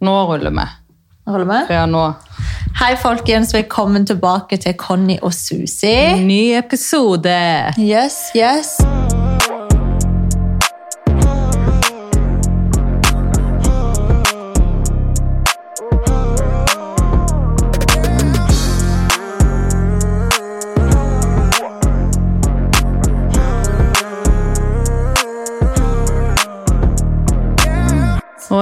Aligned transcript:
Nå 0.00 0.26
ruller 0.26 0.50
vi. 0.50 0.66
Ruller 1.32 1.44
vi? 1.44 1.74
Ja, 1.74 1.86
nå. 1.86 2.14
Hei, 2.80 2.96
folkens. 2.96 3.54
Velkommen 3.54 4.06
tilbake 4.06 4.56
til 4.56 4.72
Conny 4.80 5.18
og 5.22 5.34
Susi. 5.34 5.92
Ny 6.24 6.40
episode. 6.56 7.36
Yes, 7.76 8.22
yes. 8.36 8.78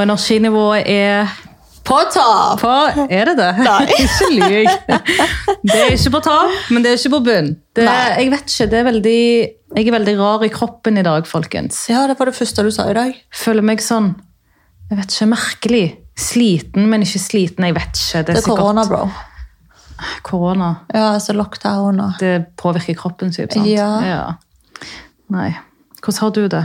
Energinivået 0.09 0.82
er 0.90 1.29
På 1.88 1.98
topp! 2.12 2.61
på 2.61 2.72
Er 3.09 3.24
det 3.30 3.37
det? 3.38 3.52
Ikke 4.02 4.27
lyv. 4.34 4.73
Det 5.62 5.77
er 5.78 5.92
ikke 5.95 6.10
på 6.16 6.20
topp, 6.27 6.56
men 6.70 6.82
det 6.84 6.91
er 6.92 6.98
ikke 6.98 7.12
på 7.15 7.20
bunn. 7.24 7.48
Det, 7.77 7.84
jeg 8.18 8.30
vet 8.34 8.51
ikke, 8.52 8.66
det 8.73 8.79
er 8.80 8.84
veldig, 8.88 9.20
Jeg 9.77 9.87
er 9.88 9.95
veldig 9.96 10.15
rar 10.18 10.45
i 10.45 10.51
kroppen 10.52 10.98
i 11.01 11.05
dag, 11.06 11.27
folkens. 11.27 11.87
Ja, 11.88 12.02
det 12.10 12.18
var 12.18 12.29
det 12.29 12.34
første 12.37 12.65
du 12.66 12.70
sa 12.74 12.88
i 12.91 12.96
dag. 12.98 13.15
Føler 13.34 13.65
meg 13.65 13.80
sånn 13.84 14.10
Jeg 14.91 14.98
vet 15.01 15.15
ikke, 15.16 15.30
merkelig. 15.32 15.87
Sliten, 16.18 16.88
men 16.90 17.02
ikke 17.06 17.20
sliten. 17.23 17.65
Jeg 17.68 17.74
vet 17.77 17.95
ikke. 18.02 18.23
Det 18.27 18.34
Det 18.34 18.37
er 18.37 18.43
er 18.43 18.56
korona, 18.56 18.84
bro. 18.88 19.09
korona. 20.23 20.68
Ja, 20.95 21.12
altså 21.15 21.32
lockdown 21.37 22.01
og 22.01 22.12
Det 22.20 22.46
påvirker 22.56 22.95
kroppen, 23.01 23.32
typ, 23.32 23.52
sant? 23.52 23.66
Ja. 23.68 24.34
Nei. 25.30 25.51
Hvordan 26.02 26.20
har 26.20 26.30
du 26.30 26.48
det? 26.48 26.65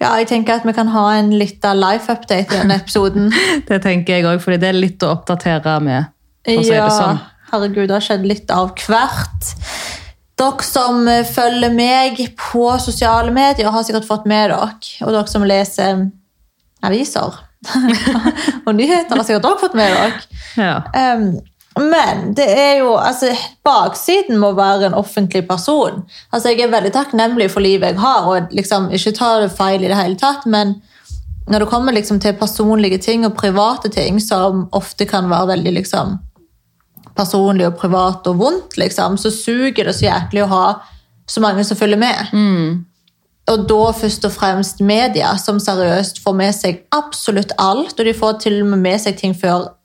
Ja, 0.00 0.10
jeg 0.20 0.28
tenker 0.28 0.58
at 0.58 0.66
vi 0.68 0.74
kan 0.76 0.90
ha 0.92 1.06
en 1.16 1.30
liten 1.40 1.80
life-update 1.80 2.52
i 2.52 2.58
denne 2.58 2.76
episoden. 2.82 3.30
Det 3.68 3.80
tenker 3.84 4.18
jeg 4.18 4.28
òg, 4.28 4.42
fordi 4.44 4.60
det 4.62 4.70
er 4.72 4.78
litt 4.78 5.06
å 5.06 5.14
oppdatere 5.16 5.78
med. 5.84 6.12
For 6.46 6.60
å 6.60 6.66
si 6.66 6.74
det 6.76 6.90
sånn. 6.92 7.22
herregud, 7.52 7.86
det 7.88 7.96
har 7.96 8.04
skjedd 8.04 8.28
litt 8.28 8.52
av 8.54 8.74
hvert. 8.84 9.50
Dere 10.36 10.68
som 10.68 11.08
følger 11.32 11.72
meg 11.72 12.20
på 12.36 12.68
sosiale 12.82 13.32
medier, 13.32 13.72
har 13.72 13.86
sikkert 13.88 14.08
fått 14.08 14.28
med 14.28 14.50
dere. 14.50 14.68
Og 15.06 15.14
dere 15.14 15.32
som 15.32 15.46
leser 15.48 16.06
aviser 16.84 17.42
og 18.66 18.72
nyheter, 18.76 19.16
har 19.16 19.24
sikkert 19.24 19.48
også 19.48 19.64
fått 19.64 19.78
med 19.78 19.94
dere. 19.96 20.24
Ja. 20.60 20.76
Um, 21.16 21.30
men 21.76 22.34
det 22.34 22.46
er 22.46 22.78
jo, 22.80 22.94
altså, 22.96 23.34
baksiden 23.64 24.38
må 24.40 24.52
være 24.56 24.86
en 24.86 24.94
offentlig 24.96 25.48
person. 25.48 26.02
Altså, 26.32 26.48
Jeg 26.48 26.60
er 26.60 26.72
veldig 26.72 26.92
takknemlig 26.92 27.50
for 27.50 27.60
livet 27.60 27.92
jeg 27.92 28.00
har, 28.00 28.24
og 28.24 28.48
liksom, 28.50 28.90
ikke 28.90 29.12
ta 29.12 29.40
det 29.42 29.52
feil 29.52 29.84
i 29.84 29.88
det 29.88 29.98
hele 29.98 30.16
tatt, 30.16 30.46
men 30.46 30.80
når 31.46 31.62
det 31.62 31.68
kommer 31.68 31.92
liksom 31.92 32.20
til 32.20 32.32
personlige 32.32 32.98
ting 32.98 33.26
og 33.26 33.36
private 33.36 33.88
ting, 33.88 34.20
som 34.20 34.68
ofte 34.72 35.04
kan 35.06 35.30
være 35.30 35.52
veldig 35.52 35.72
liksom, 35.72 36.16
personlig 37.16 37.66
og 37.66 37.76
privat 37.76 38.26
og 38.26 38.38
vondt, 38.38 38.76
liksom, 38.76 39.16
så 39.16 39.30
suger 39.30 39.84
det 39.84 39.94
så 39.94 40.08
jæklig 40.08 40.42
å 40.44 40.50
ha 40.50 40.66
så 41.28 41.40
mange 41.40 41.64
som 41.64 41.76
følger 41.76 41.98
med. 42.00 42.32
Og 43.52 43.68
da 43.68 43.92
først 43.94 44.24
og 44.26 44.32
fremst 44.32 44.80
media, 44.80 45.36
som 45.38 45.60
seriøst 45.62 46.22
får 46.24 46.34
med 46.34 46.54
seg 46.54 46.80
absolutt 46.90 47.52
alt, 47.58 47.94
og 47.98 48.06
de 48.06 48.14
får 48.14 48.40
til 48.42 48.62
og 48.62 48.72
med 48.72 48.78
med 48.78 49.00
seg 49.00 49.18
ting 49.20 49.36
før 49.38 49.75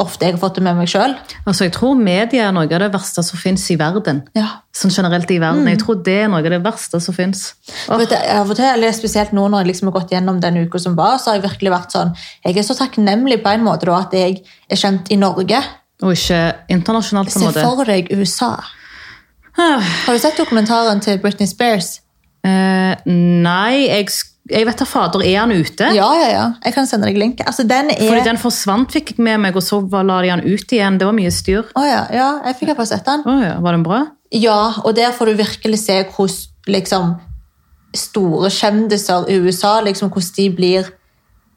ofte 0.00 0.24
jeg 0.24 0.32
har 0.34 0.40
fått 0.40 0.56
det 0.56 0.62
med 0.64 0.78
meg 0.78 0.88
sjøl. 0.88 1.12
Altså, 1.44 1.66
jeg 1.66 1.74
tror 1.76 1.98
media 2.00 2.46
er 2.48 2.54
noe 2.56 2.64
av 2.64 2.80
det 2.80 2.88
verste 2.94 3.22
som 3.26 3.38
fins 3.38 3.64
i 3.74 3.76
verden. 3.76 4.22
Ja. 4.38 4.46
Sånn 4.72 4.92
generelt 4.94 5.30
i 5.30 5.36
verden. 5.42 5.66
Jeg 5.68 5.82
tror 5.82 5.98
det 6.06 6.14
er 6.22 6.30
noe 6.32 6.40
av 6.40 6.48
det 6.54 6.62
verste 6.64 7.00
som 7.04 7.16
fins. 7.16 7.42
Eller 7.90 8.96
spesielt 8.96 9.34
nå 9.36 9.44
når 9.52 9.64
jeg 9.64 9.70
liksom 9.72 9.90
har 9.90 9.96
gått 10.00 10.14
gjennom 10.14 10.40
den 10.40 10.62
uka 10.64 10.80
som 10.80 10.96
var, 10.96 11.18
så 11.20 11.30
har 11.32 11.40
jeg 11.40 11.44
virkelig 11.50 11.74
vært 11.74 11.92
sånn 11.96 12.14
Jeg 12.44 12.56
er 12.56 12.66
så 12.66 12.76
takknemlig 12.78 13.42
på 13.44 13.52
en 13.52 13.66
måte 13.66 13.86
da, 13.90 13.98
at 14.06 14.16
jeg 14.16 14.40
er 14.70 14.80
kjent 14.80 15.12
i 15.12 15.20
Norge. 15.20 15.60
Og 16.02 16.16
ikke 16.16 16.40
internasjonalt, 16.72 17.30
på 17.30 17.38
en 17.38 17.46
måte. 17.50 17.60
Se 17.60 17.76
for 17.76 17.84
deg 17.92 18.08
USA. 18.16 18.54
Ah, 19.58 19.80
Har 20.06 20.16
du 20.16 20.18
sett 20.18 20.38
dokumentaren 20.40 21.00
til 21.04 21.20
Britney 21.20 21.46
Spears? 21.46 21.98
Uh, 22.42 22.96
nei, 23.06 23.84
jeg, 23.86 24.08
sk- 24.10 24.31
jeg 24.50 24.66
vet 24.66 24.80
da 24.80 24.86
fader. 24.88 25.22
Er 25.22 25.36
han 25.38 25.52
ute? 25.54 25.88
Ja, 25.94 26.08
ja, 26.18 26.28
ja. 26.32 26.46
Jeg 26.64 26.74
kan 26.74 26.88
sende 26.90 27.06
deg 27.06 27.18
link. 27.20 27.42
Altså, 27.46 27.62
den 27.68 27.92
er 27.94 28.00
Fordi 28.00 28.24
den 28.26 28.40
forsvant, 28.42 28.90
fikk 28.94 29.14
jeg 29.14 29.22
med 29.22 29.38
meg, 29.44 29.58
og 29.58 29.62
så 29.62 29.78
la 30.02 30.18
de 30.24 30.32
han 30.32 30.42
ut 30.42 30.74
igjen. 30.74 30.98
Det 30.98 31.06
var 31.06 31.14
mye 31.14 31.30
styr. 31.34 31.68
Oh, 31.78 31.86
ja, 31.86 32.02
ja, 32.10 32.30
jeg 32.48 32.58
fikk 32.58 32.72
iallfall 32.72 32.90
sett 32.90 33.06
den. 33.06 33.22
Oh, 33.28 33.42
ja, 33.42 33.60
Var 33.62 33.78
den 33.78 33.84
bra? 33.86 34.00
Ja, 34.34 34.58
og 34.82 34.96
der 34.96 35.12
får 35.14 35.30
du 35.30 35.42
virkelig 35.42 35.78
se 35.84 36.00
hvordan 36.08 36.74
liksom, 36.74 37.14
store 37.94 38.50
kjendiser 38.50 39.28
i 39.30 39.38
USA 39.44 39.76
liksom, 39.84 40.10
hvordan 40.10 40.34
de 40.38 40.50
blir 40.56 40.90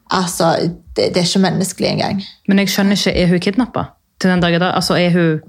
Altså, 0.06 0.52
det, 0.94 1.08
det 1.14 1.18
er 1.18 1.26
ikke 1.26 1.40
menneskelig 1.42 1.88
engang. 1.88 2.20
Men 2.46 2.60
jeg 2.62 2.70
skjønner 2.70 2.94
ikke, 2.94 3.14
er 3.18 3.26
hun 3.26 3.40
kidnappa? 3.42 3.82
Til 4.22 4.30
den 4.30 4.44
dag 4.44 4.54
i 4.54 4.60
dag? 4.62 4.76
Altså, 4.78 4.94
er 4.94 5.10
hun 5.10 5.40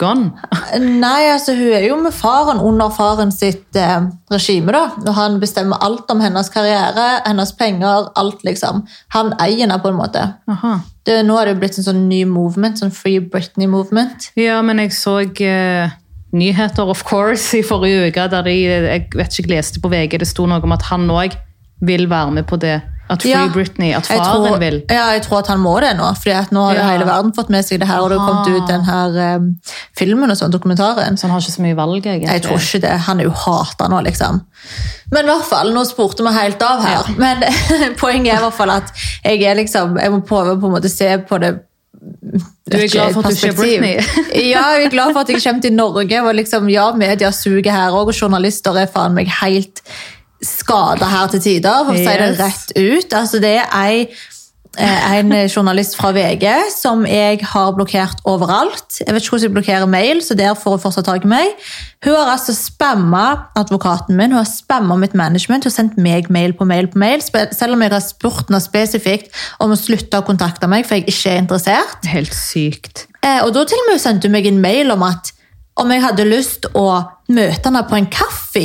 gone? 0.00 0.30
Nei, 0.80 1.28
altså 1.30 1.54
hun 1.58 1.74
er 1.76 1.84
jo 1.86 1.98
med 2.00 2.14
faren 2.16 2.62
under 2.64 2.92
faren 2.94 3.32
sitt 3.34 3.76
eh, 3.78 4.06
regime, 4.32 4.72
da. 4.74 4.86
Og 5.04 5.12
han 5.16 5.38
bestemmer 5.42 5.82
alt 5.84 6.10
om 6.12 6.22
hennes 6.24 6.50
karriere, 6.52 7.08
hennes 7.26 7.52
penger, 7.58 8.08
alt, 8.20 8.44
liksom. 8.46 8.84
Han 9.16 9.34
eier 9.38 9.66
henne 9.66 9.78
på 9.82 9.92
en 9.92 10.00
måte. 10.00 10.24
Aha. 10.50 10.78
Det, 11.06 11.20
nå 11.26 11.36
er 11.38 11.48
det 11.48 11.54
jo 11.54 11.60
blitt 11.62 11.80
en 11.80 11.88
sånn 11.90 12.04
ny 12.10 12.24
movement, 12.28 12.80
sånn 12.80 12.94
Free 12.94 13.22
Britney-movement. 13.22 14.32
Ja, 14.40 14.60
men 14.64 14.82
jeg 14.82 14.94
så 14.96 15.20
eh, 15.22 15.92
nyheter, 16.36 16.88
of 16.88 17.04
course, 17.08 17.52
i 17.58 17.64
forrige 17.66 18.10
uke, 18.10 18.26
der 18.32 18.46
de, 18.46 18.56
jeg 18.56 19.08
vet 19.14 19.30
ikke, 19.32 19.48
jeg 19.48 19.52
leste 19.54 19.82
på 19.82 19.92
VG, 19.92 20.20
det 20.22 20.28
sto 20.30 20.48
noe 20.48 20.62
om 20.64 20.76
at 20.76 20.88
han 20.90 21.08
òg 21.10 21.36
vil 21.86 22.08
være 22.10 22.40
med 22.40 22.48
på 22.48 22.58
det. 22.60 22.78
At 23.10 23.22
Free 23.24 23.32
Ja. 23.32 23.48
Britney, 23.50 23.90
at 23.96 24.06
faren 24.06 24.44
tror, 24.46 24.58
vil. 24.62 24.76
Ja, 24.88 25.08
jeg 25.16 25.22
tror 25.26 25.40
at 25.40 25.48
han 25.50 25.58
må 25.58 25.72
det 25.82 25.96
nå, 25.98 26.06
fordi 26.14 26.34
at 26.38 26.52
nå 26.54 26.62
har 26.68 26.74
Ja. 26.78 26.84
hele 26.92 27.06
verden 27.08 27.32
fått 27.34 27.48
med 27.50 27.64
seg 27.66 27.80
det 27.82 27.88
her, 27.88 28.00
og 28.04 28.10
det 28.12 28.18
har 28.20 28.28
kommet 28.28 28.62
ut 28.62 28.68
den 28.70 28.84
her 28.86 29.36
um, 29.36 29.48
filmen 29.98 30.30
og 30.30 30.38
sånn, 30.38 30.52
dokumentaren. 30.54 31.18
Så 31.18 31.26
han 31.26 31.34
har 31.34 31.40
ikke 31.42 31.56
så 31.56 31.64
mye 31.64 31.76
valg, 31.78 32.06
egentlig. 32.06 32.30
Jeg 32.30 32.42
tror 32.46 32.62
ikke 32.62 32.80
det. 32.86 32.92
Han 33.08 33.20
er 33.20 33.26
jo 33.26 33.32
hata 33.34 33.88
nå, 33.90 33.98
liksom. 34.06 34.38
Men 35.10 35.24
i 35.26 35.32
hvert 35.32 35.48
fall, 35.48 35.72
nå 35.74 35.82
spurte 35.88 36.22
vi 36.22 36.36
helt 36.36 36.62
av 36.62 36.84
her. 36.86 37.10
Men 37.18 37.42
poenget 38.02 38.34
er 38.34 38.38
i 38.38 38.44
hvert 38.46 38.54
fall 38.60 38.70
at 38.76 38.92
jeg 39.24 39.42
er 39.42 39.58
liksom, 39.58 39.98
jeg 39.98 40.14
må 40.14 40.20
prøve 40.22 40.54
på 40.60 40.70
en 40.70 40.76
måte 40.78 40.92
se 40.92 41.10
på 41.26 41.40
det 41.42 41.56
Du 42.70 42.76
er 42.78 42.86
glad 42.86 43.12
for 43.12 43.26
at 43.26 43.34
du 43.34 43.34
ikke 43.34 43.48
er 43.50 43.58
Britney? 43.58 43.96
ja, 44.52 44.62
jeg 44.78 44.86
er 44.86 44.94
glad 44.94 45.12
for 45.12 45.24
at 45.24 45.28
jeg 45.34 45.42
kommer 45.42 45.60
til 45.66 45.74
Norge. 45.74 46.22
Og 46.22 46.34
liksom, 46.38 46.70
ja, 46.70 46.86
media 46.94 47.32
suger 47.34 47.72
her 47.74 47.90
òg, 47.90 48.14
og 48.14 48.14
journalister 48.14 48.78
er 48.78 48.86
faen 48.86 49.18
meg 49.18 49.26
helt 49.42 49.82
skada 50.44 51.08
her 51.10 51.30
til 51.32 51.42
tider, 51.44 51.86
for 51.86 51.94
å 51.94 52.00
si 52.00 52.18
det 52.20 52.34
rett 52.40 52.76
ut. 52.76 53.16
Altså, 53.16 53.40
det 53.42 53.56
er 53.60 53.72
ei 53.76 54.04
eh, 54.78 55.06
en 55.18 55.32
journalist 55.50 55.96
fra 55.98 56.12
VG 56.16 56.46
som 56.72 57.02
jeg 57.08 57.42
har 57.52 57.72
blokkert 57.76 58.22
overalt. 58.28 59.00
Jeg 59.02 59.12
vet 59.12 59.24
ikke 59.24 59.34
hvordan 59.34 59.46
jeg 59.46 59.54
blokkerer 59.56 59.90
mail, 59.90 60.22
så 60.24 60.36
der 60.38 60.54
får 60.56 60.76
hun 60.76 60.82
fortsatt 60.84 61.08
tak 61.10 61.26
i 61.26 61.30
meg. 61.30 61.52
Hun 62.06 62.16
har 62.16 62.32
altså 62.36 62.54
spamma 62.56 63.24
advokaten 63.58 64.16
min, 64.16 64.32
hun 64.32 64.40
har 64.40 64.48
spamma 64.48 64.96
mitt 65.00 65.16
management 65.18 65.68
og 65.68 65.74
sendt 65.74 65.98
meg 66.00 66.30
mail 66.32 66.54
på 66.56 66.68
mail 66.68 66.88
på 66.92 67.02
mail, 67.02 67.24
selv 67.24 67.76
om 67.76 67.84
jeg 67.84 67.92
har 67.96 68.04
spurt 68.04 68.46
henne 68.48 68.62
spesifikt 68.64 69.42
om 69.60 69.74
å 69.74 69.80
slutte 69.80 70.22
å 70.22 70.26
kontakte 70.26 70.70
meg, 70.70 70.86
for 70.88 71.00
jeg 71.00 71.10
ikke 71.10 71.34
er 71.34 71.42
interessert. 71.44 72.08
Helt 72.08 72.36
sykt. 72.36 73.06
Eh, 73.20 73.42
og 73.44 73.52
da 73.56 73.66
til 73.68 73.82
og 73.84 73.92
med 73.92 74.00
sendte 74.00 74.30
hun 74.30 74.38
meg 74.38 74.48
en 74.48 74.62
mail 74.62 74.94
om 74.94 75.04
at 75.04 75.34
om 75.80 75.90
jeg 75.92 76.04
hadde 76.04 76.28
lyst 76.28 76.68
å 76.76 76.86
møte 77.32 77.68
henne 77.68 77.82
på 77.88 77.98
en 77.98 78.08
kaffe. 78.12 78.64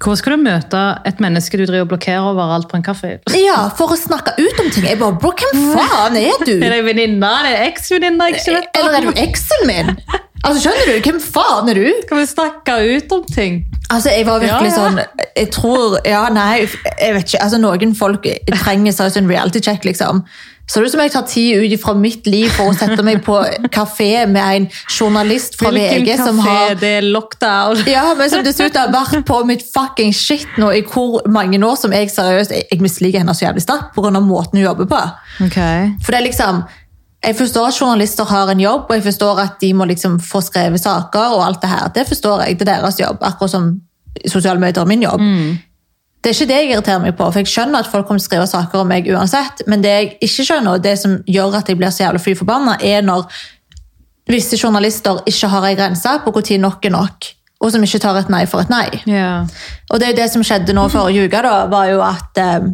Hvorfor 0.00 0.16
skal 0.16 0.32
du 0.38 0.44
møte 0.46 0.78
et 1.04 1.18
menneske 1.20 1.58
du 1.60 1.66
driver 1.68 1.84
og 1.84 1.90
blokkerer 1.92 2.24
overalt 2.30 2.70
på 2.70 2.78
en 2.78 2.84
kaffe? 2.86 3.18
Ja, 3.36 3.66
for 3.76 3.92
å 3.92 3.98
snakke 4.00 4.32
ut 4.40 4.62
om 4.62 4.70
ting. 4.72 4.86
Jeg 4.88 4.96
bare, 5.00 5.12
bro, 5.20 5.34
hvem 5.36 5.66
faen 5.74 6.16
er 6.16 6.40
du? 6.46 6.54
Er 6.64 6.72
det 6.72 6.78
venninna? 6.86 7.32
Er 7.44 7.50
det 7.50 7.58
om? 7.68 8.32
Eller 8.80 8.96
er 8.96 9.08
du 9.10 9.20
eksen 9.20 9.66
min? 9.68 9.92
Altså, 10.40 10.62
skjønner 10.62 10.88
du? 10.88 10.94
Hvem 11.04 11.18
faen 11.20 11.68
er 11.68 11.76
du? 11.82 11.84
Kan 12.08 12.22
vi 12.22 12.24
snakke 12.30 12.78
ut 12.96 13.12
om 13.12 13.26
ting? 13.28 13.60
Altså, 13.90 14.08
jeg 14.14 14.24
var 14.24 14.40
virkelig 14.40 14.70
Ja, 14.70 14.78
ja. 14.78 14.78
sånn 14.78 15.26
Jeg 15.36 15.50
tror 15.52 15.98
Ja, 16.08 16.22
nei, 16.32 16.62
jeg 16.62 17.16
vet 17.18 17.26
ikke. 17.28 17.42
Altså, 17.44 17.60
noen 17.60 17.92
folk 17.98 18.24
trenger 18.54 18.96
seriøst 18.96 19.20
en 19.20 19.28
reality 19.28 19.60
check, 19.68 19.84
liksom. 19.84 20.24
Så 20.70 20.78
det 20.78 20.86
ut 20.86 20.92
som 20.92 21.00
jeg 21.02 21.10
tar 21.10 21.24
tid 21.26 21.64
ut 21.64 21.80
fra 21.82 21.96
mitt 21.98 22.26
liv 22.30 22.46
for 22.54 22.70
å 22.70 22.74
sette 22.78 23.02
meg 23.02 23.24
på 23.26 23.40
kafé 23.74 24.22
med 24.30 24.42
en 24.42 24.66
journalist 24.86 25.56
fra 25.58 25.72
Hvilken 25.74 26.04
VG 26.04 26.20
som 26.20 26.36
kafé? 26.38 26.52
har 26.60 26.76
Det 26.78 26.90
er 27.00 27.06
lockdown. 27.08 27.80
ja, 27.96 28.04
men 28.14 28.30
som 28.30 28.44
dessuten 28.46 28.78
har 28.78 28.92
vært 28.94 29.24
på 29.26 29.40
mitt 29.48 29.64
fucking 29.74 30.14
shit 30.14 30.60
nå 30.62 30.68
i 30.78 30.84
hvor 30.86 31.26
mange 31.26 31.58
år 31.58 31.74
som 31.80 31.94
jeg 31.94 32.12
seriøst 32.14 32.54
Jeg, 32.54 32.68
jeg 32.70 32.84
misliker 32.84 33.24
henne 33.24 33.34
så 33.34 33.48
jævlig 33.48 33.64
sterkt 33.64 33.96
pga. 33.96 34.12
måten 34.20 34.60
hun 34.60 34.68
jobber 34.68 34.86
på. 34.92 35.00
Ok. 35.48 35.58
For 36.04 36.14
det 36.14 36.20
er 36.20 36.26
liksom 36.28 36.62
Jeg 37.26 37.36
forstår 37.36 37.66
at 37.68 37.80
journalister 37.80 38.24
har 38.30 38.48
en 38.54 38.62
jobb, 38.62 38.86
og 38.88 38.94
jeg 38.94 39.02
forstår 39.04 39.40
at 39.42 39.58
de 39.60 39.72
må 39.74 39.84
liksom 39.90 40.20
få 40.22 40.40
skrevet 40.40 40.80
saker 40.80 41.34
og 41.34 41.42
alt 41.48 41.60
det 41.62 41.68
her. 41.68 41.90
Det 41.94 42.06
forstår 42.08 42.46
jeg. 42.46 42.60
Det 42.60 42.68
er 42.68 42.78
deres 42.78 43.00
jobb, 43.00 43.18
akkurat 43.20 43.50
som 43.50 43.72
sosiale 44.26 44.62
medier 44.62 44.80
er 44.80 44.88
min 44.88 45.02
jobb. 45.02 45.26
Det 46.20 46.30
er 46.30 46.36
ikke 46.36 46.48
det 46.50 46.56
jeg 46.58 46.68
irriterer 46.74 47.00
meg 47.00 47.14
på, 47.16 47.26
for 47.32 47.40
jeg 47.40 47.48
skjønner 47.48 47.80
at 47.80 47.88
folk 47.88 48.04
kommer 48.08 48.20
til 48.20 48.26
å 48.26 48.28
skrive 48.28 48.48
saker 48.50 48.82
om 48.82 48.90
meg 48.92 49.08
uansett, 49.08 49.62
men 49.70 49.80
det 49.80 49.94
jeg 49.94 50.10
ikke 50.26 50.44
skjønner, 50.50 50.76
og 50.76 50.84
det 50.84 50.98
som 51.00 51.16
gjør 51.24 51.56
at 51.56 51.70
jeg 51.72 51.80
blir 51.80 51.94
så 51.94 52.04
jævlig 52.04 52.20
fly 52.26 52.34
forbanna, 52.36 52.76
er 52.84 53.00
når 53.06 53.24
visse 54.30 54.58
journalister 54.60 55.22
ikke 55.30 55.48
har 55.48 55.66
ei 55.70 55.78
grense 55.78 56.12
på 56.24 56.34
når 56.36 56.60
nok 56.60 56.84
er 56.84 56.94
nok, 56.94 57.30
og 57.60 57.72
som 57.72 57.82
ikke 57.84 58.02
tar 58.04 58.20
et 58.20 58.28
nei 58.32 58.44
for 58.46 58.60
et 58.60 58.72
nei. 58.72 58.86
Yeah. 59.08 59.48
Og 59.88 60.00
det 60.00 60.06
er 60.06 60.14
jo 60.14 60.20
det 60.20 60.30
som 60.34 60.44
skjedde 60.44 60.76
nå 60.76 60.86
forrige 60.92 61.24
uke, 61.24 61.42
da, 61.44 61.66
var 61.72 61.88
jo 61.88 62.04
at 62.04 62.40
eh, 62.40 62.68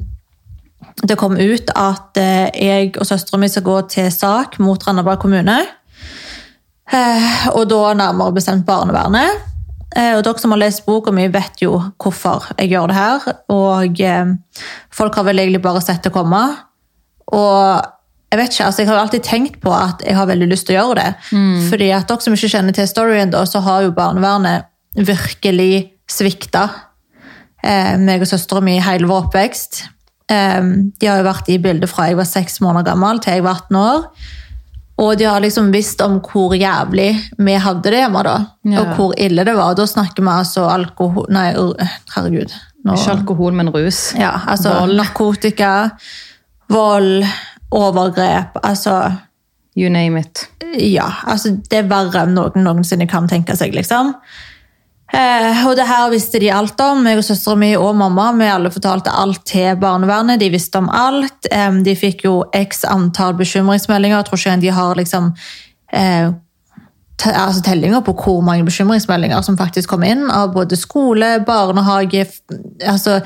det 1.07 1.19
kom 1.21 1.39
ut 1.39 1.71
at 1.77 2.19
eh, 2.19 2.51
jeg 2.51 2.95
og 2.99 3.07
søstera 3.07 3.39
mi 3.39 3.49
skal 3.53 3.67
gå 3.67 3.81
til 3.95 4.11
sak 4.13 4.59
mot 4.59 4.83
Randaberg 4.87 5.23
kommune. 5.23 5.59
Eh, 6.87 7.31
og 7.55 7.67
da 7.71 7.95
nærmere 7.99 8.35
bestemt 8.35 8.67
barnevernet. 8.67 9.55
Eh, 9.97 10.13
og 10.19 10.23
dere 10.27 10.41
som 10.43 10.53
har 10.53 10.61
lest 10.61 10.85
boka 10.87 11.13
mi, 11.15 11.27
vet 11.33 11.63
jo 11.63 11.79
hvorfor 12.03 12.51
jeg 12.59 12.75
gjør 12.75 12.93
det 12.93 12.99
her. 12.99 13.29
Og 13.53 14.01
eh, 14.05 14.33
folk 14.95 15.17
har 15.17 15.29
vel 15.29 15.41
egentlig 15.43 15.63
bare 15.65 15.83
sett 15.85 16.05
det 16.05 16.13
komme. 16.15 16.43
Og 17.33 17.93
jeg 18.33 18.41
vet 18.41 18.53
ikke, 18.53 18.69
altså 18.69 18.83
jeg 18.83 18.91
har 18.91 19.01
alltid 19.01 19.25
tenkt 19.25 19.61
på 19.63 19.73
at 19.73 20.03
jeg 20.05 20.17
har 20.19 20.29
veldig 20.29 20.49
lyst 20.51 20.67
til 20.69 20.77
å 20.77 20.81
gjøre 20.83 20.97
det. 21.01 21.11
Fordi 21.71 21.91
at 21.95 22.09
dere 22.11 22.25
som 22.25 22.37
ikke 22.37 22.53
kjenner 22.53 22.77
til 22.77 22.89
storyen, 22.91 23.33
da, 23.33 23.45
så 23.49 23.63
har 23.65 23.87
jo 23.87 23.95
barnevernet 23.97 24.67
virkelig 24.97 25.93
svikta 26.11 26.65
eh, 27.65 27.95
meg 28.01 28.25
og 28.25 28.31
søstera 28.31 28.63
mi 28.65 28.77
hele 28.83 29.09
vår 29.09 29.29
oppvekst. 29.29 29.85
Eh, 30.33 30.73
de 30.99 31.09
har 31.09 31.23
jo 31.23 31.29
vært 31.29 31.53
i 31.55 31.61
bildet 31.63 31.91
fra 31.91 32.11
jeg 32.11 32.19
var 32.19 32.29
seks 32.29 32.61
måneder 32.65 32.91
gammel 32.93 33.23
til 33.23 33.39
jeg 33.39 33.47
var 33.47 33.63
18 33.65 33.81
år. 33.81 34.11
Og 34.99 35.19
de 35.19 35.25
har 35.29 35.41
liksom 35.45 35.69
visst 35.75 36.01
om 36.01 36.21
hvor 36.25 36.55
jævlig 36.57 37.11
vi 37.39 37.53
hadde 37.61 37.83
det 37.93 37.99
hjemme 38.01 38.23
da, 38.25 38.37
Ja. 38.65 38.81
og 38.81 38.95
hvor 38.97 39.13
ille 39.21 39.45
det 39.45 39.55
var. 39.57 39.75
Da 39.75 39.85
snakker 39.87 40.23
vi 40.25 40.29
altså 40.33 40.65
alkohol 40.73 41.27
Nei, 41.29 41.53
herregud. 42.15 42.55
Nå- 42.87 42.95
Ikke 42.97 43.11
alkohol, 43.19 43.53
men 43.53 43.69
rus. 43.75 44.15
ja, 44.19 44.31
altså 44.47 44.73
Vold. 44.81 44.97
narkotika, 44.97 45.91
vold, 46.71 47.25
overgrep. 47.71 48.57
Altså 48.65 49.13
You 49.77 49.91
name 49.91 50.21
it. 50.21 50.47
Ja, 50.79 51.11
altså 51.27 51.51
det 51.71 51.79
er 51.83 51.89
verre 51.91 52.23
enn 52.25 52.33
noen 52.35 52.65
noensinne 52.65 53.07
kan 53.09 53.27
tenke 53.29 53.55
seg, 53.57 53.75
liksom. 53.77 54.15
Eh, 55.13 55.61
og 55.69 55.77
det 55.79 55.87
her 55.87 56.09
visste 56.11 56.41
de 56.43 56.51
alt 56.51 56.81
om. 56.83 57.05
meg 57.05 57.21
og 57.21 57.25
søstera 57.25 57.57
mi 57.59 57.75
og 57.79 57.95
mamma 57.97 58.33
vi 58.37 58.49
alle 58.51 58.73
fortalte 58.75 59.11
alt 59.15 59.45
til 59.47 59.77
barnevernet. 59.81 60.41
De 60.41 60.51
visste 60.51 60.79
om 60.79 60.89
alt. 60.91 61.47
Eh, 61.51 61.71
de 61.87 61.95
fikk 61.97 62.27
jo 62.27 62.41
x 62.55 62.85
antall 62.85 63.37
bekymringsmeldinger. 63.39 64.19
Jeg 64.19 64.29
tror 64.31 64.43
ikke 64.43 64.61
de 64.65 64.75
har 64.81 64.99
liksom 64.99 65.31
eh, 65.93 66.33
altså 67.25 67.63
tellinger 67.65 68.03
på 68.05 68.13
hvor 68.13 68.41
mange 68.45 68.67
bekymringsmeldinger 68.67 69.43
som 69.43 69.59
faktisk 69.59 69.95
kom 69.95 70.05
inn 70.05 70.27
av 70.31 70.53
både 70.55 70.77
skole, 70.77 71.39
barnehage, 71.47 72.27
altså 72.85 73.21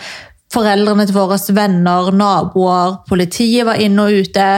foreldrene 0.53 1.07
til 1.07 1.17
våre 1.17 1.39
venner, 1.55 2.11
naboer, 2.13 3.01
politiet 3.09 3.67
var 3.67 3.81
inne 3.83 4.07
og 4.07 4.25
ute. 4.25 4.49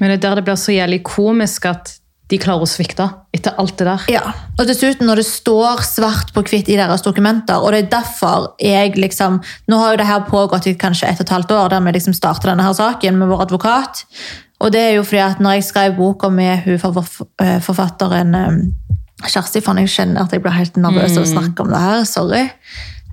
Men 0.00 0.10
det 0.10 0.18
er 0.18 0.22
der 0.28 0.40
det 0.40 0.46
blir 0.48 0.58
så 0.60 0.74
jævlig 0.74 1.02
komisk 1.06 1.68
at 1.70 1.94
de 2.34 2.40
klarer 2.42 2.66
å 2.66 2.68
svikte 2.68 3.06
etter 3.34 3.54
alt 3.60 3.76
det 3.78 3.86
der. 3.86 4.06
Ja, 4.12 4.22
og 4.58 4.66
dessuten 4.68 5.06
når 5.08 5.22
det 5.22 5.26
står 5.28 5.82
svart 5.86 6.32
på 6.34 6.42
hvitt 6.46 6.70
i 6.72 6.78
deres 6.78 7.04
dokumenter, 7.06 7.62
og 7.62 7.74
det 7.74 7.84
er 7.84 7.92
derfor 7.98 8.48
jeg 8.62 8.96
liksom 8.98 9.40
Nå 9.70 9.78
har 9.80 9.94
jo 9.94 10.00
det 10.00 10.08
her 10.08 10.24
pågått 10.28 10.66
i 10.68 10.74
kanskje 10.78 11.08
et 11.08 11.20
og 11.20 11.26
et 11.26 11.34
halvt 11.34 11.52
år, 11.54 11.68
der 11.72 11.84
vi 11.84 11.94
liksom 11.96 12.16
startet 12.16 12.50
denne 12.50 12.66
her 12.66 12.74
saken 12.76 13.20
med 13.20 13.30
vår 13.30 13.46
advokat. 13.46 14.04
Og 14.64 14.72
det 14.72 14.80
er 14.80 14.96
jo 14.96 15.04
fordi 15.06 15.22
at 15.24 15.42
når 15.42 15.58
jeg 15.58 15.68
skrev 15.68 15.96
boka 15.98 16.30
med 16.32 16.64
hun 16.64 16.78
eh, 16.78 17.60
forfatteren 17.62 18.34
eh, 18.38 18.58
Kjersti, 19.24 19.62
faen, 19.64 19.78
jeg 19.80 19.92
kjenner 19.92 20.26
at 20.26 20.34
jeg 20.34 20.42
blir 20.44 20.52
helt 20.52 20.74
nervøs 20.76 21.14
av 21.16 21.22
å 21.22 21.30
snakke 21.30 21.64
om 21.64 21.70
det 21.72 21.80
her. 21.80 22.02
Sorry. 22.08 22.42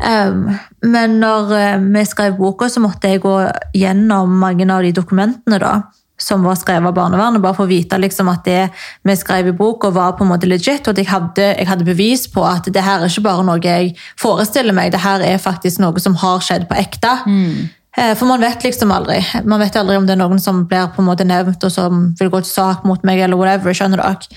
Um, 0.02 0.50
men 0.92 1.20
når 1.22 1.54
eh, 1.56 1.84
vi 1.94 2.04
skrev 2.10 2.36
boka, 2.40 2.68
så 2.74 2.82
måtte 2.84 3.12
jeg 3.12 3.22
gå 3.24 3.36
gjennom 3.78 4.34
mange 4.42 4.66
av 4.66 4.82
de 4.84 4.92
dokumentene 4.98 5.60
da, 5.62 5.76
som 6.22 6.46
var 6.46 6.60
skrevet 6.60 6.92
av 6.92 6.96
barnevernet, 6.96 7.42
bare 7.42 7.58
for 7.58 7.66
å 7.66 7.72
vite 7.72 7.98
liksom, 7.98 8.30
at 8.32 8.46
det 8.46 8.62
vi 9.08 9.16
skrev 9.18 9.50
i 9.50 9.56
boka 9.58 9.90
var 9.94 10.16
på 10.18 10.26
en 10.26 10.32
måte 10.32 10.50
legit, 10.50 10.86
og 10.86 10.94
at 10.94 11.02
jeg 11.02 11.10
hadde, 11.10 11.48
jeg 11.58 11.70
hadde 11.70 11.88
bevis 11.88 12.28
på 12.32 12.46
at 12.46 12.70
det 12.70 12.86
her 12.86 13.02
er 13.02 13.12
ikke 13.12 13.26
bare 13.26 13.46
noe 13.48 13.62
jeg 13.62 13.96
forestiller 14.22 14.76
meg, 14.78 14.94
det 14.94 15.04
her 15.04 15.24
er 15.26 15.42
faktisk 15.42 15.82
noe 15.82 16.04
som 16.04 16.18
har 16.22 16.44
skjedd 16.46 16.68
på 16.70 16.78
ekte. 16.80 17.16
Mm. 17.26 17.70
For 17.92 18.24
man 18.24 18.40
vet 18.40 18.64
liksom 18.64 18.92
aldri. 18.96 19.18
Man 19.44 19.60
vet 19.60 19.76
aldri 19.76 19.98
om 20.00 20.06
det 20.08 20.14
er 20.16 20.22
noen 20.22 20.40
som 20.40 20.64
blir 20.70 20.94
på 20.96 21.02
en 21.04 21.10
måte 21.10 21.28
nevnt 21.28 21.64
og 21.68 21.74
som 21.74 22.06
vil 22.20 22.30
gå 22.32 22.40
til 22.46 22.54
sak 22.54 22.86
mot 22.88 23.02
meg, 23.08 23.20
eller 23.20 23.40
whatever, 23.40 23.76
skjønner 23.76 24.00
dere? 24.00 24.30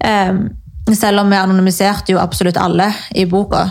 Um, 0.00 0.46
selv 0.94 1.20
om 1.20 1.30
vi 1.30 1.36
anonymiserte 1.36 2.14
jo 2.14 2.22
absolutt 2.22 2.56
alle 2.60 2.88
i 3.18 3.26
boka. 3.28 3.66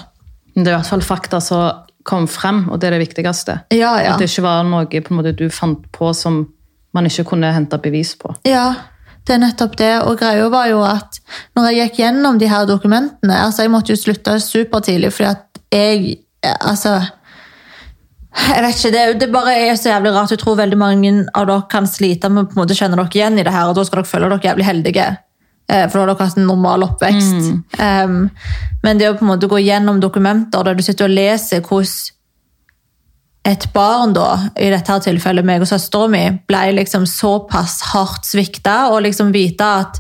Det 0.54 0.68
er 0.68 0.76
i 0.76 0.78
hvert 0.78 0.92
fall 0.92 1.04
fakta 1.06 1.42
som 1.44 1.86
kom 2.06 2.28
frem, 2.30 2.68
og 2.70 2.80
det 2.80 2.90
er 2.90 2.96
det 2.96 3.02
viktigste. 3.08 3.58
Ja, 3.74 3.96
ja. 4.04 4.14
At 4.14 4.22
det 4.22 4.30
ikke 4.30 4.46
var 4.46 4.66
noe 4.68 5.02
måte, 5.10 5.34
du 5.34 5.48
fant 5.50 5.88
på 5.96 6.12
som 6.14 6.44
man 6.96 7.08
ikke 7.10 7.28
kunne 7.32 7.52
hente 7.54 7.80
bevis 7.84 8.16
på. 8.20 8.34
Ja, 8.48 8.68
det 9.26 9.36
er 9.36 9.42
nettopp 9.42 9.76
det. 9.80 9.92
Og 10.06 10.18
greia 10.20 10.48
var 10.54 10.70
jo 10.70 10.82
at 10.86 11.20
når 11.58 11.70
jeg 11.70 11.80
gikk 11.82 12.00
gjennom 12.04 12.40
de 12.40 12.50
her 12.50 12.68
dokumentene 12.70 13.42
altså 13.42 13.66
Jeg 13.66 13.74
måtte 13.74 13.94
jo 13.94 14.00
slutte 14.00 14.40
supertidlig, 14.44 15.14
fordi 15.14 15.30
at 15.32 15.62
jeg 15.74 16.18
Altså 16.46 17.00
Jeg 18.36 18.64
vet 18.64 18.78
ikke, 18.78 18.92
det, 18.94 19.04
det 19.22 19.32
bare 19.34 19.54
er 19.56 19.76
så 19.80 19.90
jævlig 19.90 20.12
rart. 20.14 20.32
Jeg 20.32 20.42
tror 20.42 20.58
veldig 20.60 20.78
mange 20.78 21.14
av 21.34 21.48
dere 21.48 21.68
kan 21.72 21.88
slite 21.88 22.30
med 22.30 22.44
å 22.44 22.50
på 22.50 22.58
en 22.58 22.62
måte 22.66 22.76
kjenne 22.78 22.98
dere 23.00 23.16
igjen 23.16 23.40
i 23.40 23.46
det 23.48 23.54
her, 23.54 23.70
og 23.70 23.78
da 23.78 23.86
skal 23.88 24.02
dere 24.02 24.12
føle 24.12 24.30
dere 24.34 24.50
jævlig 24.50 24.66
heldige. 24.68 25.06
Eh, 25.72 25.86
For 25.88 25.96
da 25.96 26.02
har 26.04 26.12
dere 26.12 26.28
hatt 26.28 26.42
en 26.42 26.50
normal 26.50 26.84
oppvekst. 26.86 27.48
Um, 27.80 28.18
men 28.84 29.00
det 29.00 29.08
å 29.10 29.16
på 29.16 29.24
en 29.26 29.32
måte 29.32 29.50
gå 29.50 29.62
gjennom 29.64 30.02
dokumenter 30.04 30.68
der 30.68 30.76
du 30.78 30.84
sitter 30.84 31.08
og 31.08 31.16
leser 31.16 31.64
hvordan 31.64 32.15
et 33.46 33.68
barn, 33.76 34.14
da, 34.16 34.30
i 34.58 34.72
dette 34.74 34.96
tilfellet 35.06 35.46
meg 35.46 35.62
og 35.62 35.70
søstera 35.70 36.10
mi, 36.10 36.24
ble 36.50 36.64
liksom 36.80 37.06
såpass 37.10 37.78
hardt 37.92 38.26
svikta, 38.26 38.90
og 38.94 39.04
liksom 39.06 39.30
vite 39.36 39.68
at, 39.84 40.00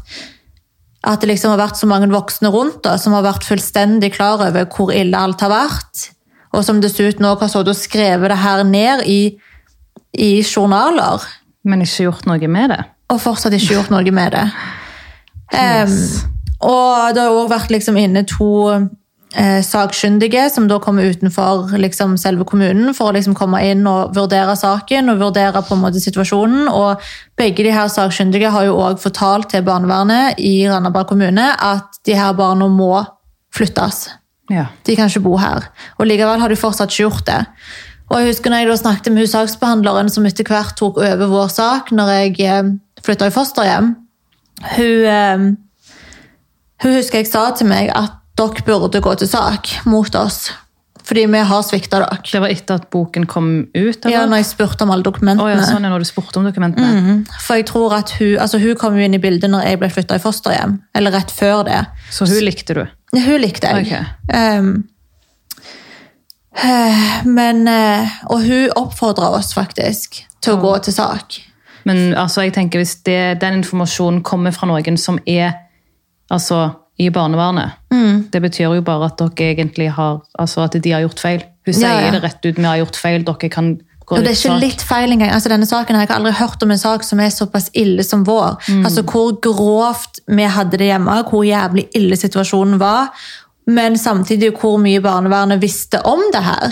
at 1.05 1.21
det 1.21 1.29
liksom 1.29 1.53
har 1.53 1.61
vært 1.61 1.77
så 1.77 1.89
mange 1.89 2.09
voksne 2.13 2.49
rundt 2.53 2.81
da, 2.87 2.95
som 3.01 3.13
har 3.13 3.25
vært 3.27 3.45
fullstendig 3.45 4.15
klar 4.17 4.41
over 4.47 4.65
hvor 4.73 4.93
ille 4.95 5.19
alt 5.19 5.45
har 5.45 5.53
vært, 5.53 6.07
og 6.55 6.65
som 6.65 6.81
dessuten 6.81 7.27
også 7.27 7.45
har 7.45 7.53
stått 7.53 7.71
og 7.73 7.77
skrevet 7.77 8.31
det 8.31 8.41
her 8.41 8.63
ned 8.65 9.05
i, 9.05 9.21
i 10.17 10.31
journaler, 10.41 11.23
Men 11.65 11.81
ikke 11.81 12.03
gjort 12.05 12.27
noe 12.29 12.47
med 12.47 12.69
det. 12.69 12.83
og 13.09 13.21
fortsatt 13.21 13.53
ikke 13.53 13.73
gjort 13.73 13.89
noe 13.93 14.11
med 14.13 14.35
det. 14.35 14.45
Em, 15.55 15.91
og 16.65 17.13
det 17.13 17.21
har 17.21 17.29
også 17.29 17.51
vært 17.51 17.71
liksom 17.73 17.97
inne 18.01 18.23
to 18.25 18.47
eh, 19.35 19.61
sakkyndige 19.65 20.47
som 20.53 20.67
da 20.69 20.79
kommer 20.83 21.07
utenfor 21.11 21.75
liksom, 21.77 22.15
selve 22.21 22.47
kommunen 22.47 22.93
for 22.97 23.11
å 23.11 23.15
liksom 23.15 23.35
komme 23.37 23.61
inn 23.67 23.85
og 23.89 24.15
vurdere 24.15 24.55
saken 24.59 25.11
og 25.13 25.21
vurdere 25.21 25.63
på 25.65 25.75
en 25.75 25.83
måte 25.83 26.01
situasjonen. 26.03 26.69
Og 26.71 27.03
begge 27.39 27.65
de 27.67 27.73
her 27.75 27.91
sakkyndige 27.91 28.51
har 28.53 28.67
jo 28.67 28.77
også 28.79 29.09
fortalt 29.09 29.51
til 29.53 29.65
barnevernet 29.67 30.39
i 30.41 30.57
Randaberg 30.69 31.11
kommune 31.11 31.51
at 31.53 31.99
de 32.07 32.17
her 32.17 32.35
barna 32.37 32.69
må 32.71 32.93
flyttes. 33.55 34.07
Ja. 34.51 34.69
De 34.85 34.95
kan 34.97 35.09
ikke 35.09 35.25
bo 35.25 35.37
her. 35.41 35.69
Og 35.97 36.09
likevel 36.09 36.41
har 36.41 36.51
de 36.51 36.59
fortsatt 36.59 36.93
ikke 36.93 37.07
gjort 37.07 37.27
det. 37.29 37.43
Og 38.11 38.19
jeg 38.19 38.29
husker 38.29 38.53
når 38.53 38.61
jeg 38.61 38.69
da 38.69 38.75
snakket 38.77 39.13
med 39.13 39.23
hun 39.23 39.31
saksbehandleren 39.31 40.11
som 40.13 40.25
etter 40.29 40.45
hvert 40.45 40.75
tok 40.77 40.99
over 41.01 41.31
vår 41.31 41.47
sak 41.49 41.89
når 41.95 42.11
jeg 42.13 42.35
eh, 42.45 42.67
flytta 43.05 43.29
i 43.31 43.33
fosterhjem. 43.33 43.95
Hun, 44.75 45.07
eh, 45.09 45.47
hun 46.83 46.95
husker 46.99 47.23
jeg 47.23 47.31
sa 47.31 47.47
til 47.57 47.71
meg 47.71 47.89
at 47.97 48.21
dere 48.35 48.65
burde 48.67 49.01
gå 49.01 49.15
til 49.19 49.29
sak 49.29 49.71
mot 49.85 50.15
oss. 50.19 50.51
Fordi 51.05 51.25
vi 51.29 51.41
har 51.47 51.61
svikta 51.61 51.99
dere. 52.01 52.17
Det 52.25 52.41
var 52.41 52.49
etter 52.49 52.79
at 52.79 52.87
boken 52.93 53.27
kom 53.29 53.49
ut? 53.75 54.07
Ja, 54.09 54.23
når 54.25 54.41
jeg 54.41 54.47
spurte 54.49 54.87
om 54.87 54.91
alle 54.91 55.05
dokumentene. 55.05 55.37
dokumentene. 55.37 55.67
ja, 55.67 55.75
sånn 55.75 55.85
er 55.85 55.93
når 55.93 56.01
du 56.01 56.09
spurte 56.09 56.41
om 56.41 56.47
dokumentene. 56.47 56.87
Mhm. 57.01 57.19
For 57.45 57.59
jeg 57.59 57.67
tror 57.69 57.93
at 57.93 58.15
hun, 58.17 58.39
altså 58.41 58.59
hun 58.59 58.75
kom 58.75 58.97
jo 58.97 59.05
inn 59.05 59.13
i 59.13 59.21
bildet 59.21 59.51
når 59.53 59.69
jeg 59.69 59.79
ble 59.79 59.89
flytta 59.93 60.17
i 60.17 60.23
fosterhjem. 60.23 60.79
Eller 60.95 61.13
rett 61.13 61.31
før 61.31 61.63
det. 61.67 61.85
Så 62.09 62.25
hun 62.25 62.41
likte 62.43 62.73
du? 62.73 62.85
Hun 63.13 63.41
likte 63.41 63.69
jeg. 63.69 63.85
Ok. 63.85 64.33
Um, 64.33 64.83
men 67.25 67.67
eh, 67.67 68.13
Og 68.31 68.41
hun 68.41 68.69
oppfordra 68.79 69.29
oss 69.35 69.53
faktisk 69.53 70.23
til 70.41 70.55
å 70.55 70.61
gå 70.61 70.77
til 70.85 70.95
sak. 70.95 71.37
Men 71.85 72.15
altså, 72.17 72.41
jeg 72.41 72.55
tenker 72.55 72.81
hvis 72.81 72.95
det, 73.05 73.41
den 73.41 73.59
informasjonen 73.59 74.23
kommer 74.25 74.55
fra 74.55 74.69
noen 74.69 74.97
som 74.97 75.19
er 75.27 75.51
altså, 76.33 76.71
i 76.99 77.09
barnevernet, 77.09 77.71
Mm. 77.91 78.27
det 78.31 78.41
betyr 78.41 78.75
jo 78.75 78.81
bare 78.81 79.05
at 79.05 79.17
dere 79.17 79.53
egentlig 79.55 79.89
har 79.91 80.21
altså 80.39 80.63
at 80.63 80.71
de 80.81 80.91
har 80.91 81.01
gjort 81.01 81.19
feil. 81.19 81.43
Hun 81.65 81.73
sier 81.73 81.89
Ja, 81.89 81.99
ja. 82.05 82.11
det 82.11 82.23
rett 82.23 82.45
ut, 82.45 82.55
vi 82.55 82.63
har 82.63 82.77
gjort 82.77 82.95
feil, 82.95 83.23
dere 83.23 83.49
kan 83.49 83.75
gå 84.05 84.15
Og 84.17 84.23
det 84.23 84.27
er 84.27 84.35
ikke 84.35 84.53
sak. 84.53 84.61
litt 84.61 84.81
feil 84.81 85.11
engang. 85.11 85.31
Altså, 85.33 85.49
denne 85.49 85.65
saken 85.65 85.95
har 85.95 86.01
Jeg 86.05 86.09
har 86.09 86.19
aldri 86.19 86.31
hørt 86.33 86.63
om 86.63 86.71
en 86.71 86.77
sak 86.77 87.03
som 87.03 87.19
er 87.19 87.29
såpass 87.29 87.69
ille 87.73 88.03
som 88.03 88.23
vår. 88.23 88.57
Mm. 88.69 88.85
Altså 88.85 89.01
Hvor 89.03 89.39
grovt 89.41 90.19
vi 90.27 90.43
hadde 90.43 90.77
det 90.77 90.87
hjemme, 90.91 91.23
hvor 91.29 91.43
jævlig 91.43 91.87
ille 91.95 92.15
situasjonen 92.15 92.77
var. 92.79 93.09
Men 93.67 93.97
samtidig 93.97 94.53
hvor 94.59 94.77
mye 94.77 95.01
barnevernet 95.01 95.59
visste 95.61 95.99
om 96.05 96.19
det 96.31 96.43
her. 96.43 96.71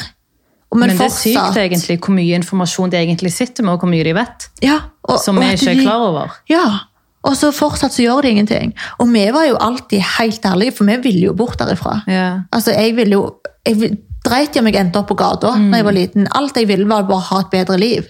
Men, 0.75 0.79
Men 0.89 0.97
det 0.97 1.05
er 1.05 1.09
sykt 1.09 1.57
egentlig 1.57 1.99
hvor 1.99 2.13
mye 2.13 2.35
informasjon 2.35 2.89
de 2.91 2.97
egentlig 2.97 3.31
sitter 3.33 3.63
med, 3.63 3.73
og 3.73 3.79
hvor 3.79 3.89
mye 3.89 4.03
de 4.03 4.13
vet. 4.13 4.49
ja, 4.61 4.79
og, 5.03 5.19
Som 5.19 5.35
vi 5.39 5.45
ikke 5.53 5.69
er 5.71 5.81
klar 5.83 5.99
over. 6.01 6.31
Ja, 6.49 6.79
og 7.23 7.35
så 7.39 7.51
fortsatt 7.55 7.93
så 7.95 8.03
gjør 8.03 8.21
de 8.25 8.29
ingenting. 8.33 8.73
Og 8.99 9.07
vi 9.13 9.25
var 9.31 9.45
jo 9.47 9.55
alltid 9.63 10.01
helt 10.17 10.45
ærlige, 10.45 10.73
for 10.75 10.89
vi 10.89 10.97
ville 11.05 11.29
jo 11.29 11.33
bort 11.33 11.59
derifra. 11.59 12.01
Yeah. 12.07 12.41
Altså, 12.51 12.71
jeg 12.75 12.95
ville 12.97 13.15
jo 13.15 13.23
jeg 13.65 13.97
dreit 14.25 14.55
i 14.55 14.59
om 14.59 14.67
jeg 14.67 14.75
endte 14.79 14.99
opp 14.99 15.07
på 15.07 15.15
gata 15.19 15.53
Mm. 15.55 15.69
når 15.69 15.77
jeg 15.77 15.85
var 15.85 15.95
liten. 15.95 16.27
Alt 16.35 16.57
jeg 16.57 16.67
ville, 16.67 16.87
var 16.87 17.03
bare 17.07 17.27
ha 17.29 17.39
et 17.39 17.49
bedre 17.51 17.77
liv. 17.77 18.03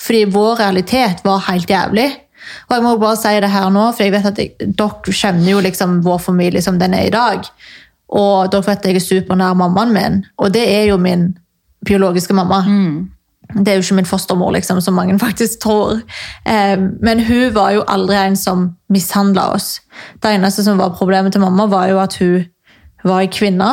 Fordi 0.00 0.24
vår 0.24 0.58
realitet 0.60 1.20
var 1.24 1.38
helt 1.48 1.68
jævlig. 1.68 2.10
Og 2.68 2.74
jeg 2.76 2.82
må 2.82 2.96
bare 3.00 3.16
si 3.16 3.28
det 3.40 3.50
her 3.50 3.70
nå, 3.70 3.92
for 3.92 4.04
jeg 4.04 4.12
vet 4.12 4.26
at 4.26 4.38
jeg, 4.38 4.52
dere 4.60 5.12
kjenner 5.12 5.50
jo 5.50 5.60
liksom 5.60 6.02
vår 6.04 6.18
familie 6.18 6.62
som 6.62 6.78
den 6.78 6.94
er 6.94 7.06
i 7.06 7.10
dag. 7.10 7.44
Og 8.08 8.50
dere 8.52 8.62
vet 8.66 8.78
at 8.78 8.86
jeg 8.86 8.96
er 8.96 9.04
supernær 9.04 9.54
mammaen 9.56 9.92
min, 9.92 10.24
og 10.38 10.52
det 10.52 10.64
er 10.68 10.84
jo 10.90 10.96
min 11.00 11.34
biologiske 11.84 12.34
mamma. 12.36 12.62
Mm. 12.68 13.10
Det 13.54 13.70
er 13.70 13.78
jo 13.78 13.84
ikke 13.84 13.98
min 14.00 14.08
fostermor, 14.08 14.52
liksom, 14.56 14.80
som 14.82 14.96
mange 14.98 15.18
faktisk 15.18 15.62
tror. 15.62 16.00
Eh, 16.46 16.76
men 16.78 17.22
hun 17.26 17.54
var 17.54 17.74
jo 17.76 17.84
aldri 17.88 18.18
en 18.18 18.36
som 18.36 18.68
mishandla 18.92 19.48
oss. 19.54 19.80
Det 20.22 20.34
eneste 20.34 20.64
som 20.66 20.78
var 20.78 20.96
problemet 20.98 21.32
til 21.32 21.44
mamma, 21.44 21.66
var 21.70 21.88
jo 21.92 22.00
at 22.02 22.18
hun 22.18 22.44
var 23.04 23.22
ei 23.22 23.30
kvinne. 23.32 23.70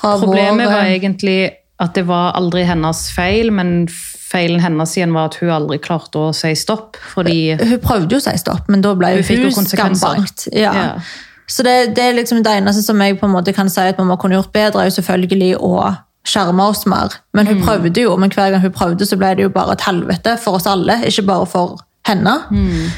Problemet 0.00 0.66
vår, 0.66 0.74
var 0.74 0.90
egentlig 0.90 1.38
at 1.80 1.94
det 1.96 2.06
var 2.08 2.34
aldri 2.36 2.64
hennes 2.68 3.06
feil, 3.14 3.52
men 3.54 3.88
feilen 4.30 4.60
hennes 4.62 4.92
igjen 4.96 5.14
var 5.16 5.30
at 5.30 5.38
hun 5.40 5.52
aldri 5.54 5.80
klarte 5.82 6.20
å 6.20 6.34
si 6.36 6.52
stopp. 6.58 6.98
Fordi 7.14 7.56
Hun 7.56 7.80
prøvde 7.82 8.16
jo 8.16 8.20
å 8.20 8.26
si 8.28 8.36
stopp, 8.40 8.68
men 8.70 8.84
da 8.84 8.94
ble 8.98 9.14
Hun 9.18 9.46
hun, 9.46 9.66
skambankt. 9.66 10.48
Ja. 10.52 10.74
Ja. 10.76 10.92
Så 11.50 11.64
det, 11.66 11.96
det 11.96 12.04
er 12.04 12.14
liksom 12.14 12.44
det 12.46 12.52
eneste 12.60 12.82
som 12.84 13.00
jeg 13.02 13.18
på 13.18 13.26
en 13.26 13.34
måte 13.34 13.54
kan 13.56 13.70
si 13.72 13.82
at 13.82 13.98
mamma 13.98 14.16
kunne 14.20 14.38
gjort 14.38 14.52
bedre, 14.54 14.84
er 14.84 14.90
jo 14.90 14.98
selvfølgelig 15.00 15.56
å 15.58 15.72
skjerme 16.30 16.62
oss 16.70 16.86
mer. 16.86 17.14
Men 17.34 17.46
Mm. 17.46 17.52
hun 17.56 17.66
prøvde 17.66 18.02
jo, 18.06 18.16
men 18.16 18.30
hver 18.30 18.50
gang 18.54 18.60
hun 18.62 18.72
prøvde, 18.72 19.06
så 19.06 19.18
ble 19.18 19.34
det 19.36 19.42
jo 19.48 19.52
bare 19.54 19.72
et 19.76 19.86
helvete 19.86 20.38
for 20.38 20.58
oss 20.60 20.66
alle, 20.70 21.00
ikke 21.10 21.26
bare 21.26 21.46
for 21.46 21.78
henne. 22.06 22.36
Mm. 22.50 22.90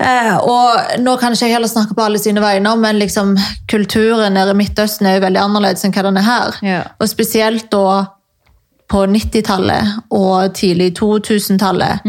Eh, 0.00 0.36
og 0.42 0.98
nå 0.98 1.12
kan 1.20 1.32
ikke 1.32 1.46
jeg 1.46 1.54
heller 1.54 1.70
snakke 1.70 1.94
på 1.94 2.02
alle 2.02 2.18
sine 2.18 2.40
vegne, 2.42 2.72
men 2.82 2.98
liksom, 2.98 3.36
kulturen 3.70 4.34
nede 4.34 4.50
i 4.50 4.58
Midtøsten 4.58 5.06
er 5.06 5.20
jo 5.20 5.26
veldig 5.26 5.38
annerledes 5.44 5.84
enn 5.86 5.92
hva 5.94 6.02
den 6.08 6.16
er 6.18 6.26
her. 6.26 6.56
Ja. 6.66 6.80
Og 7.00 7.08
spesielt 7.08 7.68
da 7.70 8.06
på 8.90 9.04
90-tallet 9.06 9.92
og 10.10 10.50
tidlig 10.58 10.90
2000-tallet. 10.98 12.02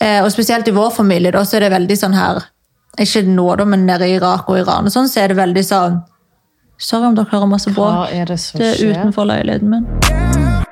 Eh, 0.00 0.20
og 0.22 0.28
spesielt 0.32 0.68
i 0.68 0.74
vår 0.76 0.90
familie 0.92 1.32
da, 1.32 1.40
så 1.44 1.56
er 1.56 1.64
det 1.66 1.72
veldig 1.72 1.96
sånn 1.96 2.14
her 2.14 2.42
Ikke 3.00 3.22
nå, 3.28 3.46
da, 3.58 3.64
men 3.68 3.86
nede 3.88 4.06
i 4.08 4.14
Irak 4.16 4.46
og 4.48 4.56
Iran 4.60 4.86
og 4.88 4.92
sånn, 4.92 5.08
så 5.08 5.20
er 5.24 5.28
det 5.32 5.36
veldig 5.36 5.64
sånn 5.64 5.98
Sorry 6.78 7.06
om 7.08 7.14
dere 7.16 7.30
hører 7.30 7.48
masse 7.48 7.72
bråk. 7.72 7.94
hva 7.94 8.08
er 8.12 8.28
det 8.28 8.38
som 8.40 8.60
Det 8.60 8.74
er 8.74 8.92
utenfor 8.92 9.28
leiligheten 9.28 9.70
min. 9.70 10.64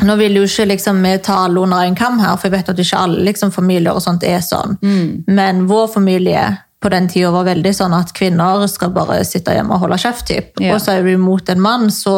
Nå 0.00 0.16
vil 0.16 0.38
jo 0.38 0.46
ikke 0.48 0.64
liksom, 0.70 1.02
vi 1.04 1.18
ta 1.20 1.42
alle 1.44 1.60
under 1.60 1.84
en 1.84 1.96
kam 1.98 2.18
her, 2.22 2.36
for 2.36 2.48
jeg 2.48 2.54
vet 2.56 2.70
at 2.72 2.78
ikke 2.80 3.02
alle 3.04 3.24
liksom, 3.26 3.52
familier 3.52 3.92
og 3.92 4.00
sånt 4.00 4.24
er 4.24 4.40
sånn. 4.40 4.78
Mm. 4.80 5.24
Men 5.28 5.66
vår 5.68 5.90
familie 5.92 6.44
på 6.80 6.88
den 6.88 7.10
tida 7.12 7.28
var 7.34 7.44
veldig 7.44 7.72
sånn 7.76 7.92
at 7.92 8.14
kvinner 8.16 8.64
skal 8.72 8.94
bare 8.96 9.18
sitte 9.28 9.52
hjemme 9.52 9.76
og 9.76 9.84
holde 9.84 9.98
kjeft. 10.00 10.26
typ. 10.30 10.56
Ja. 10.60 10.74
Og 10.74 10.80
så 10.80 10.94
er 10.94 11.04
du 11.04 11.12
imot 11.12 11.52
en 11.52 11.60
mann, 11.60 11.90
så 11.92 12.14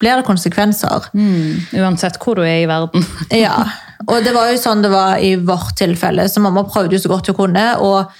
blir 0.00 0.20
det 0.20 0.26
konsekvenser. 0.28 1.08
Mm, 1.16 1.64
uansett 1.80 2.20
hvor 2.20 2.36
du 2.36 2.44
er 2.44 2.60
i 2.60 2.68
verden. 2.68 3.06
Ja, 3.44 3.56
og 4.04 4.20
det 4.20 4.34
var 4.36 4.50
jo 4.52 4.60
sånn 4.60 4.84
det 4.84 4.92
var 4.92 5.16
i 5.16 5.32
vårt 5.40 5.78
tilfelle, 5.80 6.28
så 6.28 6.44
mamma 6.44 6.66
prøvde 6.68 6.98
jo 6.98 7.00
så 7.06 7.08
godt 7.14 7.32
hun 7.32 7.38
kunne, 7.38 7.64
og, 7.80 8.12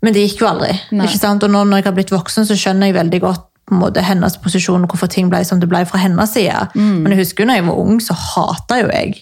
men 0.00 0.16
det 0.16 0.24
gikk 0.24 0.40
jo 0.40 0.48
aldri. 0.48 0.72
Nei. 0.96 1.04
Ikke 1.04 1.20
sant? 1.20 1.44
Og 1.44 1.52
nå 1.52 1.66
når 1.68 1.82
jeg 1.82 1.90
har 1.90 1.96
blitt 1.98 2.14
voksen, 2.14 2.48
så 2.48 2.56
skjønner 2.56 2.88
jeg 2.88 2.96
veldig 2.96 3.20
godt 3.26 3.49
måte, 3.78 4.02
hennes 4.04 4.36
posisjon, 4.42 4.82
og 4.84 4.92
hvorfor 4.92 5.10
ting 5.12 5.30
ble 5.30 5.42
som 5.46 5.60
det 5.62 5.68
ble 5.70 5.84
fra 5.86 6.00
hennes 6.02 6.32
side. 6.34 6.70
Men 6.74 7.14
jeg 7.14 7.22
husker 7.22 7.46
når 7.46 7.60
jeg 7.60 7.66
var 7.68 7.82
ung, 7.84 8.00
så 8.02 8.16
hata 8.16 8.80
jo 8.82 8.90
jeg 8.90 9.14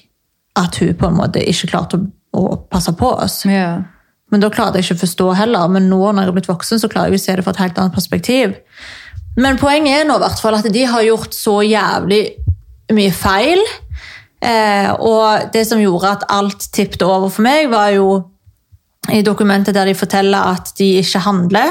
at 0.58 0.78
hun 0.80 0.94
på 0.98 1.06
en 1.06 1.18
måte 1.18 1.42
ikke 1.44 1.70
klarte 1.70 2.00
å, 2.00 2.08
å 2.40 2.56
passe 2.70 2.92
på 2.98 3.12
oss. 3.12 3.42
Ja. 3.46 3.76
Men 4.32 4.42
da 4.42 4.50
klarte 4.52 4.80
jeg 4.80 4.88
ikke 4.88 4.98
å 4.98 5.04
forstå 5.04 5.28
heller. 5.38 5.72
Men 5.72 5.88
nå 5.90 6.00
når 6.00 6.22
jeg 6.22 6.30
har 6.30 6.36
blitt 6.36 6.50
voksen, 6.50 6.80
så 6.80 6.90
klarer 6.92 7.14
jeg 7.14 7.20
å 7.20 7.24
se 7.24 7.36
det 7.38 7.44
fra 7.46 7.54
et 7.54 7.62
helt 7.62 7.78
annet 7.80 7.96
perspektiv. 7.96 8.56
Men 9.38 9.60
poenget 9.60 10.00
er 10.00 10.08
nå 10.08 10.18
i 10.18 10.24
hvert 10.24 10.42
fall 10.42 10.58
at 10.58 10.66
de 10.74 10.86
har 10.90 11.04
gjort 11.06 11.36
så 11.36 11.60
jævlig 11.64 12.22
mye 12.96 13.12
feil. 13.14 13.62
Eh, 14.38 14.90
og 14.94 15.52
det 15.54 15.64
som 15.66 15.80
gjorde 15.82 16.16
at 16.16 16.26
alt 16.34 16.68
tippet 16.74 17.02
over 17.06 17.30
for 17.32 17.46
meg, 17.46 17.70
var 17.72 17.92
jo 17.94 18.08
i 19.14 19.22
dokumentet 19.24 19.76
der 19.76 19.88
de 19.88 19.96
forteller 19.96 20.50
at 20.52 20.74
de 20.78 20.98
ikke 21.00 21.22
handler 21.24 21.70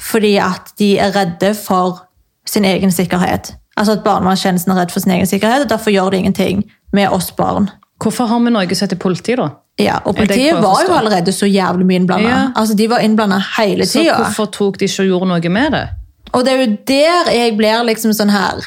fordi 0.00 0.36
at 0.42 0.74
de 0.78 0.98
er 0.98 1.14
redde 1.16 1.54
for 1.54 2.04
sin 2.46 2.64
egen 2.64 2.92
sikkerhet. 2.92 3.54
Altså 3.76 3.92
at 3.92 4.04
barnevernstjenesten 4.04 4.72
er 4.72 4.82
redd 4.82 4.92
for 4.94 5.00
sin 5.00 5.14
egen 5.16 5.26
sikkerhet, 5.26 5.66
og 5.66 5.70
derfor 5.70 5.90
gjør 5.90 6.10
de 6.10 6.22
ingenting 6.22 6.64
med 6.92 7.08
oss 7.08 7.32
barn. 7.32 7.70
Hvorfor 8.02 8.26
har 8.26 8.40
vi 8.42 8.50
Norge 8.50 8.74
sett 8.74 8.90
til 8.90 8.98
politi, 8.98 9.34
da? 9.38 9.48
Ja, 9.78 9.98
og 10.04 10.14
det 10.14 10.28
Politiet 10.28 10.62
var 10.62 10.84
jo 10.86 10.94
allerede 10.94 11.32
så 11.32 11.46
jævlig 11.46 11.86
mye 11.86 11.98
innblanda. 11.98 12.28
Ja. 12.28 12.42
Altså, 12.56 12.74
de 12.74 12.86
var 12.90 13.02
innblanda 13.02 13.40
hele 13.56 13.86
Så 13.86 14.04
hvorfor 14.06 14.46
tok 14.54 14.78
de 14.78 14.86
ikke 14.86 15.02
og 15.02 15.08
gjorde 15.08 15.30
noe 15.32 15.50
med 15.50 15.74
det? 15.74 15.88
Og 16.32 16.44
det 16.44 16.52
er 16.52 16.62
jo 16.62 16.76
der 16.88 17.30
jeg 17.34 17.56
blir 17.58 17.82
liksom 17.86 18.14
sånn 18.14 18.32
her 18.34 18.62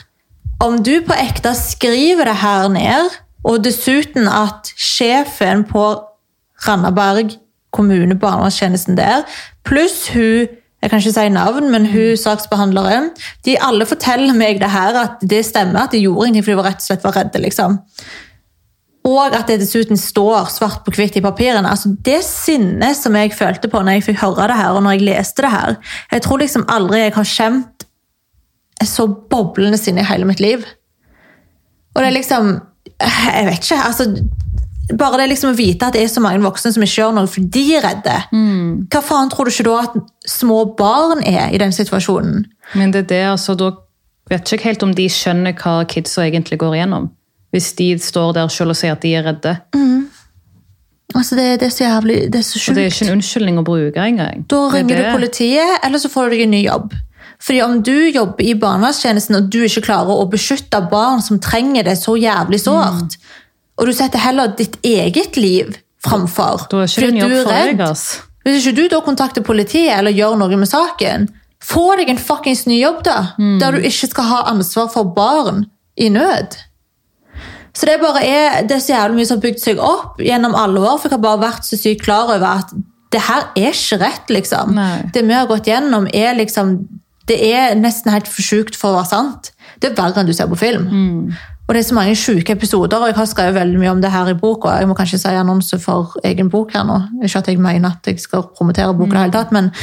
Om 0.64 0.82
du 0.84 1.00
på 1.06 1.16
ekte 1.16 1.54
skriver 1.56 2.28
det 2.28 2.36
her 2.42 2.68
ned, 2.74 3.16
og 3.46 3.64
dessuten 3.64 4.28
at 4.28 4.72
sjefen 4.76 5.64
på 5.70 5.84
Randaberg 6.68 7.38
kommune, 7.72 8.16
barnevernstjenesten 8.18 8.98
der, 8.98 9.28
pluss 9.64 10.08
hun 10.16 10.48
jeg 10.82 10.92
kan 10.92 11.02
ikke 11.02 11.14
si 11.16 11.30
navn, 11.34 11.72
men 11.74 11.88
hun 11.90 12.18
saksbehandleren, 12.22 13.10
de 13.46 13.58
alle 13.66 13.86
forteller 13.90 14.36
meg 14.38 14.60
det 14.62 14.70
her, 14.70 14.94
at 15.02 15.24
det 15.26 15.42
stemmer, 15.48 15.88
at 15.88 15.96
de 15.96 16.04
gjorde 16.04 16.28
ingenting 16.28 16.46
fordi 16.46 16.54
de 16.54 16.62
var 16.62 16.70
rett 16.70 16.84
og 16.84 16.88
slett 16.92 17.08
var 17.08 17.18
redde. 17.18 17.42
liksom. 17.42 17.80
Og 19.08 19.34
at 19.36 19.48
det 19.50 19.62
dessuten 19.62 19.98
står 19.98 20.52
svart 20.52 20.84
på 20.86 20.94
hvitt 20.98 21.18
i 21.18 21.24
papirene. 21.24 21.70
altså 21.70 21.94
Det 22.06 22.20
sinnet 22.26 22.98
som 23.00 23.16
jeg 23.16 23.34
følte 23.34 23.70
på 23.72 23.82
når 23.82 23.98
jeg 23.98 24.08
fikk 24.10 24.22
høre 24.22 24.50
det 24.52 24.60
her, 24.60 24.76
og 24.76 24.84
når 24.84 24.98
jeg 24.98 25.08
leste 25.08 25.46
det 25.46 25.52
her 25.52 25.76
Jeg 26.12 26.22
tror 26.26 26.42
liksom 26.42 26.66
aldri 26.68 27.00
jeg 27.06 27.14
har 27.16 27.30
kjent 27.32 27.86
et 28.82 28.90
så 28.90 29.08
boblende 29.08 29.78
sinne 29.80 30.04
i 30.04 30.10
hele 30.10 30.28
mitt 30.28 30.44
liv. 30.44 30.66
Og 31.96 32.04
det 32.04 32.10
er 32.10 32.18
liksom 32.20 32.60
Jeg 33.02 33.46
vet 33.48 33.64
ikke. 33.64 33.84
altså 33.86 34.12
bare 34.96 35.20
det 35.22 35.32
liksom 35.34 35.52
å 35.52 35.58
vite 35.58 35.88
at 35.88 35.98
det 35.98 36.04
er 36.06 36.12
så 36.12 36.22
mange 36.24 36.44
voksne 36.44 36.72
som 36.76 36.84
ikke 36.86 37.02
gjør 37.02 37.16
noe 37.18 37.32
fordi 37.32 37.50
de 37.58 37.66
er 37.76 37.84
redde. 37.84 38.16
Hva 38.94 39.02
faen 39.04 39.32
tror 39.34 39.48
du 39.48 39.54
ikke 39.54 39.68
da 39.68 39.76
at 39.84 39.98
små 40.30 40.62
barn 40.80 41.24
er 41.28 41.52
i 41.52 41.60
den 41.62 41.76
situasjonen? 41.76 42.46
Men 42.76 42.94
det 42.96 43.06
er 43.06 43.10
det, 43.12 43.24
altså, 43.34 43.58
da 43.60 43.74
vet 44.32 44.54
ikke 44.54 44.70
helt 44.72 44.86
om 44.88 44.94
de 44.96 45.08
skjønner 45.12 45.56
hva 45.60 45.82
kidsa 45.90 46.28
egentlig 46.28 46.60
går 46.64 46.80
igjennom. 46.80 47.10
Hvis 47.56 47.72
de 47.80 47.94
står 48.04 48.34
der 48.36 48.52
selv 48.52 48.76
og 48.76 48.80
sier 48.80 48.96
at 48.96 49.04
de 49.04 49.14
er 49.16 49.28
redde. 49.28 49.56
Altså 51.16 51.38
det, 51.40 51.60
det 51.62 51.70
er 51.70 51.74
så 51.74 51.84
jævlig, 51.84 52.16
det 52.34 52.40
er 52.42 52.46
så 52.46 52.60
sjukt. 52.60 52.70
Og 52.70 52.76
det 52.76 52.84
er 52.84 52.92
ikke 52.92 53.06
en 53.08 53.14
unnskyldning 53.16 53.60
å 53.62 53.66
bruke 53.66 54.04
engang. 54.04 54.44
Da 54.52 54.64
er 54.68 54.74
ringer 54.76 55.00
du 55.00 55.12
politiet, 55.16 55.78
eller 55.88 56.04
så 56.04 56.12
får 56.12 56.28
du 56.28 56.36
deg 56.36 56.44
en 56.46 56.54
ny 56.58 56.64
jobb. 56.66 56.96
Fordi 57.44 57.62
om 57.62 57.78
du 57.86 57.96
jobber 58.10 58.44
i 58.44 58.56
barnevernstjenesten 58.58 59.38
og 59.38 59.50
du 59.54 59.60
ikke 59.64 59.86
klarer 59.86 60.20
å 60.20 60.26
beskytte 60.30 60.82
barn 60.92 61.22
som 61.24 61.40
trenger 61.44 61.86
det 61.86 61.96
så 62.00 62.16
jævlig 62.18 62.60
sårt, 62.64 63.18
og 63.78 63.90
du 63.90 63.94
setter 63.94 64.22
heller 64.22 64.54
ditt 64.58 64.80
eget 64.86 65.38
liv 65.38 65.76
framfor 66.06 66.68
Da 66.72 66.84
er 66.84 66.92
ikke 66.92 67.30
du 67.30 67.38
redd. 67.48 67.84
Hvis 68.46 68.64
ikke 68.64 68.78
du 68.78 68.86
da 68.92 69.02
kontakter 69.04 69.44
politiet 69.46 69.92
eller 69.98 70.16
gjør 70.16 70.38
noe 70.40 70.58
med 70.60 70.70
saken, 70.70 71.28
få 71.64 71.90
deg 72.00 72.12
en 72.14 72.22
fuckings 72.22 72.66
ny 72.70 72.80
jobb, 72.80 73.02
da. 73.06 73.18
Mm. 73.38 73.58
Der 73.62 73.76
du 73.76 73.88
ikke 73.90 74.10
skal 74.14 74.30
ha 74.30 74.44
ansvar 74.54 74.88
for 74.94 75.10
barn 75.16 75.66
i 75.98 76.10
nød. 76.14 76.56
Så 77.78 77.86
det, 77.86 78.00
bare 78.02 78.24
er, 78.26 78.62
det 78.66 78.78
er 78.78 78.82
så 78.82 78.94
jævlig 78.96 79.20
mye 79.20 79.30
som 79.30 79.38
har 79.38 79.44
bygd 79.44 79.60
seg 79.62 79.82
opp 79.84 80.22
gjennom 80.24 80.56
alle 80.58 80.82
år. 80.82 80.96
For 80.98 81.12
jeg 81.12 81.18
har 81.18 81.26
bare 81.26 81.44
vært 81.44 81.68
så 81.68 81.78
sykt 81.78 82.06
klar 82.08 82.32
over 82.34 82.48
at 82.48 82.72
det 83.14 83.22
her 83.28 83.52
er 83.56 83.76
ikke 83.76 84.00
rett, 84.02 84.32
liksom. 84.34 84.74
Nei. 84.78 85.04
Det 85.14 85.22
vi 85.28 85.36
har 85.36 85.50
gått 85.50 85.70
gjennom, 85.70 86.08
er 86.14 86.38
liksom 86.38 86.80
Det 87.28 87.36
er 87.44 87.74
nesten 87.76 88.14
helt 88.14 88.28
for 88.32 88.40
sjukt 88.40 88.78
for 88.80 88.94
å 88.94 89.02
være 89.02 89.10
sant. 89.10 89.50
Det 89.84 89.90
er 89.90 89.98
verre 89.98 90.22
enn 90.22 90.30
du 90.30 90.34
ser 90.34 90.48
på 90.48 90.56
film. 90.56 90.86
Og 91.68 91.76
det 91.76 91.82
er 91.82 91.88
så 91.90 91.96
mange 91.98 92.16
sjuke 92.16 92.54
episoder, 92.56 93.02
og 93.02 93.10
jeg 93.10 93.18
har 93.18 93.26
skrevet 93.28 93.58
veldig 93.58 93.80
mye 93.82 93.92
om 93.92 94.02
det 94.02 94.12
her 94.14 94.30
i 94.32 94.38
boka. 94.40 94.78
Jeg 94.80 94.88
må 94.88 94.96
kanskje 94.96 95.20
si 95.20 95.34
annonse 95.36 95.80
for 95.84 96.16
egen 96.24 96.48
bok 96.50 96.72
her 96.78 96.86
nå. 96.88 97.02
Ikke 97.28 97.42
at 97.42 97.50
jeg 97.52 97.60
mener 97.60 97.98
at 97.98 98.08
jeg 98.08 98.22
skal 98.24 98.46
promotere 98.56 98.96
boka 98.96 99.12
i 99.12 99.18
det 99.18 99.24
hele 99.26 99.36
tatt, 99.36 99.52
men 99.56 99.74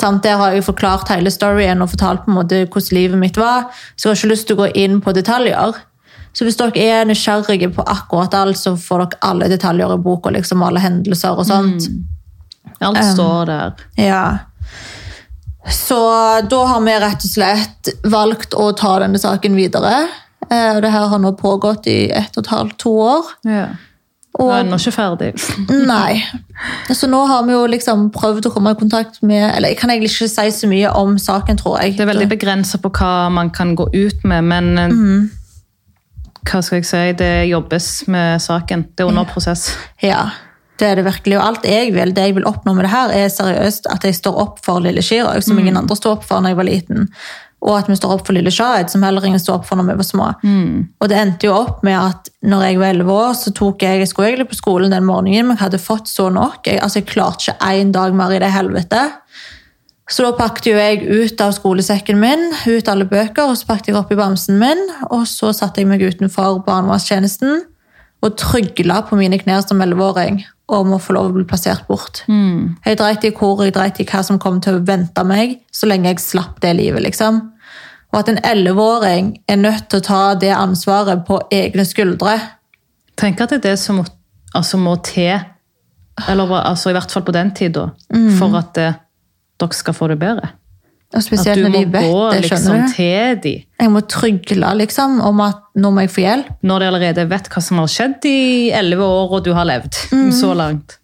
sant, 0.00 0.24
der 0.26 0.38
har 0.40 0.54
jeg 0.54 0.66
forklart 0.66 1.12
hele 1.14 1.30
storyen 1.30 1.82
og 1.82 1.92
fortalt 1.94 2.24
på 2.24 2.32
en 2.32 2.40
måte 2.40 2.64
hvordan 2.64 2.98
livet 2.98 3.22
mitt 3.22 3.38
var. 3.38 3.70
Så 3.94 4.08
jeg 4.08 4.16
har 4.16 4.20
ikke 4.20 4.32
lyst 4.34 4.50
til 4.50 4.58
å 4.58 4.62
gå 4.64 4.68
inn 4.82 4.98
på 5.04 5.14
detaljer. 5.14 5.78
Så 6.34 6.46
hvis 6.46 6.58
dere 6.58 6.84
er 6.84 7.08
nysgjerrige 7.08 7.70
på 7.74 7.86
akkurat 7.86 8.34
alt, 8.34 8.58
så 8.58 8.74
får 8.78 9.04
dere 9.04 9.22
alle 9.30 9.48
detaljer 9.50 9.94
i 9.94 10.02
boka, 10.02 10.34
liksom 10.34 10.62
alle 10.66 10.82
hendelser 10.82 11.38
og 11.38 11.46
sånt. 11.46 11.86
Alt 12.82 13.02
står 13.14 13.46
der. 13.46 13.88
Ja. 13.98 14.24
Så 15.70 15.98
da 16.50 16.64
har 16.70 16.80
vi 16.82 16.94
rett 17.02 17.24
og 17.26 17.30
slett 17.30 17.90
valgt 18.06 18.54
å 18.54 18.72
ta 18.78 18.98
denne 19.02 19.18
saken 19.22 19.58
videre. 19.58 20.08
Eh, 20.50 20.76
og 20.76 20.82
Det 20.82 20.90
her 20.92 21.06
har 21.12 21.18
nå 21.20 21.32
pågått 21.36 21.86
i 21.86 22.10
ett 22.10 22.36
og 22.38 22.44
et 22.44 22.50
halvt, 22.54 22.78
to 22.78 22.94
år. 23.04 23.30
Ja. 23.44 23.66
Og, 24.38 24.50
er 24.54 24.60
ennå 24.62 24.76
ikke 24.78 24.92
ferdig. 24.94 25.32
nei. 25.88 26.20
Så 26.94 27.08
nå 27.10 27.24
har 27.26 27.42
vi 27.46 27.52
jo 27.56 27.64
liksom 27.66 28.08
prøvd 28.14 28.46
å 28.46 28.52
komme 28.54 28.70
i 28.74 28.78
kontakt 28.78 29.18
med 29.26 29.48
Eller 29.56 29.72
jeg 29.72 29.78
kan 29.80 29.90
egentlig 29.90 30.12
ikke 30.12 30.28
si 30.30 30.50
så 30.54 30.68
mye 30.70 30.92
om 30.94 31.16
saken, 31.18 31.58
tror 31.58 31.80
jeg. 31.82 31.96
Det 31.98 32.04
er 32.04 32.12
veldig 32.12 32.28
begrenset 32.30 32.82
på 32.84 32.92
hva 33.00 33.28
man 33.34 33.50
kan 33.50 33.74
gå 33.78 33.88
ut 33.94 34.24
med, 34.24 34.44
men 34.44 34.74
Mhm. 34.76 35.30
hva 36.48 36.62
skal 36.62 36.78
jeg 36.78 36.86
si, 36.86 37.12
det 37.18 37.48
jobbes 37.50 38.06
med 38.08 38.40
saken. 38.40 38.86
Det 38.94 39.04
er 39.04 39.08
under 39.10 39.24
prosess. 39.24 39.72
Ja, 40.02 40.30
det 40.78 40.86
er 40.86 40.94
det 41.00 41.04
virkelig. 41.08 41.36
Og 41.38 41.44
alt 41.46 41.64
jeg 41.66 41.92
vil, 41.92 42.12
det 42.14 42.28
jeg 42.28 42.34
vil 42.38 42.46
oppnå 42.48 42.74
med 42.76 42.84
det 42.86 42.92
her, 42.94 43.10
er 43.10 43.28
seriøst 43.28 43.90
at 43.90 44.04
jeg 44.06 44.14
står 44.14 44.38
opp 44.38 44.62
for 44.64 44.78
lille 44.80 45.02
Chirag, 45.02 45.42
som 45.42 45.58
ingen 45.58 45.76
andre 45.76 45.96
sto 45.98 46.12
opp 46.14 46.24
for 46.24 46.40
når 46.40 46.54
jeg 46.54 46.56
var 46.56 46.68
liten. 46.68 47.08
Og 47.64 47.72
at 47.74 47.88
vi 47.90 47.96
står 47.98 48.12
opp 48.14 48.26
for 48.28 48.36
lille 48.36 48.52
Shahid, 48.54 48.90
som 48.92 49.02
heller 49.02 49.24
ingen 49.26 49.40
sto 49.42 49.56
opp 49.56 49.66
for 49.66 49.78
når 49.78 49.88
vi 49.88 49.98
var 49.98 50.06
små. 50.06 50.26
Og 51.02 51.08
det 51.10 51.16
endte 51.18 51.48
jo 51.48 51.56
opp 51.56 51.82
med 51.86 51.96
at 51.98 52.30
når 52.46 52.64
jeg 52.68 52.78
var 52.78 52.92
11 52.94 53.12
år, 53.14 53.32
så 53.34 53.52
tok 53.56 53.82
jeg, 53.82 53.98
jeg 53.98 54.10
skulle 54.12 54.28
egentlig 54.28 54.50
på 54.52 54.60
skolen 54.60 54.94
den 54.94 55.08
morgenen, 55.08 55.48
men 55.48 55.56
jeg 55.56 55.64
hadde 55.64 55.80
fått 55.82 56.10
så 56.10 56.28
nok. 56.30 56.60
Jeg, 56.66 56.78
altså, 56.84 57.00
jeg 57.00 57.08
klarte 57.10 57.50
ikke 57.50 57.72
én 57.72 57.90
dag 57.92 58.14
mer 58.14 58.36
i 58.36 58.42
det 58.42 58.52
helvete. 58.54 59.00
Så 60.08 60.24
da 60.24 60.30
pakket 60.38 60.70
jo 60.70 60.76
jeg 60.78 61.02
ut 61.04 61.40
av 61.44 61.50
skolesekken 61.52 62.20
min, 62.20 62.46
ut 62.64 62.88
alle 62.88 63.04
bøker, 63.08 63.50
og 63.50 63.58
så 63.58 63.68
pakket 63.68 63.90
jeg 63.90 63.98
opp 63.98 64.12
i 64.14 64.20
bamsen 64.20 64.56
min, 64.60 64.86
og 65.10 65.26
så 65.28 65.50
satte 65.56 65.82
jeg 65.82 65.90
meg 65.90 66.04
utenfor 66.06 66.62
barnevernstjenesten 66.64 67.66
og 68.24 68.38
trygla 68.40 69.02
på 69.10 69.18
mine 69.18 69.38
knær 69.42 69.66
som 69.66 69.82
11-åring 69.84 70.40
om 70.68 70.92
å 70.92 70.98
få 71.00 71.14
lov 71.16 71.30
å 71.30 71.34
bli 71.36 71.46
plassert 71.48 71.86
bort. 71.88 72.22
Jeg 72.84 72.98
dreit 73.00 73.24
i 73.24 73.32
hvor, 73.32 73.62
jeg 73.64 73.72
dreit 73.76 74.00
i 74.02 74.06
hva 74.08 74.20
som 74.26 74.38
kom 74.42 74.60
til 74.64 74.76
å 74.76 74.84
vente 74.84 75.24
meg, 75.24 75.58
så 75.72 75.88
lenge 75.88 76.12
jeg 76.12 76.20
slapp 76.20 76.58
det 76.60 76.74
livet, 76.76 77.02
liksom. 77.06 77.40
Og 78.12 78.20
at 78.20 78.28
en 78.32 78.40
11-åring 78.40 79.34
er 79.48 79.60
nødt 79.60 79.88
til 79.88 80.00
å 80.00 80.06
ta 80.06 80.20
det 80.40 80.52
ansvaret 80.56 81.24
på 81.28 81.40
egne 81.52 81.84
skuldre. 81.88 82.36
Tenk 83.20 83.40
at 83.40 83.52
det 83.52 83.58
er 83.62 83.66
det 83.70 83.78
som 83.80 84.00
må, 84.00 84.04
altså 84.56 84.80
må 84.80 84.94
til, 85.04 85.40
eller 86.28 86.54
altså 86.60 86.92
i 86.92 86.96
hvert 86.96 87.12
fall 87.12 87.24
på 87.26 87.36
den 87.36 87.52
tida, 87.56 87.90
for 88.38 88.56
at 88.60 88.72
det, 88.76 88.88
dere 89.60 89.76
skal 89.76 89.96
få 89.96 90.08
det 90.12 90.20
bedre. 90.20 90.52
Og 91.16 91.22
spesielt 91.24 91.62
når 91.64 91.72
de 91.72 91.84
vet 91.88 92.04
gå 92.04 92.24
det, 92.32 92.40
liksom 92.44 92.64
du. 92.68 92.96
de, 93.42 93.52
Jeg 93.80 93.90
må 93.90 94.00
trygle 94.04 94.74
liksom, 94.76 95.20
om 95.24 95.40
at 95.40 95.62
nå 95.80 95.90
må 95.94 96.02
jeg 96.04 96.10
få 96.12 96.20
hjelp. 96.20 96.50
når 96.62 96.78
de 96.80 96.86
allerede 96.90 97.28
vet 97.30 97.48
hva 97.48 97.62
som 97.64 97.78
har 97.80 97.86
skjedd 97.88 98.26
i 98.28 98.70
elleve 98.76 99.06
år, 99.06 99.32
og 99.38 99.44
du 99.44 99.54
har 99.56 99.64
levd 99.64 99.96
så 100.36 100.52
langt. 100.54 100.98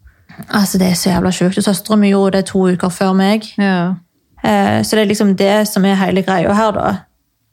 Altså, 0.50 0.78
Det 0.78 0.90
er 0.90 0.94
så 0.99 1.11
jævla 1.14 1.30
sjukt. 1.32 1.62
Søstera 1.62 1.96
mi 1.96 2.11
gjorde 2.11 2.32
det 2.38 2.46
to 2.46 2.66
uker 2.68 2.90
før 2.92 3.14
meg. 3.16 3.49
Ja. 3.56 3.94
Eh, 4.42 4.82
Så 4.82 4.96
det 4.96 5.04
er 5.06 5.11
liksom 5.14 5.37
det 5.37 5.68
som 5.68 5.84
er 5.84 5.94
hele 5.94 6.23
greia 6.23 6.52
her, 6.52 6.73
da. 6.73 6.96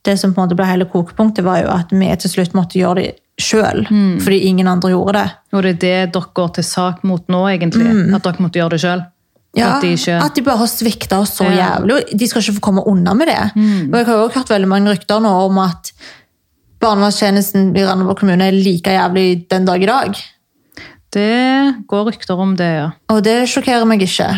Det 0.03 0.17
som 0.19 0.33
på 0.33 0.41
en 0.41 0.49
måte 0.49 0.55
ble 0.57 0.65
hele 0.65 0.85
kokepunktet, 0.85 1.43
var 1.45 1.61
jo 1.61 1.69
at 1.69 1.91
vi 1.93 2.09
til 2.17 2.29
slutt 2.29 2.53
måtte 2.57 2.79
gjøre 2.79 2.95
det 2.95 3.11
sjøl. 3.39 3.85
Fordi 4.19 4.39
ingen 4.49 4.67
andre 4.67 4.89
gjorde 4.91 5.13
det. 5.13 5.31
Og 5.53 5.63
det 5.63 5.69
er 5.69 5.79
det 5.79 6.13
dere 6.13 6.33
går 6.33 6.53
til 6.55 6.63
sak 6.63 7.03
mot 7.03 7.21
nå, 7.29 7.45
egentlig. 7.47 8.13
At 8.15 8.23
dere 8.23 8.41
måtte 8.43 8.59
gjøre 8.59 8.71
det 8.75 8.81
sjøl. 8.81 9.05
Ja, 9.57 9.75
at 9.75 9.81
de 9.83 9.91
ikke 9.97 10.15
at 10.23 10.35
de 10.35 10.41
bare 10.47 10.61
har 10.61 10.67
svikta 10.71 11.19
oss 11.19 11.33
så 11.37 11.43
Ja. 11.43 11.75
jævlig. 11.79 12.17
De 12.17 12.27
skal 12.27 12.41
ikke 12.41 12.55
få 12.59 12.61
komme 12.69 12.85
unna 12.87 13.13
med 13.13 13.27
det. 13.27 13.51
Og 13.91 13.97
Jeg 13.99 14.05
har 14.05 14.13
jo 14.21 14.29
hørt 14.29 14.49
veldig 14.49 14.67
mange 14.67 14.93
rykter 14.93 15.19
nå 15.19 15.27
om 15.45 15.57
at 15.59 15.91
barnevernstjenesten 16.81 17.75
i 17.77 17.83
Randaberg 17.85 18.17
kommune 18.21 18.47
er 18.47 18.55
like 18.55 18.89
jævlig 18.95 19.47
den 19.51 19.65
dag 19.67 19.83
i 19.83 19.89
dag. 19.89 20.15
Det 21.11 21.85
går 21.91 22.07
rykter 22.07 22.39
om 22.39 22.55
det, 22.55 22.69
ja. 22.79 22.89
Og 23.09 23.21
det 23.23 23.41
sjokkerer 23.51 23.85
meg 23.85 24.01
ikke. 24.05 24.29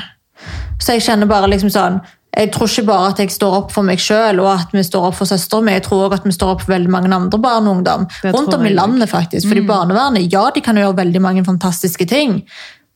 Så 0.81 0.95
jeg 0.97 1.05
kjenner 1.05 1.29
bare 1.29 1.47
liksom 1.51 1.69
sånn 1.71 2.01
Jeg 2.35 2.49
tror 2.51 2.65
ikke 2.65 2.85
bare 2.87 3.09
at 3.11 3.19
jeg 3.21 3.29
står 3.29 3.53
opp 3.59 3.71
for 3.71 3.83
meg 3.85 3.99
sjøl 4.01 4.39
og 4.41 4.47
at 4.49 4.71
vi 4.73 4.81
står 4.81 5.03
opp 5.11 5.13
for 5.19 5.29
søstera 5.29 5.61
mi. 5.61 5.75
Jeg 5.75 5.83
tror 5.85 6.07
også 6.07 6.17
at 6.17 6.23
vi 6.25 6.31
står 6.33 6.49
opp 6.55 6.61
for 6.63 6.73
veldig 6.73 6.89
mange 6.89 7.11
andre 7.13 7.37
barn 7.37 7.67
og 7.67 7.75
ungdom. 7.77 8.07
Rundt 8.25 8.55
om 8.55 8.65
i 8.65 8.71
landet, 8.73 9.07
faktisk. 9.11 9.47
Fordi 9.47 9.61
barnevernet, 9.67 10.31
ja, 10.33 10.49
de 10.49 10.61
kan 10.65 10.75
jo 10.75 10.81
gjøre 10.81 10.97
veldig 10.97 11.21
mange 11.21 11.43
fantastiske 11.45 12.07
ting. 12.09 12.41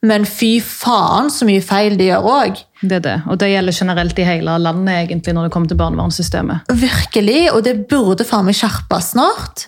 Men 0.05 0.25
fy 0.29 0.59
faen 0.61 1.31
så 1.33 1.45
mye 1.45 1.61
feil 1.65 1.95
de 1.97 2.11
gjør 2.11 2.27
òg. 2.29 2.59
Det 2.83 2.99
er 2.99 2.99
det. 3.01 3.15
Og 3.27 3.39
det 3.41 3.49
gjelder 3.49 3.73
generelt 3.73 4.19
i 4.19 4.23
hele 4.27 4.57
landet, 4.61 4.93
egentlig, 5.09 5.33
når 5.33 5.47
det 5.47 5.51
kommer 5.55 5.67
til 5.71 5.77
barnevernssystemet. 5.79 6.69
Virkelig, 6.69 7.51
og 7.53 7.63
det 7.65 7.87
burde 7.89 8.23
faen 8.27 8.45
meg 8.45 8.55
skjerpes 8.59 9.13
snart. 9.15 9.65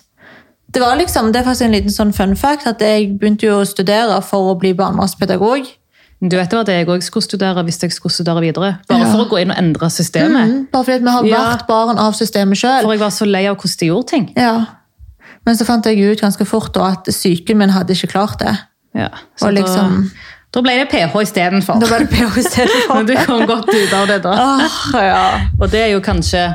Det 0.70 0.78
var 0.80 0.94
liksom, 1.00 1.32
det 1.32 1.40
er 1.40 1.44
faktisk 1.48 1.66
en 1.66 1.74
liten 1.74 1.90
sånn 1.90 2.12
fun 2.14 2.36
fact 2.38 2.66
at 2.70 2.80
jeg 2.80 3.16
begynte 3.18 3.48
jo 3.48 3.56
å 3.58 3.66
studere 3.66 4.20
for 4.22 4.52
å 4.52 4.58
bli 4.60 4.70
barnevernspedagog. 4.78 5.66
Du 6.22 6.36
vet 6.36 6.52
jo 6.52 6.60
at 6.60 6.68
jeg 6.68 6.86
òg 6.86 7.02
skulle 7.02 7.24
studere 7.26 7.64
hvis 7.64 7.80
jeg 7.82 7.90
skulle 7.96 8.12
studere 8.14 8.40
videre. 8.44 8.74
Bare 8.88 9.00
Ja. 9.00 9.10
for 9.10 9.24
å 9.24 9.28
gå 9.28 9.40
inn 9.40 9.50
og 9.50 9.58
endre 9.58 9.88
systemet. 9.90 10.46
Mm, 10.46 10.66
bare 10.70 10.84
fordi 10.84 11.02
vi 11.02 11.10
har 11.10 11.24
Ja. 11.26 11.56
vært 11.56 11.66
barn 11.66 11.98
av 11.98 12.12
systemet 12.14 12.56
sjøl. 12.60 12.82
For 12.82 12.92
jeg 12.92 13.00
var 13.00 13.10
så 13.10 13.26
lei 13.26 13.46
av 13.46 13.56
hvordan 13.56 13.78
de 13.80 13.86
gjorde 13.86 14.06
ting. 14.06 14.32
Ja. 14.36 14.66
Men 15.46 15.56
så 15.56 15.64
fant 15.66 15.84
jeg 15.86 15.98
ut 15.98 16.20
ganske 16.20 16.46
fort 16.46 16.76
at 16.76 17.04
psyken 17.06 17.56
min 17.56 17.70
hadde 17.70 17.90
ikke 17.94 18.12
klart 18.12 18.38
det. 18.38 18.56
Ja. 18.94 19.08
Så 19.36 19.48
Og 19.48 19.54
liksom- 19.54 20.02
da, 20.04 20.58
da 20.58 20.62
ble 20.66 20.72
det 20.80 20.88
PH 20.90 21.14
istedenfor. 21.22 21.80
Da 21.80 21.86
ble 21.86 21.98
det 22.06 22.10
PH 22.10 22.38
istedenfor. 22.42 22.94
Men 22.98 23.06
du 23.06 23.14
kom 23.26 23.46
godt 23.46 23.68
ut 23.74 23.92
av 23.94 24.06
det, 24.10 24.22
da. 24.24 24.34
Oh, 24.34 24.98
ja. 25.04 25.22
Og 25.60 25.70
det 25.70 25.80
er 25.86 25.92
jo 25.94 26.00
kanskje 26.00 26.48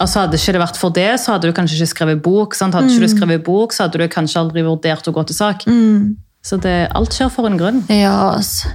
altså 0.00 0.20
Hadde 0.22 0.38
ikke 0.38 0.52
det 0.54 0.60
vært 0.62 0.76
for 0.78 0.94
det, 0.94 1.08
så 1.18 1.32
hadde 1.34 1.48
du 1.50 1.52
kanskje 1.56 1.74
ikke 1.80 1.90
skrevet 1.90 2.20
bok. 2.22 2.54
Sant? 2.54 2.74
Hadde 2.76 2.86
ikke 2.92 3.02
du 3.08 3.10
skrevet 3.16 3.42
bok, 3.42 3.72
så 3.74 3.82
hadde 3.88 3.98
du 3.98 4.06
kanskje 4.12 4.38
aldri 4.38 4.62
vurdert 4.62 5.08
å 5.10 5.12
gå 5.12 5.24
til 5.26 5.34
sak. 5.34 5.64
Så 6.48 6.56
det, 6.62 6.74
alt 6.94 7.10
skjer 7.12 7.28
for 7.34 7.48
en 7.48 7.58
grunn. 7.58 7.80
Ja, 7.90 8.12
altså. 8.36 8.70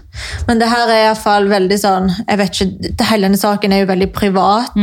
Men 0.50 0.60
det 0.60 0.68
her 0.68 0.84
er 0.92 1.00
i 1.00 1.06
hvert 1.08 1.22
fall 1.24 1.48
veldig 1.48 1.78
sånn 1.80 2.10
jeg 2.12 2.38
vet 2.42 2.60
ikke, 2.60 2.92
Hele 3.08 3.30
denne 3.30 3.40
saken 3.40 3.72
er 3.72 3.86
jo 3.86 3.88
veldig 3.94 4.10
privat. 4.14 4.76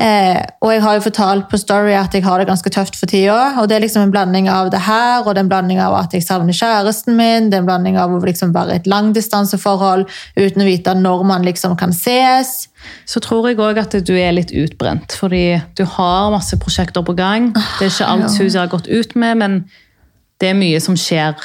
Eh, 0.00 0.40
og 0.64 0.70
jeg 0.72 0.80
har 0.80 0.96
jo 0.96 1.02
fortalt 1.04 1.48
på 1.50 1.58
Story 1.60 1.92
at 1.92 2.14
jeg 2.16 2.24
har 2.24 2.40
det 2.40 2.46
ganske 2.48 2.70
tøft 2.72 2.96
for 2.96 3.10
tida. 3.10 3.60
Og 3.60 3.68
det 3.68 3.76
er 3.76 3.82
liksom 3.84 4.06
en 4.06 4.14
blanding 4.14 4.48
av 4.48 4.70
det 4.72 4.80
her, 4.86 5.20
og 5.20 5.34
det 5.34 5.42
er 5.42 5.44
en 5.44 5.52
blanding 5.52 5.82
av 5.84 5.96
at 5.98 6.16
jeg 6.16 6.24
savner 6.24 6.56
kjæresten 6.56 7.18
min. 7.18 7.50
Det 7.50 7.58
er 7.58 7.64
en 7.64 7.68
blanding 7.68 7.98
av 8.00 8.14
å 8.16 8.22
liksom 8.24 8.54
være 8.56 8.78
i 8.78 8.80
et 8.80 8.88
langdistanseforhold 8.88 10.06
uten 10.38 10.64
å 10.64 10.68
vite 10.68 10.96
når 10.96 11.26
man 11.28 11.44
liksom 11.44 11.76
kan 11.80 11.92
ses. 11.92 12.70
Så 13.04 13.20
tror 13.20 13.50
jeg 13.50 13.60
òg 13.60 13.82
at 13.82 13.98
du 14.06 14.14
er 14.16 14.32
litt 14.32 14.54
utbrent, 14.56 15.12
fordi 15.20 15.60
du 15.76 15.84
har 15.98 16.32
masse 16.32 16.56
prosjekter 16.62 17.04
på 17.04 17.16
gang. 17.18 17.52
Det 17.52 17.90
er 17.90 17.92
ikke 17.92 18.12
alt 18.14 18.40
huset 18.40 18.62
har 18.62 18.72
gått 18.72 18.88
ut 18.88 19.16
med, 19.20 19.42
men 19.42 19.62
det 20.40 20.54
er 20.54 20.56
mye 20.56 20.80
som 20.80 20.96
skjer. 20.96 21.36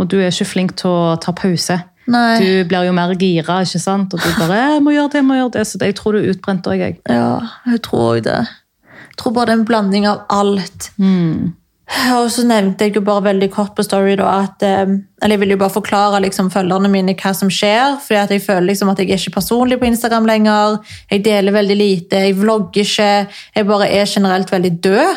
Og 0.00 0.08
du 0.08 0.22
er 0.22 0.32
ikke 0.32 0.48
flink 0.54 0.78
til 0.80 0.88
å 0.88 1.18
ta 1.20 1.36
pause. 1.36 1.82
Nei. 2.06 2.38
Du 2.40 2.68
blir 2.68 2.84
jo 2.88 2.92
mer 2.92 3.14
gira, 3.16 3.62
ikke 3.64 3.80
sant? 3.80 4.14
Og 4.14 4.20
du 4.20 4.28
bare 4.38 4.58
«Jeg 4.74 4.82
'må 4.82 4.92
gjøre 4.92 5.10
det', 5.12 5.20
jeg 5.22 5.24
må 5.24 5.34
gjøre 5.34 5.52
det'. 5.56 5.66
Så 5.66 5.78
det, 5.78 5.86
jeg 5.86 5.96
tror 5.96 6.12
du 6.12 6.18
er 6.18 6.30
utbrent 6.34 6.66
òg, 6.66 6.78
jeg. 6.78 6.98
Ja, 7.08 7.40
jeg 7.66 7.82
tror 7.82 8.14
også 8.14 8.24
det. 8.24 8.40
Jeg 9.08 9.16
tror 9.16 9.32
bare 9.32 9.46
det 9.46 9.54
er 9.54 9.58
en 9.58 9.64
blanding 9.64 10.06
av 10.06 10.24
alt. 10.28 10.90
Og 12.16 12.30
så 12.32 12.44
nevnte 12.48 12.86
jeg 12.86 12.94
jo 12.96 13.02
bare 13.04 13.26
veldig 13.26 13.50
kort 13.52 13.74
på 13.76 13.84
Story 13.84 14.14
da, 14.16 14.30
at 14.46 14.62
eh, 14.64 14.86
Eller 15.22 15.36
jeg 15.36 15.40
vil 15.40 15.50
jo 15.50 15.58
bare 15.60 15.70
forklare 15.74 16.20
liksom, 16.24 16.50
følgerne 16.50 16.88
mine 16.88 17.14
hva 17.14 17.34
som 17.36 17.50
skjer. 17.52 17.98
fordi 18.00 18.20
at 18.20 18.30
jeg 18.30 18.42
føler 18.42 18.66
liksom 18.70 18.88
at 18.88 18.98
jeg 18.98 19.10
er 19.10 19.20
ikke 19.20 19.36
personlig 19.40 19.78
på 19.80 19.86
Instagram 19.86 20.26
lenger. 20.26 20.78
Jeg 21.10 21.24
deler 21.24 21.52
veldig 21.52 21.76
lite, 21.76 22.16
jeg 22.16 22.36
vlogger 22.40 22.80
ikke. 22.80 23.28
Jeg 23.56 23.66
bare 23.66 23.88
er 23.88 24.04
generelt 24.06 24.52
veldig 24.52 24.72
død. 24.84 25.14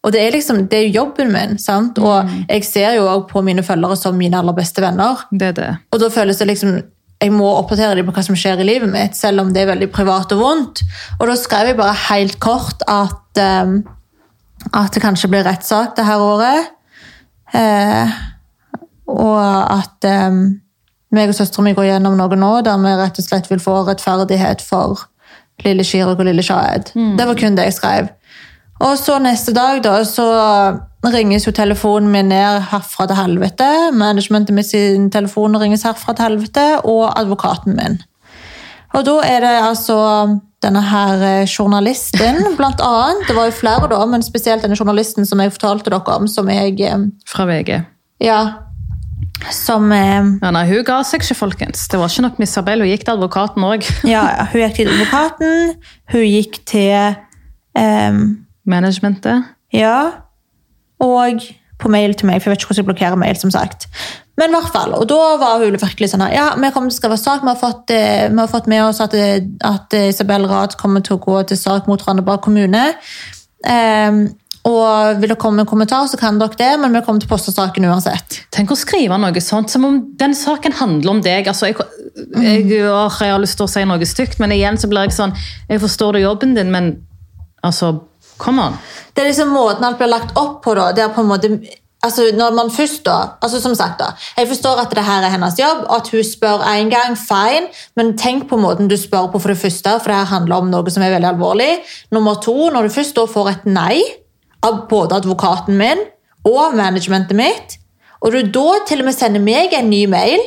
Og 0.00 0.14
det 0.14 0.22
er 0.22 0.32
liksom, 0.32 0.62
det 0.70 0.78
er 0.78 0.86
jo 0.86 1.02
jobben 1.02 1.32
min. 1.32 1.58
sant? 1.60 1.98
Og 1.98 2.30
jeg 2.48 2.64
ser 2.64 2.94
jo 2.96 3.04
også 3.04 3.28
på 3.34 3.42
mine 3.44 3.62
følgere 3.62 3.98
som 4.00 4.16
mine 4.16 4.38
aller 4.38 4.56
beste 4.56 4.80
venner. 4.82 5.26
Det 5.30 5.50
er 5.50 5.58
det. 5.58 5.68
Og 5.92 6.00
da 6.00 6.08
føles 6.12 6.40
det 6.40 6.48
liksom 6.48 6.80
jeg 7.20 7.34
må 7.36 7.50
oppdatere 7.52 7.98
dem 7.98 8.06
på 8.08 8.14
hva 8.16 8.22
som 8.24 8.36
skjer 8.38 8.62
i 8.62 8.64
livet 8.64 8.88
mitt, 8.88 9.16
selv 9.18 9.42
om 9.42 9.50
det 9.52 9.60
er 9.60 9.74
veldig 9.74 9.90
privat 9.92 10.30
og 10.32 10.40
vondt. 10.40 10.80
Og 11.18 11.26
da 11.28 11.34
skrev 11.36 11.68
jeg 11.68 11.76
bare 11.76 11.96
helt 12.06 12.38
kort 12.40 12.80
at, 12.88 13.40
um, 13.66 13.82
at 14.72 14.94
det 14.96 15.02
kanskje 15.04 15.28
blir 15.28 15.44
rettssak 15.44 15.92
det 15.98 16.06
her 16.08 16.24
året. 16.24 16.70
Eh, 17.52 18.16
og 19.10 19.36
at 19.42 20.08
um, 20.30 20.40
meg 21.12 21.32
og 21.32 21.36
søstera 21.36 21.66
mi 21.66 21.74
går 21.76 21.90
gjennom 21.90 22.16
noe 22.16 22.38
nå 22.38 22.50
der 22.64 22.80
vi 22.80 22.96
rett 23.02 23.20
og 23.20 23.26
slett 23.26 23.50
vil 23.50 23.60
få 23.60 23.80
rettferdighet 23.88 24.62
for 24.64 25.04
lille 25.64 25.84
Chirag 25.84 26.16
og 26.16 26.24
lille 26.24 26.44
Shahed. 26.46 26.94
Det 27.18 27.26
var 27.28 27.36
kun 27.36 27.58
det 27.58 27.68
jeg 27.68 27.76
skrev. 27.76 28.08
Og 28.80 28.96
så 28.96 29.18
neste 29.20 29.52
dag 29.52 29.82
da, 29.84 29.98
så 30.08 30.26
ringes 31.12 31.46
jo 31.46 31.52
telefonen 31.56 32.10
min 32.12 32.30
ned 32.32 32.62
herfra 32.70 33.06
til 33.08 33.18
helvete. 33.18 33.68
Managementet 33.96 34.56
mitt 34.56 34.70
sin 34.70 35.10
telefon 35.12 35.56
ringes 35.60 35.84
herfra 35.88 36.14
til 36.16 36.30
helvete, 36.30 36.66
og 36.84 37.10
advokaten 37.18 37.76
min. 37.76 38.00
Og 38.96 39.04
da 39.06 39.18
er 39.22 39.44
det 39.44 39.52
altså 39.62 39.98
denne 40.64 40.80
her 40.84 41.22
eh, 41.24 41.48
journalisten, 41.48 42.40
blant 42.58 42.82
annet. 42.84 43.28
Det 43.28 43.36
var 43.36 43.48
jo 43.48 43.56
flere 43.60 43.88
da, 43.92 44.00
men 44.08 44.24
spesielt 44.24 44.64
denne 44.64 44.78
journalisten 44.78 45.28
som 45.28 45.40
jeg 45.40 45.54
fortalte 45.54 45.92
dere 45.92 46.16
om, 46.16 46.28
som 46.28 46.50
jeg 46.52 46.80
eh, 46.84 47.06
Fra 47.28 47.46
VG. 47.48 47.78
Ja. 48.24 48.40
Som 49.54 49.88
eh, 49.96 50.20
Ja, 50.42 50.52
nei, 50.52 50.66
hun 50.68 50.84
ga 50.84 51.00
seg 51.06 51.24
ikke, 51.24 51.38
folkens. 51.38 51.86
Det 51.88 52.00
var 52.00 52.12
ikke 52.12 52.26
nok 52.26 52.42
Miss 52.42 52.58
Abel, 52.60 52.84
Hun 52.84 52.92
gikk 52.92 53.06
til 53.06 53.16
advokaten 53.16 53.64
òg. 53.68 53.88
Ja, 54.04 54.26
ja. 54.34 54.46
Hun 54.52 54.64
gikk 54.66 54.78
til 54.80 54.92
advokaten. 54.92 55.74
Hun 56.12 56.28
gikk 56.28 56.60
til 56.68 57.16
ehm, 57.78 58.24
Managementet. 58.68 59.48
Ja. 59.72 60.24
Og 61.00 61.44
på 61.80 61.88
mail 61.88 62.14
til 62.14 62.28
meg, 62.28 62.40
for 62.40 62.50
jeg 62.50 62.56
vet 62.56 62.62
ikke 62.62 62.72
hvordan 62.72 62.82
jeg 62.82 62.88
blokkerer 62.90 63.20
mail, 63.20 63.38
som 63.40 63.52
sagt. 63.54 63.86
Men 64.40 64.52
i 64.52 64.56
hvert 64.56 64.72
fall, 64.72 64.92
og 64.96 65.06
da 65.08 65.20
var 65.40 65.62
hun 65.62 65.78
virkelig 65.80 66.10
sånn 66.12 66.24
her, 66.24 66.34
ja, 66.36 66.46
vi 66.56 66.70
kommer 66.74 66.92
til 66.92 66.96
å 66.96 67.00
skrive 67.00 67.18
sak, 67.20 67.42
vi 67.44 67.52
har 67.52 67.60
fått, 67.60 67.92
eh, 67.92 68.28
vi 68.28 68.40
har 68.40 68.52
fått 68.52 68.68
med 68.72 68.84
oss 68.84 69.00
at, 69.04 69.14
eh, 69.14 69.40
at 69.64 69.96
Isabel 69.96 70.46
Rad 70.48 70.76
kommer 70.80 71.04
til 71.04 71.16
å 71.16 71.24
gå 71.24 71.42
til 71.48 71.60
sak 71.60 71.88
mot 71.88 72.00
Randaberg 72.06 72.40
kommune. 72.44 72.84
Um, 73.60 74.30
og 74.64 75.20
vil 75.20 75.30
dere 75.30 75.38
komme 75.40 75.60
med 75.60 75.64
en 75.64 75.70
kommentar, 75.70 76.08
så 76.08 76.18
kan 76.20 76.38
dere 76.40 76.56
det, 76.56 76.72
men 76.80 76.92
vi 76.92 77.00
kommer 77.04 77.20
til 77.20 77.28
å 77.28 77.32
poste 77.32 77.52
saken 77.52 77.86
uansett. 77.88 78.42
Tenk 78.52 78.72
å 78.72 78.76
skrive 78.76 79.16
noe 79.16 79.40
sånt, 79.40 79.72
som 79.72 79.86
om 79.88 80.00
den 80.20 80.34
saken 80.36 80.76
handler 80.76 81.14
om 81.14 81.22
deg. 81.24 81.48
Altså, 81.48 81.70
jeg, 81.70 81.76
jeg, 82.36 82.82
åh, 82.84 83.16
jeg 83.24 83.32
har 83.32 83.40
lyst 83.40 83.56
til 83.56 83.64
å 83.64 83.72
si 83.72 83.84
noe 83.88 84.08
stygt, 84.08 84.40
men 84.40 84.52
igjen 84.52 84.76
så 84.80 84.88
blir 84.90 85.08
jeg 85.08 85.16
sånn 85.16 85.32
Jeg 85.68 85.80
forstår 85.80 86.18
det 86.18 86.26
jobben 86.26 86.52
din, 86.58 86.72
men 86.72 86.92
altså 87.64 87.94
Come 88.40 88.64
on. 88.64 88.80
Det 89.14 89.22
er 89.22 89.30
liksom 89.30 89.52
måten 89.52 89.84
alt 89.84 89.98
blir 90.00 90.10
lagt 90.10 90.36
opp 90.38 90.62
på. 90.64 90.74
da, 90.74 90.90
det 90.96 91.04
er 91.04 91.14
på 91.14 91.22
en 91.24 91.30
måte, 91.30 91.50
altså 92.04 92.30
når 92.36 92.54
man 92.56 92.70
først 92.72 93.02
da, 93.04 93.16
altså 93.42 93.60
som 93.60 93.74
sagt 93.76 93.98
da, 94.00 94.12
Jeg 94.38 94.48
forstår 94.48 94.84
at 94.84 94.94
det 94.96 95.04
her 95.04 95.26
er 95.26 95.34
hennes 95.34 95.58
jobb, 95.58 95.84
og 95.88 95.96
at 95.96 96.08
hun 96.08 96.24
spør 96.24 96.64
én 96.72 96.92
gang, 96.92 97.18
fine, 97.18 97.68
men 97.96 98.16
tenk 98.18 98.48
på 98.48 98.56
måten 98.56 98.88
du 98.88 98.96
spør 98.96 99.28
på 99.32 99.38
for 99.38 99.52
det 99.52 99.60
første, 99.60 99.98
for 100.00 100.12
det 100.12 100.22
her 100.22 100.32
handler 100.32 100.56
om 100.56 100.70
noe 100.72 100.90
som 100.90 101.04
er 101.04 101.12
veldig 101.16 101.34
alvorlig. 101.34 101.74
Nummer 102.10 102.40
to, 102.40 102.70
når 102.70 102.88
du 102.88 102.96
først 102.96 103.16
da 103.16 103.26
får 103.28 103.52
et 103.52 103.68
nei 103.68 104.00
av 104.64 104.86
både 104.88 105.20
advokaten 105.20 105.76
min 105.76 106.00
og 106.44 106.74
managementet 106.76 107.36
mitt, 107.36 107.76
og 108.20 108.32
du 108.32 108.40
da 108.52 108.80
til 108.88 109.00
og 109.00 109.08
med 109.08 109.16
sender 109.16 109.40
meg 109.40 109.72
en 109.76 109.88
ny 109.92 110.04
mail, 110.08 110.40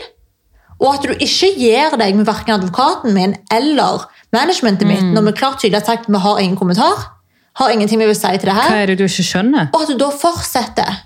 og 0.82 0.98
at 0.98 1.06
du 1.06 1.14
ikke 1.14 1.54
gir 1.56 1.96
deg 2.00 2.16
med 2.18 2.28
hverken 2.28 2.58
advokaten 2.58 3.14
min 3.16 3.36
eller 3.54 4.08
managementet 4.34 4.90
mitt, 4.90 5.06
når 5.14 5.30
vi 5.30 5.36
klart 5.38 5.62
tydelig 5.62 5.80
har 5.80 5.86
sagt 5.86 6.10
vi 6.10 6.22
har 6.22 6.42
ingen 6.42 6.58
kommentar, 6.60 7.13
har 7.60 7.70
ingenting 7.74 8.00
vi 8.02 8.08
vil 8.10 8.16
si 8.18 8.32
til 8.38 8.50
det 8.50 8.56
her, 8.58 8.70
Hva 8.72 8.82
er 8.82 8.88
det 8.92 8.98
du 8.98 9.06
ikke 9.06 9.24
skjønner? 9.28 9.70
og 9.74 9.82
at 9.84 9.92
du 9.94 9.98
da 10.02 10.10
fortsetter 10.10 11.00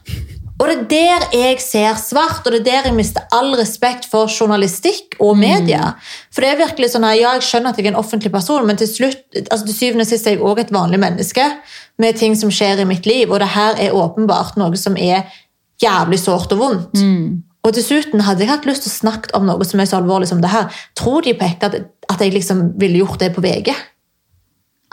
Og 0.60 0.66
det 0.68 0.76
er 0.82 0.88
der 0.90 1.26
jeg 1.38 1.60
ser 1.62 1.94
svart, 2.02 2.42
og 2.48 2.52
det 2.52 2.62
er 2.62 2.66
der 2.66 2.86
jeg 2.90 2.96
mister 2.98 3.22
all 3.32 3.54
respekt 3.60 4.08
for 4.10 4.26
journalistikk 4.26 5.14
og 5.22 5.36
media. 5.38 5.92
For 6.34 6.42
det 6.42 6.50
er 6.50 6.58
virkelig 6.66 6.90
sånn 6.96 7.06
her, 7.06 7.14
ja, 7.14 7.34
jeg 7.38 7.46
skjønner 7.46 7.70
at 7.70 7.78
jeg 7.78 7.86
er 7.86 7.92
en 7.92 8.00
offentlig 8.00 8.32
person, 8.34 8.66
men 8.66 8.76
til 8.80 8.90
slutt, 8.90 9.20
altså 9.52 9.68
til 9.68 9.76
syvende 9.78 10.02
og 10.02 10.10
sist 10.10 10.26
er 10.26 10.34
jeg 10.34 10.42
også 10.42 10.64
et 10.66 10.74
vanlig 10.74 11.00
menneske 11.04 11.46
med 12.02 12.18
ting 12.18 12.34
som 12.36 12.50
skjer 12.50 12.82
i 12.82 12.88
mitt 12.90 13.06
liv, 13.06 13.30
og 13.30 13.38
det 13.44 13.52
her 13.54 13.78
er 13.78 13.94
åpenbart 13.94 14.58
noe 14.58 14.74
som 14.82 14.98
er 14.98 15.30
jævlig 15.84 16.20
sårt 16.24 16.52
og 16.58 16.64
vondt. 16.64 16.98
Og 17.68 17.74
dessuten 17.78 18.22
hadde 18.26 18.42
jeg 18.42 18.50
hatt 18.50 18.66
lyst 18.66 18.88
til 18.88 18.90
å 18.90 18.98
snakke 18.98 19.36
om 19.38 19.46
noe 19.46 19.66
som 19.68 19.80
er 19.80 19.86
så 19.86 20.00
alvorlig 20.02 20.28
som 20.32 20.42
det 20.42 20.50
her. 20.50 20.74
Tror 20.98 21.22
de 21.22 21.36
på 21.38 21.46
ekte 21.46 21.70
at, 21.70 21.78
at 22.10 22.20
jeg 22.26 22.34
liksom 22.34 22.72
ville 22.82 23.04
gjort 23.04 23.20
det 23.20 23.30
på 23.36 23.46
VG? 23.46 23.76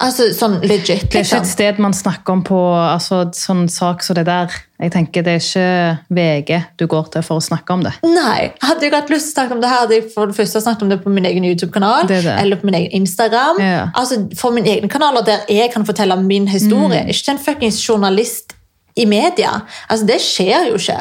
Altså 0.03 0.27
sånn 0.35 0.57
legit, 0.67 1.05
Det 1.07 1.21
er 1.21 1.23
ikke 1.23 1.23
liksom. 1.23 1.43
et 1.45 1.49
sted 1.53 1.77
man 1.79 1.93
snakker 1.95 2.35
om 2.35 2.41
på 2.43 2.57
altså, 2.75 3.21
sånn 3.39 3.69
sak 3.71 4.03
som 4.03 4.17
det 4.19 4.25
der. 4.27 4.51
Jeg 4.83 4.91
tenker 4.91 5.23
Det 5.23 5.35
er 5.37 5.45
ikke 5.45 6.17
VG 6.19 6.51
du 6.83 6.87
går 6.91 7.13
til 7.15 7.23
for 7.23 7.39
å 7.39 7.45
snakke 7.45 7.77
om 7.77 7.85
det. 7.87 7.93
Nei, 8.03 8.51
Hadde 8.65 8.89
jeg 8.89 8.95
hatt 8.97 9.13
lyst 9.13 9.31
til 9.31 9.37
å 9.37 9.37
snakke 9.39 9.55
om 9.55 9.63
det 9.63 9.71
her, 9.71 9.85
hadde 9.85 9.95
jeg 10.01 10.09
for 10.11 10.27
det 10.27 10.35
første 10.35 10.65
snakket 10.65 10.83
om 10.83 10.91
det 10.91 10.99
på 11.05 11.13
min 11.15 11.29
egen 11.31 11.47
YouTube-kanal 11.47 12.11
er 12.11 12.27
eller 12.41 12.59
på 12.59 12.67
min 12.67 12.79
egen 12.81 13.05
Instagram. 13.05 13.61
Ja. 13.63 13.85
Altså 13.95 14.25
For 14.37 14.51
mine 14.57 14.73
egne 14.73 14.91
kanaler 14.91 15.23
der 15.23 15.47
jeg 15.49 15.71
kan 15.73 15.87
fortelle 15.87 16.19
min 16.19 16.51
historie. 16.51 17.05
Mm. 17.07 17.15
Ikke 17.15 17.37
en 17.37 17.45
fuckings 17.47 17.79
journalist 17.89 18.57
i 18.99 19.07
media. 19.07 19.61
Altså 19.89 20.11
Det 20.11 20.19
skjer 20.23 20.73
jo 20.73 20.81
ikke. 20.83 20.99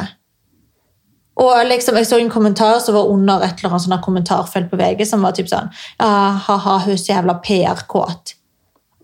Og 1.42 1.66
liksom, 1.66 1.96
Jeg 1.98 2.06
så 2.06 2.20
en 2.22 2.30
kommentar 2.30 2.78
som 2.78 2.94
var 2.94 3.10
under 3.10 3.42
et 3.42 3.58
eller 3.58 3.74
annet 3.74 3.88
sånn 3.88 3.98
kommentarfelt 4.06 4.70
på 4.70 4.78
VG, 4.78 5.02
som 5.08 5.26
var 5.26 5.34
typ 5.34 5.50
sånn 5.50 5.66
ja, 5.98 6.38
Ha-ha, 6.46 6.78
hun 6.86 6.94
er 6.94 7.00
så 7.00 7.10
jævla 7.16 7.40
PR-kåt. 7.42 8.33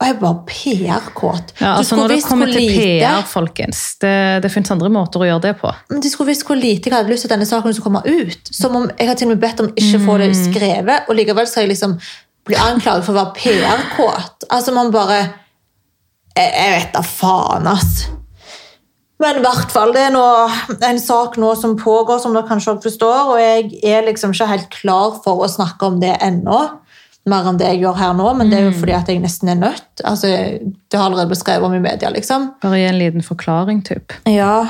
Og 0.00 0.06
jeg 0.08 0.16
bare 0.20 0.36
PR-kåt? 0.48 1.50
Ja, 1.60 1.74
altså 1.76 1.96
Når 1.98 2.08
det 2.08 2.22
kommer 2.24 2.46
til 2.48 2.62
lite- 2.62 3.00
PR, 3.04 3.22
folkens, 3.28 3.98
det, 4.00 4.42
det 4.42 4.50
finnes 4.50 4.70
andre 4.72 4.88
måter 4.88 5.20
å 5.20 5.26
gjøre 5.28 5.42
det 5.42 5.54
på. 5.60 5.72
men 5.90 6.00
de 6.00 6.08
skulle 6.08 6.30
visst 6.32 6.46
hvor 6.48 6.56
lite 6.56 6.88
jeg 6.88 6.94
hadde 6.96 7.10
lyst 7.12 7.26
til 7.26 7.28
at 7.32 7.34
denne 7.38 7.46
saken 7.50 7.74
skulle 7.76 7.90
komme 7.90 8.02
ut. 8.08 8.48
Som 8.56 8.76
om 8.76 8.90
jeg 8.98 9.08
har 9.08 9.14
til 9.20 9.28
og 9.28 9.34
med 9.36 9.42
bedt 9.44 9.60
om 9.60 9.68
ikke 9.74 9.98
å 10.00 10.06
få 10.06 10.18
det 10.18 10.30
Mm. 10.30 10.52
skrevet, 10.54 11.08
og 11.08 11.16
likevel 11.16 11.46
skal 11.46 11.62
jeg 11.66 11.70
liksom 11.74 11.98
bli 12.46 12.56
anklaget 12.56 13.04
for 13.04 13.12
å 13.12 13.20
være 13.20 13.34
PR-kåt. 13.36 14.48
Altså, 14.50 14.72
man 14.72 14.90
bare 14.90 15.20
Jeg, 16.36 16.52
jeg 16.54 16.72
vet 16.80 16.92
da 16.94 17.00
faen, 17.02 17.66
ass. 17.66 18.06
Men 19.20 19.36
i 19.36 19.40
hvert 19.44 19.70
fall, 19.70 19.92
det 19.92 20.00
er 20.06 20.10
nå 20.14 20.22
en 20.86 20.98
sak 20.98 21.34
nå 21.36 21.54
som 21.60 21.74
pågår, 21.76 22.20
som 22.22 22.32
dere 22.32 22.46
kanskje 22.48 22.72
også 22.78 22.86
forstår, 22.88 23.32
og 23.34 23.38
jeg 23.38 23.80
er 23.84 24.06
liksom 24.06 24.30
ikke 24.32 24.46
helt 24.48 24.70
klar 24.70 25.18
for 25.24 25.42
å 25.44 25.48
snakke 25.50 25.82
om 25.90 25.98
det 26.00 26.14
ennå. 26.22 26.60
Mer 27.30 27.48
enn 27.50 27.58
det 27.60 27.68
jeg 27.68 27.82
gjør 27.84 27.98
her 28.00 28.14
nå, 28.18 28.28
men 28.38 28.50
det 28.50 28.58
er 28.58 28.68
jo 28.68 28.76
fordi 28.80 28.94
at 28.96 29.10
jeg 29.10 29.22
nesten 29.22 29.52
er 29.52 29.58
nødt. 29.60 30.04
Altså, 30.04 30.30
Det 30.90 30.98
har 30.98 31.06
allerede 31.06 31.30
blitt 31.30 31.42
skrevet 31.42 31.68
om 31.68 31.74
i 31.76 31.82
media, 31.82 32.10
liksom. 32.10 32.50
Bare 32.62 32.80
gi 32.80 32.88
en 32.88 32.98
liten 32.98 33.24
forklaring, 33.26 33.84
typ. 33.86 34.16
Ja, 34.28 34.64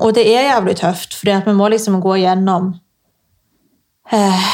og 0.00 0.14
det 0.16 0.26
er 0.28 0.50
jævlig 0.50 0.76
tøft, 0.80 1.16
fordi 1.18 1.34
at 1.36 1.48
vi 1.48 1.56
må 1.56 1.68
liksom 1.72 2.00
gå 2.04 2.16
gjennom 2.22 2.72
eh, 4.12 4.46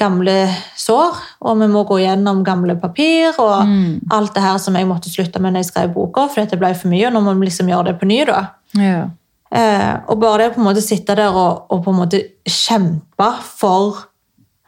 gamle 0.00 0.36
sår, 0.78 1.18
og 1.44 1.60
vi 1.60 1.68
må 1.70 1.84
gå 1.88 2.00
gjennom 2.02 2.42
gamle 2.46 2.76
papir, 2.80 3.36
og 3.38 3.68
alt 4.16 4.34
det 4.34 4.42
her 4.42 4.58
som 4.62 4.76
jeg 4.78 4.88
måtte 4.88 5.12
slutte 5.12 5.42
med 5.42 5.54
når 5.54 5.64
jeg 5.64 5.70
skrev 5.72 5.94
boka, 5.94 6.26
fordi 6.32 6.54
det 6.54 6.60
ble 6.62 6.74
for 6.74 6.92
mye, 6.92 7.06
og 7.08 7.14
nå 7.16 7.24
må 7.26 7.34
vi 7.38 7.50
liksom 7.50 7.70
gjøre 7.70 7.90
det 7.90 7.96
på 8.00 8.08
ny 8.10 8.20
da. 8.28 8.44
Ja. 8.80 9.00
Eh, 9.50 9.94
og 10.06 10.20
bare 10.22 10.44
det 10.44 10.52
å 10.52 10.54
på 10.54 10.62
en 10.62 10.68
måte 10.68 10.84
sitte 10.84 11.16
der 11.18 11.34
og, 11.34 11.66
og 11.74 11.82
på 11.84 11.90
en 11.90 11.98
måte 12.04 12.22
kjempe 12.46 13.30
for 13.58 14.04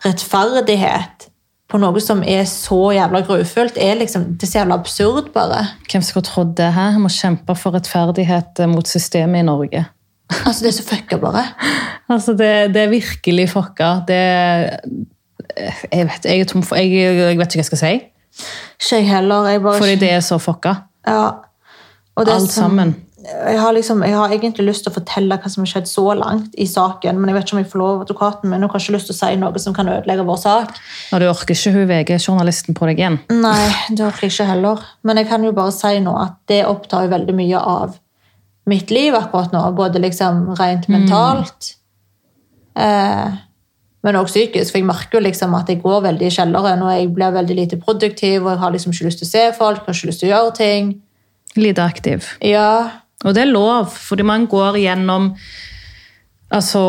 rettferdighet 0.02 1.28
på 1.72 1.80
noe 1.80 2.00
som 2.04 2.20
er 2.28 2.44
så 2.48 2.78
jævla 2.92 3.22
grufullt, 3.24 3.78
er 3.80 3.96
liksom, 4.02 4.26
det 4.36 4.44
er 4.46 4.50
så 4.50 4.58
jævla 4.60 4.76
absurd 4.76 5.30
bare. 5.34 5.62
Hvem 5.88 6.04
skulle 6.04 6.26
trodd 6.28 6.52
det 6.60 6.68
her? 6.76 6.98
Må 7.00 7.08
kjempe 7.12 7.56
for 7.56 7.72
rettferdighet 7.76 8.60
eh, 8.60 8.68
mot 8.70 8.88
systemet 8.88 9.40
i 9.42 9.48
Norge. 9.48 9.84
Altså, 10.46 10.62
det 10.64 10.70
er 10.70 10.76
så 10.78 10.84
fucka 10.88 11.16
bare. 11.20 11.42
Altså, 12.08 12.32
det, 12.36 12.50
det 12.72 12.82
er 12.86 12.92
virkelig 12.92 13.48
fucka. 13.52 13.90
Det 14.08 14.20
jeg 15.92 16.06
vet, 16.08 16.24
jeg, 16.24 16.40
er 16.40 16.44
tom 16.48 16.62
for, 16.64 16.76
jeg, 16.80 16.92
jeg 16.92 17.38
vet 17.38 17.52
ikke 17.52 17.58
hva 17.58 17.60
jeg 17.60 17.68
skal 17.68 17.80
si. 17.82 17.92
Ikke 18.80 18.96
jeg 19.02 19.08
heller. 19.10 19.48
Jeg 19.52 19.62
bare 19.64 19.78
Fordi 19.82 19.96
det 20.00 20.10
er 20.12 20.20
så 20.24 20.38
fucka. 20.40 20.74
Ja. 21.06 21.24
Er 22.16 22.28
Alt 22.32 22.48
som- 22.48 22.48
sammen. 22.62 22.94
Jeg 23.22 23.58
har, 23.60 23.70
liksom, 23.76 24.00
jeg 24.02 24.16
har 24.18 24.32
egentlig 24.34 24.64
lyst 24.66 24.82
til 24.82 24.90
å 24.90 24.96
fortelle 24.96 25.36
hva 25.38 25.50
som 25.50 25.62
har 25.62 25.70
skjedd 25.70 25.86
så 25.86 26.04
langt 26.18 26.56
i 26.58 26.66
saken, 26.66 27.20
men 27.20 27.30
jeg 27.30 27.36
vet 27.36 27.46
ikke 27.46 27.54
om 27.54 27.60
jeg 27.60 27.68
får 27.70 27.80
lov 27.82 27.90
av 27.92 28.00
advokaten 28.06 28.50
min, 28.50 28.64
og 28.66 28.74
har 28.74 28.82
ikke 28.82 28.94
lyst 28.96 29.10
til 29.10 29.14
å 29.14 29.18
si 29.20 29.36
noe 29.38 29.62
som 29.62 29.76
kan 29.76 29.90
ødelegge 29.92 30.24
vår 30.26 30.40
sak. 30.42 30.72
Og 31.14 31.22
du 31.22 31.28
orker 31.30 31.54
ikke 31.54 31.74
hun 31.76 31.86
VG-journalisten 31.90 32.78
på 32.78 32.88
deg 32.90 33.02
igjen. 33.02 33.20
Nei, 33.30 33.68
det 33.92 34.06
orker 34.08 34.26
jeg 34.26 34.34
ikke 34.34 34.48
heller. 34.50 34.82
Men 35.06 35.20
jeg 35.22 35.28
kan 35.30 35.46
jo 35.46 35.52
bare 35.54 35.74
si 35.76 35.92
nå 36.02 36.16
at 36.18 36.40
det 36.50 36.64
opptar 36.66 37.06
jo 37.06 37.12
veldig 37.12 37.36
mye 37.38 37.62
av 37.76 37.94
mitt 38.72 38.90
liv 38.94 39.14
akkurat 39.14 39.54
nå, 39.54 39.62
både 39.78 40.02
liksom 40.02 40.42
rent 40.58 40.88
mentalt, 40.90 41.72
eh, 42.78 43.38
men 44.02 44.18
også 44.18 44.34
psykisk, 44.34 44.72
for 44.72 44.80
jeg 44.80 44.86
merker 44.88 45.18
jo 45.18 45.26
liksom 45.28 45.54
at 45.54 45.70
jeg 45.70 45.78
går 45.82 46.00
veldig 46.08 46.26
i 46.26 46.34
kjelleren, 46.34 46.82
og 46.82 46.90
jeg 46.90 47.10
blir 47.14 47.34
veldig 47.34 47.56
lite 47.58 47.78
produktiv, 47.78 48.42
og 48.42 48.50
jeg 48.54 48.62
har 48.64 48.74
liksom 48.74 48.94
ikke 48.94 49.06
lyst 49.06 49.22
til 49.22 49.28
å 49.28 49.30
se 49.30 49.44
folk, 49.58 49.82
jeg 49.82 49.90
har 49.92 49.98
ikke 49.98 50.10
lyst 50.10 50.22
til 50.22 50.30
å 50.30 50.32
gjøre 50.32 50.54
ting. 50.58 50.92
Lite 51.58 51.84
aktiv. 51.84 52.26
Ja, 52.40 53.01
Og 53.24 53.34
det 53.34 53.42
er 53.44 53.52
lov, 53.52 53.86
fordi 53.92 54.22
man 54.26 54.46
går 54.50 54.78
gjennom 54.82 55.34
altså, 56.52 56.82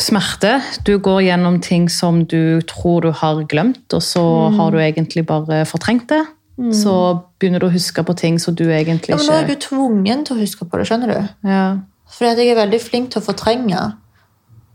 smerte. 0.00 0.60
Du 0.86 0.94
går 0.98 1.22
gjennom 1.28 1.60
ting 1.62 1.88
som 1.92 2.22
du 2.24 2.60
tror 2.68 3.02
du 3.04 3.10
har 3.12 3.42
glemt, 3.44 3.84
og 3.92 4.00
så 4.02 4.22
Mm. 4.50 4.56
har 4.56 4.70
du 4.70 4.78
egentlig 4.78 5.26
bare 5.26 5.64
fortrengt 5.66 6.08
det. 6.08 6.26
Så 6.72 7.22
begynner 7.40 7.58
du 7.60 7.66
å 7.68 7.72
huske 7.72 8.02
på 8.04 8.14
ting 8.16 8.38
som 8.38 8.54
du 8.54 8.64
egentlig 8.64 9.14
ikke 9.14 9.16
Ja, 9.16 9.16
men 9.16 9.26
nå 9.26 9.32
er 9.44 9.46
du 9.46 9.54
tvungen 9.56 10.24
til 10.26 10.36
å 10.36 10.40
huske 10.40 10.64
på 10.68 10.76
det, 10.78 10.86
skjønner 10.88 11.06
du? 11.14 11.28
ja. 11.48 11.76
Fordi 12.10 12.42
jeg 12.44 12.48
er 12.56 12.66
veldig 12.66 12.80
flink 12.80 13.10
til 13.10 13.22
å 13.22 13.24
fortrenge. 13.24 13.94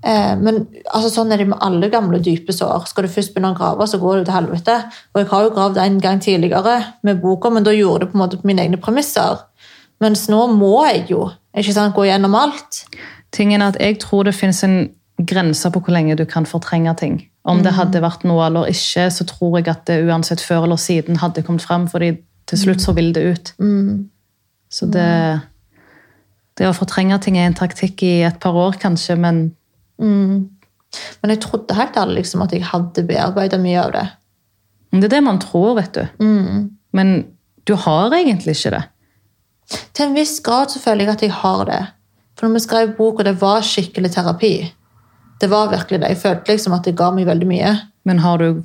Eh, 0.04 0.36
men 0.38 0.68
altså, 0.94 1.10
sånn 1.10 1.32
er 1.34 1.38
det 1.38 1.48
med 1.50 1.58
alle 1.62 1.90
gamle 1.90 2.18
dype 2.24 2.54
sår. 2.54 2.88
Skal 2.88 3.04
du 3.04 3.10
først 3.10 3.34
begynne 3.36 3.54
å 3.54 3.58
grave, 3.58 3.86
så 3.88 4.00
går 4.00 4.18
det 4.20 4.26
til 4.26 4.34
helvete. 4.36 4.76
Og 5.14 5.20
jeg 5.22 5.28
har 5.28 5.44
jo 5.44 5.50
gravd 5.50 5.78
en 5.78 6.00
gang 6.00 6.20
tidligere 6.22 6.86
med 7.04 7.22
boka, 7.22 7.50
men 7.52 7.64
da 7.64 7.72
gjorde 7.72 8.00
det 8.06 8.12
på 8.14 8.16
en 8.16 8.22
måte 8.30 8.38
på 8.42 8.46
mine 8.46 8.62
egne 8.62 8.78
premisser. 8.82 9.38
Mens 10.04 10.28
nå 10.32 10.42
må 10.52 10.86
jeg 10.90 11.06
jo 11.14 11.30
ikke 11.56 11.74
sant, 11.76 11.96
gå 11.96 12.04
gjennom 12.10 12.36
alt. 12.36 12.84
Tingen 13.36 13.64
er 13.64 13.74
at 13.74 13.80
jeg 13.80 14.00
tror 14.04 14.28
det 14.28 14.36
finnes 14.36 14.60
en 14.68 14.90
grense 15.24 15.70
på 15.72 15.80
hvor 15.80 15.96
lenge 15.96 16.18
du 16.20 16.26
kan 16.28 16.48
fortrenge 16.48 16.94
ting. 17.00 17.20
Om 17.46 17.62
det 17.64 17.76
hadde 17.78 18.02
vært 18.04 18.26
noe 18.28 18.48
eller 18.48 18.72
ikke, 18.72 19.06
så 19.14 19.26
tror 19.30 19.60
jeg 19.60 19.70
at 19.72 19.86
det 19.88 20.02
uansett 20.08 20.42
før 20.42 20.66
eller 20.66 20.80
siden 20.82 21.20
hadde 21.22 21.44
kommet 21.46 21.64
frem, 21.64 21.86
fordi 21.88 22.16
til 22.50 22.62
slutt 22.62 22.82
så 22.84 22.96
vil 22.98 23.14
det 23.16 23.24
ut. 23.24 23.52
Så 24.70 24.90
det, 24.92 25.06
det 26.58 26.68
å 26.68 26.76
fortrenge 26.76 27.20
ting 27.24 27.38
er 27.38 27.48
en 27.48 27.58
taktikk 27.58 28.04
i 28.04 28.18
et 28.28 28.40
par 28.42 28.58
år 28.58 28.80
kanskje, 28.82 29.16
men 29.16 29.46
Men 31.22 31.32
jeg 31.34 31.42
trodde 31.44 31.76
helt 31.76 31.98
ærlig 31.98 32.22
liksom, 32.24 32.42
at 32.46 32.54
jeg 32.56 32.64
hadde 32.64 33.04
bearbeidet 33.08 33.60
mye 33.60 33.82
av 33.82 33.92
det. 33.92 34.06
det 34.92 35.04
er 35.04 35.16
det 35.18 35.24
man 35.24 35.40
tror, 35.40 35.76
vet 35.76 35.94
du. 35.94 36.06
Men 36.96 37.26
du 37.68 37.76
har 37.76 38.14
egentlig 38.16 38.56
ikke 38.56 38.72
det. 38.78 38.84
Til 39.70 40.06
en 40.06 40.16
viss 40.18 40.40
grad 40.46 40.74
så 40.74 40.82
føler 40.84 41.06
jeg 41.06 41.16
at 41.16 41.26
jeg 41.26 41.36
har 41.42 41.66
det. 41.70 41.82
For 42.36 42.48
når 42.48 42.58
vi 42.58 42.64
skrev 42.66 42.96
boka, 42.98 43.24
det 43.24 43.38
var 43.42 43.66
skikkelig 43.66 44.12
terapi. 44.12 44.54
Det 45.42 45.50
var 45.52 45.72
virkelig 45.72 46.02
det. 46.02 46.14
Jeg 46.14 46.22
følte 46.22 46.52
liksom 46.52 46.76
at 46.76 46.88
det 46.88 46.96
ga 47.00 47.12
meg 47.16 47.28
veldig 47.28 47.48
mye. 47.50 47.76
Men 48.06 48.20
har 48.24 48.40
du 48.40 48.64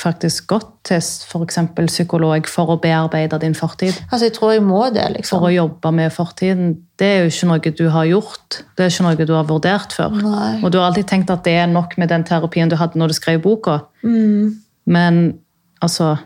faktisk 0.00 0.46
gått 0.50 0.70
til 0.86 1.00
f.eks. 1.02 1.58
psykolog 1.90 2.46
for 2.48 2.72
å 2.72 2.78
bearbeide 2.80 3.40
din 3.42 3.56
fortid? 3.58 3.98
Altså, 4.08 4.28
Jeg 4.28 4.34
tror 4.38 4.52
jeg 4.54 4.62
må 4.64 4.82
det, 4.94 5.06
liksom. 5.16 5.38
For 5.38 5.48
å 5.48 5.52
jobbe 5.52 5.92
med 5.92 6.14
fortiden? 6.14 6.72
Det 6.98 7.06
er 7.06 7.18
jo 7.24 7.32
ikke 7.32 7.50
noe 7.50 7.74
du 7.82 7.84
har 7.90 8.08
gjort. 8.08 8.60
Det 8.76 8.86
er 8.86 8.92
ikke 8.92 9.06
noe 9.08 9.28
du 9.28 9.34
har 9.34 9.48
vurdert 9.48 9.94
før. 9.96 10.16
Nei. 10.22 10.52
Og 10.62 10.72
du 10.72 10.78
har 10.78 10.88
alltid 10.88 11.08
tenkt 11.10 11.32
at 11.34 11.44
det 11.44 11.56
er 11.62 11.70
nok 11.70 11.96
med 12.00 12.12
den 12.12 12.24
terapien 12.24 12.70
du 12.70 12.78
hadde 12.80 13.00
når 13.00 13.12
du 13.12 13.18
skrev 13.18 13.42
boka. 13.44 13.80
Men 14.04 15.22
altså 15.82 16.16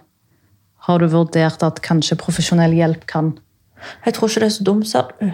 Har 0.84 0.98
du 1.00 1.06
vurdert 1.08 1.62
at 1.64 1.78
kanskje 1.80 2.18
profesjonell 2.20 2.74
hjelp 2.76 3.06
kan, 3.08 3.30
Jeg 4.06 4.14
tror 4.14 4.28
ikke 4.28 4.40
det 4.44 4.50
er 4.50 4.56
så 4.56 4.64
dumt, 4.64 4.88
sa 4.88 5.02
du. 5.08 5.30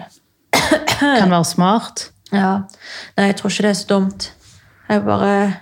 kan 0.99 1.31
være 1.31 1.45
smart? 1.45 2.07
Ja. 2.31 2.51
Nei, 3.17 3.25
jeg 3.31 3.37
tror 3.39 3.51
ikke 3.51 3.67
det 3.67 3.69
er 3.69 3.79
så 3.79 3.87
dumt. 3.89 4.31
Jeg 4.89 5.03
bare, 5.05 5.53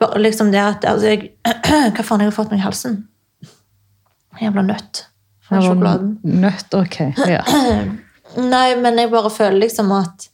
bare 0.00 0.22
liksom 0.22 0.52
det 0.52 0.62
at 0.62 0.84
altså 0.88 1.12
jeg, 1.12 1.30
Hva 1.96 2.04
faen 2.04 2.24
jeg 2.24 2.30
har 2.30 2.36
fått 2.36 2.52
meg 2.52 2.60
i 2.62 2.64
halsen? 2.64 3.02
Jævla 4.40 4.64
nøtt 4.66 5.06
fra 5.46 5.60
sjokoladen. 5.62 6.16
Nøtt, 6.24 6.74
ok. 6.76 6.98
Ja. 7.28 7.42
Nei, 8.54 8.68
men 8.82 8.98
jeg 9.00 9.12
bare 9.12 9.30
føler 9.32 9.66
liksom 9.66 9.92
at 9.96 10.30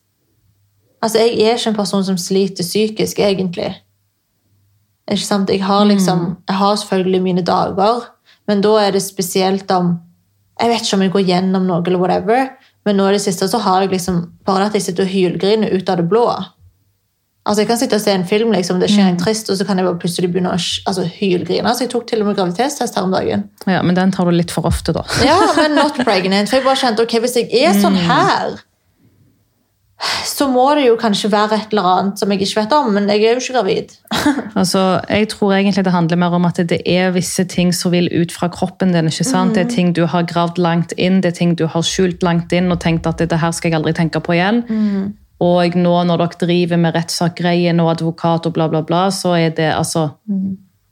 Altså, 1.02 1.18
jeg 1.18 1.40
er 1.42 1.56
ikke 1.58 1.72
en 1.72 1.74
person 1.74 2.04
som 2.06 2.18
sliter 2.18 2.62
psykisk, 2.62 3.18
egentlig. 3.18 3.72
Ikke 5.10 5.24
sant? 5.26 5.50
Jeg 5.50 5.64
har 5.66 5.84
liksom 5.84 6.36
Jeg 6.48 6.56
har 6.56 6.76
selvfølgelig 6.76 7.22
mine 7.22 7.42
dager, 7.42 8.04
men 8.46 8.62
da 8.62 8.76
er 8.84 8.94
det 8.94 9.02
spesielt 9.02 9.70
om 9.70 9.96
Jeg 10.62 10.70
vet 10.70 10.86
ikke 10.86 10.96
om 10.98 11.02
jeg 11.02 11.12
går 11.16 11.24
gjennom 11.26 11.64
noe, 11.66 11.82
eller 11.82 11.98
whatever, 11.98 12.50
men 12.86 12.98
nå 12.98 13.08
i 13.10 13.14
det 13.16 13.22
siste 13.24 13.48
så 13.50 13.58
har 13.64 13.82
jeg 13.84 13.90
liksom 13.96 14.20
bare 14.46 14.68
at 14.70 14.76
jeg 14.78 14.84
sitter 14.88 15.06
og 15.06 15.10
hylgriner 15.10 15.74
ut 15.74 15.88
av 15.90 15.98
det 15.98 16.08
blå. 16.10 16.26
Altså, 17.42 17.64
Jeg 17.64 17.68
kan 17.72 17.78
sitte 17.80 17.98
og 17.98 18.02
se 18.04 18.12
en 18.14 18.24
film, 18.26 18.52
liksom, 18.54 18.78
det 18.78 18.86
skjer 18.92 19.08
en 19.10 19.16
trist, 19.18 19.48
og 19.50 19.56
så 19.58 19.64
kan 19.66 19.78
jeg 19.78 19.86
bare 19.88 19.98
plutselig 19.98 20.28
begynne 20.30 20.52
å 20.54 20.58
altså, 20.86 21.02
hylgrine. 21.02 21.66
Altså, 21.66 21.82
jeg 21.88 21.90
tok 21.90 22.06
til 22.06 22.22
og 22.22 22.28
med 22.28 22.36
graviditetstest 22.38 22.94
her 22.94 23.08
om 23.08 23.10
dagen. 23.10 23.48
ja, 23.66 23.80
Men 23.82 23.98
den 23.98 24.12
tar 24.14 24.30
du 24.30 24.30
litt 24.30 24.54
for 24.54 24.68
ofte, 24.70 24.94
da. 24.94 25.02
Ja, 25.26 25.40
men 25.56 25.74
not 25.74 25.98
pregnant. 25.98 26.48
For 26.48 26.60
jeg 26.60 26.64
bare 26.68 26.78
kjente, 26.78 27.02
ok, 27.02 27.16
hvis 27.24 27.34
jeg 27.40 27.50
er 27.66 27.74
sånn 27.82 27.98
her 27.98 28.60
så 30.26 30.48
må 30.50 30.64
det 30.74 30.88
jo 30.88 30.96
kanskje 30.98 31.30
være 31.30 31.56
et 31.60 31.74
eller 31.74 31.86
annet 31.86 32.18
som 32.18 32.32
jeg 32.32 32.42
ikke 32.42 32.58
vet 32.60 32.72
om, 32.74 32.88
men 32.94 33.06
jeg 33.10 33.22
er 33.22 33.36
jo 33.36 33.42
ikke 33.42 33.58
gravid. 33.58 33.94
Altså, 34.52 35.00
jeg 35.08 35.28
tror 35.32 35.54
egentlig 35.54 35.84
det 35.86 35.92
handler 35.94 36.18
mer 36.20 36.34
om 36.36 36.44
at 36.44 36.58
det 36.68 36.82
er 36.86 37.14
visse 37.14 37.44
ting 37.48 37.70
som 37.74 37.92
vil 37.94 38.10
ut 38.12 38.32
fra 38.32 38.50
kroppen 38.52 38.92
din. 38.92 39.08
ikke 39.08 39.24
sant? 39.24 39.54
Det 39.54 39.62
er 39.64 39.70
ting 39.70 39.94
du 39.96 40.04
har 40.06 40.26
gravd 40.28 40.58
langt 40.58 40.92
inn, 40.98 41.22
det 41.22 41.32
er 41.32 41.38
ting 41.38 41.54
du 41.58 41.64
har 41.66 41.82
skjult 41.86 42.22
langt 42.22 42.52
inn 42.52 42.68
og 42.72 42.80
tenkt 42.80 43.06
at 43.08 43.18
dette 43.22 43.38
her 43.40 43.54
skal 43.56 43.70
jeg 43.70 43.78
aldri 43.80 43.94
tenke 43.96 44.20
på 44.20 44.36
igjen. 44.36 44.62
Og 45.42 45.76
nå 45.76 45.94
når 46.06 46.20
dere 46.20 46.40
driver 46.44 46.82
med 46.84 46.94
rettssakgreier 46.94 47.80
og 47.82 47.90
advokat 47.94 48.46
og 48.46 48.54
bla, 48.58 48.68
bla, 48.68 48.82
bla, 48.86 49.06
så 49.10 49.34
er 49.38 49.54
det 49.56 49.72
altså 49.72 50.10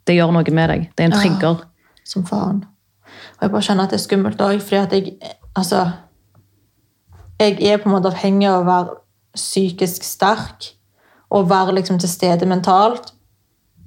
Det 0.07 0.17
gjør 0.17 0.33
noe 0.33 0.55
med 0.57 0.71
deg. 0.71 0.89
Det 0.97 1.05
er 1.05 1.11
en 1.11 1.19
trigger. 1.19 1.61
Som 2.05 2.25
faen. 2.27 2.65
Og 3.37 3.45
jeg 3.45 3.53
bare 3.53 3.63
kjenner 3.63 3.85
at 3.85 3.93
det 3.93 4.01
er 4.01 4.07
skummelt 4.07 4.41
òg, 4.41 4.63
fordi 4.65 4.81
at 4.81 4.93
jeg 4.97 5.37
Altså 5.59 5.91
Jeg 7.41 7.57
er 7.65 7.81
på 7.81 7.89
en 7.89 7.97
måte 7.97 8.11
avhengig 8.13 8.49
av 8.51 8.61
å 8.61 8.69
være 8.69 8.99
psykisk 9.39 10.05
sterk 10.05 10.75
og 11.31 11.49
være 11.51 11.77
liksom 11.79 12.01
til 12.03 12.11
stede 12.11 12.49
mentalt 12.49 13.13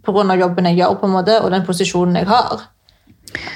pga. 0.04 0.36
jobben 0.40 0.66
jeg 0.66 0.78
gjør, 0.78 0.96
på 1.00 1.08
en 1.08 1.14
måte, 1.14 1.42
og 1.42 1.52
den 1.52 1.66
posisjonen 1.66 2.16
jeg 2.16 2.28
har. 2.28 2.70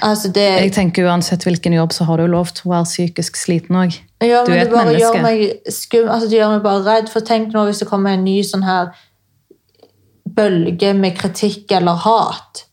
Altså 0.02 0.28
det, 0.28 0.46
Jeg 0.62 0.72
tenker 0.72 1.06
Uansett 1.06 1.44
hvilken 1.44 1.72
jobb, 1.72 1.92
så 1.92 2.04
har 2.04 2.16
du 2.18 2.26
lov 2.26 2.46
til 2.54 2.68
å 2.68 2.74
være 2.74 2.84
psykisk 2.84 3.36
sliten 3.36 3.76
òg. 3.76 3.98
Ja, 4.22 4.44
Du 4.44 4.52
er 4.52 4.64
et 4.64 4.72
menneske. 4.72 5.00
gjør 5.00 5.22
meg 5.22 5.72
skum, 5.72 6.08
altså 6.08 6.28
det 6.28 6.38
gjør 6.38 6.54
meg 6.56 6.62
bare 6.62 6.84
redd. 6.86 7.08
For 7.08 7.20
tenk 7.20 7.52
nå 7.52 7.66
hvis 7.68 7.78
det 7.78 7.88
kommer 7.88 8.10
en 8.10 8.24
ny 8.24 8.40
sånn 8.42 8.64
her 8.64 8.90
bølge 10.38 10.94
med 10.94 11.16
kritikk 11.18 11.70
eller 11.72 11.94
hat. 11.94 12.64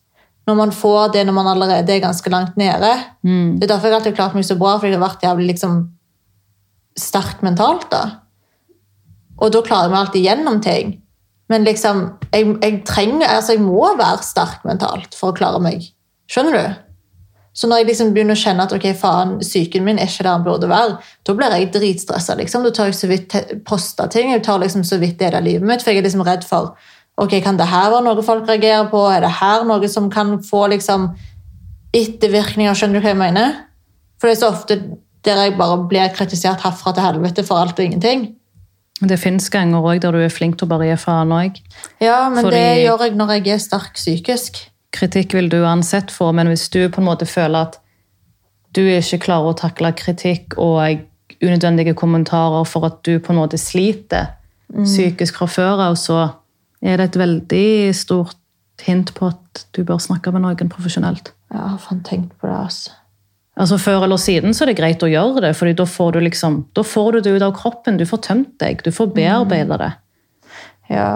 Når 0.46 0.54
man 0.56 0.70
får 0.70 1.12
det 1.12 1.26
når 1.26 1.32
man 1.32 1.46
allerede 1.46 1.90
er 1.94 2.00
ganske 2.00 2.30
langt 2.30 2.56
nede. 2.56 2.92
Mm. 3.22 3.58
Det 3.58 3.66
er 3.66 3.74
derfor 3.74 3.88
jeg 3.88 3.94
alltid 3.94 4.12
har 4.12 4.16
klart 4.16 4.34
meg 4.34 4.44
så 4.44 4.58
bra, 4.58 4.76
fordi 4.78 4.92
jeg 4.92 5.00
har 5.00 5.08
vært 5.08 5.22
jævlig 5.22 5.46
liksom 5.54 5.95
sterk 6.98 7.42
mentalt. 7.46 7.90
da. 7.90 8.04
Og 9.38 9.52
da 9.52 9.62
klarer 9.64 9.92
meg 9.92 10.06
alltid 10.06 10.24
gjennom 10.24 10.62
ting. 10.64 10.96
Men 11.52 11.66
liksom, 11.66 12.08
jeg, 12.32 12.56
jeg 12.62 12.80
trenger, 12.88 13.28
altså 13.28 13.54
jeg 13.54 13.62
må 13.62 13.92
være 13.98 14.24
sterk 14.26 14.64
mentalt 14.66 15.14
for 15.14 15.30
å 15.30 15.36
klare 15.36 15.60
meg. 15.62 15.84
Skjønner 16.30 16.56
du? 16.56 16.82
Så 17.56 17.68
når 17.70 17.80
jeg 17.80 17.88
liksom 17.88 18.10
begynner 18.12 18.36
å 18.36 18.40
kjenne 18.40 18.64
at 18.66 18.72
ok, 18.76 18.90
faen, 18.98 19.36
psyken 19.40 19.84
min 19.86 20.00
er 20.00 20.10
ikke 20.10 20.26
der 20.26 20.34
den 20.34 20.44
burde 20.44 20.68
være, 20.68 20.98
da 21.24 21.34
blir 21.36 21.54
jeg 21.56 21.70
dritstressa. 21.72 22.34
Liksom. 22.36 22.66
Da 22.66 22.72
tar 22.74 22.90
jeg 22.90 22.98
så 22.98 23.08
vidt 23.08 23.36
posta 23.68 24.10
ting. 24.12 24.32
Jeg 24.34 24.42
tar 24.44 24.60
liksom 24.60 24.84
så 24.84 24.98
vidt 25.00 25.16
det 25.22 25.30
er 25.30 25.44
livet 25.44 25.64
mitt, 25.64 25.84
for 25.84 25.94
jeg 25.94 26.02
er 26.02 26.08
liksom 26.08 26.26
redd 26.26 26.44
for 26.44 26.74
ok, 27.16 27.38
kan 27.40 27.56
det 27.56 27.70
her 27.70 27.88
være 27.94 28.04
noe 28.04 28.24
folk 28.26 28.44
reagerer 28.48 28.90
på? 28.92 29.00
Er 29.08 29.24
det 29.24 29.32
her 29.38 29.64
noe 29.64 29.88
som 29.88 30.10
kan 30.12 30.36
få 30.44 30.66
liksom 30.74 31.08
ettervirkninger? 31.96 32.76
Skjønner 32.76 33.00
du 33.00 33.06
hva 33.06 33.14
jeg 33.14 33.22
mener? 33.22 33.56
For 34.20 34.28
det 34.28 34.36
er 34.36 34.42
så 34.42 34.52
ofte 34.52 34.76
der 35.26 35.42
jeg 35.42 35.56
bare 35.58 35.78
blir 35.90 36.12
kritisert 36.14 36.62
herfra 36.64 36.92
til 36.94 37.04
helvete 37.04 37.44
for 37.46 37.60
alt 37.60 37.78
og 37.78 37.84
ingenting. 37.84 38.28
Det 39.00 39.18
fins 39.20 39.50
ganger 39.52 39.84
òg 39.84 40.00
der 40.00 40.14
du 40.14 40.22
er 40.24 40.32
flink 40.32 40.56
til 40.56 40.66
å 40.68 40.72
bare 40.72 40.86
gi 40.88 40.96
faen 40.96 41.34
òg. 41.34 41.58
Ja, 42.00 42.28
men 42.30 42.44
Fordi- 42.44 42.56
det 42.56 42.86
gjør 42.86 43.04
jeg 43.04 43.16
når 43.16 43.32
jeg 43.34 43.48
er 43.48 43.58
sterk 43.58 43.94
psykisk. 43.94 44.70
Kritikk 44.92 45.34
vil 45.34 45.50
du 45.50 45.58
uansett 45.62 46.10
få, 46.10 46.32
men 46.32 46.46
hvis 46.46 46.70
du 46.70 46.88
på 46.88 47.02
en 47.02 47.08
måte 47.10 47.26
føler 47.26 47.66
at 47.68 47.78
du 48.72 48.80
ikke 48.80 49.18
klarer 49.18 49.52
å 49.52 49.58
takle 49.58 49.92
kritikk 49.92 50.56
og 50.58 51.00
unødvendige 51.42 51.94
kommentarer 51.94 52.64
for 52.64 52.86
at 52.86 53.02
du 53.04 53.18
på 53.18 53.32
en 53.32 53.38
måte 53.38 53.58
sliter 53.58 54.32
psykisk 54.72 55.36
fra 55.36 55.46
før 55.46 55.80
av, 55.90 55.94
så 55.96 56.32
er 56.82 56.96
det 56.96 57.10
et 57.14 57.20
veldig 57.20 57.94
stort 57.94 58.36
hint 58.82 59.14
på 59.14 59.28
at 59.28 59.66
du 59.76 59.84
bør 59.84 60.00
snakke 60.02 60.32
med 60.32 60.42
noen 60.42 60.68
profesjonelt. 60.72 61.32
Jeg 61.52 61.60
har 61.60 61.78
faen 61.78 62.02
tenkt 62.02 62.32
på 62.40 62.48
det, 62.48 62.56
altså. 62.56 62.90
Altså 63.56 63.78
Før 63.80 64.04
eller 64.04 64.20
siden 64.20 64.52
så 64.54 64.64
er 64.64 64.72
det 64.72 64.78
greit 64.80 65.02
å 65.02 65.08
gjøre 65.08 65.46
det, 65.46 65.54
for 65.56 65.72
da 65.72 65.86
får 65.88 66.16
du 66.16 66.20
liksom, 66.26 66.58
da 66.76 66.82
får 66.84 67.16
du 67.16 67.20
det 67.24 67.36
ut 67.38 67.44
av 67.46 67.54
kroppen. 67.56 67.96
Du 67.96 68.04
får 68.08 68.20
tømt 68.26 68.56
deg, 68.60 68.82
du 68.84 68.92
får 68.92 69.14
bearbeida 69.16 69.78
det. 69.80 69.92
Ja. 70.92 71.10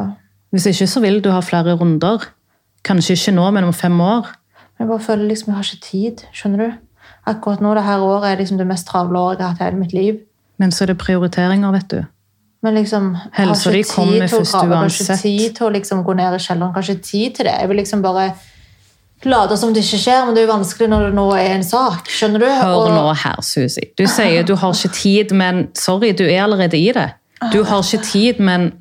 Hvis 0.50 0.66
ikke 0.70 0.88
så 0.88 1.03
vil 1.05 1.20
du 1.22 1.29
ha 1.35 1.42
flere 1.44 1.76
runder. 1.76 2.24
Kanskje 2.87 3.18
ikke 3.18 3.35
nå, 3.37 3.44
men 3.53 3.68
om 3.68 3.74
fem 3.76 3.98
år. 4.00 4.31
Men 4.57 4.87
jeg 4.87 4.88
bare 4.88 5.05
føler 5.05 5.29
liksom 5.29 5.53
jeg 5.53 5.59
har 5.59 5.68
ikke 5.68 5.90
tid, 5.90 6.22
skjønner 6.33 6.64
du? 6.64 6.79
Akkurat 7.29 7.61
nå, 7.61 7.74
det 7.76 7.85
her 7.85 8.00
året 8.00 8.31
er 8.31 8.40
liksom 8.40 8.57
det 8.57 8.66
mest 8.70 8.88
travle 8.88 9.20
året 9.20 9.42
jeg 9.42 9.44
har 9.44 9.53
hatt 9.53 9.61
i 9.61 9.68
hele 9.68 9.83
mitt 9.83 9.92
liv. 9.92 10.22
Men 10.57 10.72
så 10.72 10.87
er 10.87 10.94
det 10.94 10.98
prioriteringer, 11.03 11.76
vet 11.76 11.92
du. 11.92 12.00
Men 12.64 12.76
liksom, 12.76 13.12
Helsa 13.37 13.72
di 13.72 13.83
kommer 13.88 14.26
først 14.29 14.53
grave, 14.53 14.68
jeg 14.68 14.81
har 14.81 14.96
ikke 14.96 15.16
tid 15.22 15.55
til 15.57 15.66
å 15.66 15.70
liksom 15.76 16.03
gå 16.05 16.14
ned 16.16 16.37
i 16.37 16.40
kjelleren, 16.40 16.72
jeg 16.72 16.76
har 16.76 16.88
ikke 16.88 17.07
tid 17.09 17.37
til 17.37 17.48
det. 17.48 17.55
Jeg 17.61 17.68
vil 17.70 17.81
liksom 17.81 18.03
bare 18.05 18.26
late 19.24 19.56
som 19.56 19.72
det 19.74 19.83
ikke 19.85 19.98
skjer, 20.00 20.26
men 20.26 20.35
det 20.35 20.42
er 20.42 20.46
jo 20.46 20.52
vanskelig 20.52 20.88
når 20.88 21.06
det 21.06 21.14
nå 21.14 21.26
er 21.37 21.54
en 21.56 21.64
sak, 21.64 22.09
skjønner 22.09 22.38
du? 22.40 22.46
Hør 22.46 22.74
Og- 22.76 22.90
nå 22.94 23.14
her, 23.14 23.37
Susi. 23.42 23.90
Du 23.98 24.06
sier 24.06 24.42
du 24.46 24.54
har 24.56 24.72
ikke 24.72 24.92
tid, 24.94 25.33
men 25.33 25.68
sorry, 25.74 26.12
du 26.12 26.24
er 26.24 26.42
allerede 26.44 26.76
i 26.78 26.92
det. 26.92 27.11
Du 27.52 27.62
har 27.64 27.83
ikke 27.83 28.02
tid, 28.04 28.40
men 28.40 28.72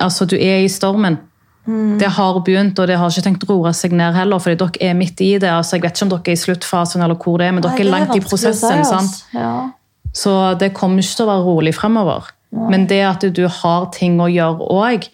altså, 0.00 0.24
du 0.26 0.36
er 0.36 0.64
i 0.64 0.68
stormen. 0.68 1.18
Det 1.64 2.08
har 2.10 2.40
begynt, 2.40 2.78
og 2.78 2.88
det 2.88 2.96
har 2.98 3.08
ikke 3.08 3.22
tenkt 3.22 3.44
å 3.44 3.54
roe 3.54 3.70
seg 3.72 3.92
ned 3.92 4.14
heller, 4.14 4.38
fordi 4.38 4.56
dere 4.58 4.90
er 4.90 4.94
midt 4.94 5.20
i 5.20 5.38
det. 5.38 5.48
Altså, 5.48 5.76
jeg 5.76 5.82
vet 5.82 5.92
ikke 5.94 6.02
om 6.02 6.08
dere 6.10 6.32
er 6.32 6.32
i 6.32 6.40
sluttfasen, 6.40 7.02
eller 7.02 7.14
hvor 7.14 7.38
det 7.38 7.46
er, 7.46 7.52
men 7.52 7.62
dere 7.62 7.72
Nei, 7.76 7.80
er 7.80 7.90
langt 7.90 8.08
langt 8.08 8.16
i 8.16 8.28
prosessen. 8.28 8.84
si, 8.84 8.90
sant? 8.90 9.24
Ja. 9.32 9.70
Så 10.12 10.58
det 10.58 10.74
kommer 10.74 10.98
ikke 10.98 11.16
til 11.16 11.26
å 11.26 11.28
være 11.28 11.44
rolig 11.44 11.74
fremover. 11.74 12.30
Men 12.52 12.86
det 12.86 13.00
at 13.00 13.20
du 13.32 13.46
har 13.48 13.86
ting 13.94 14.18
å 14.20 14.26
gjøre 14.28 14.58
òg, 14.70 15.08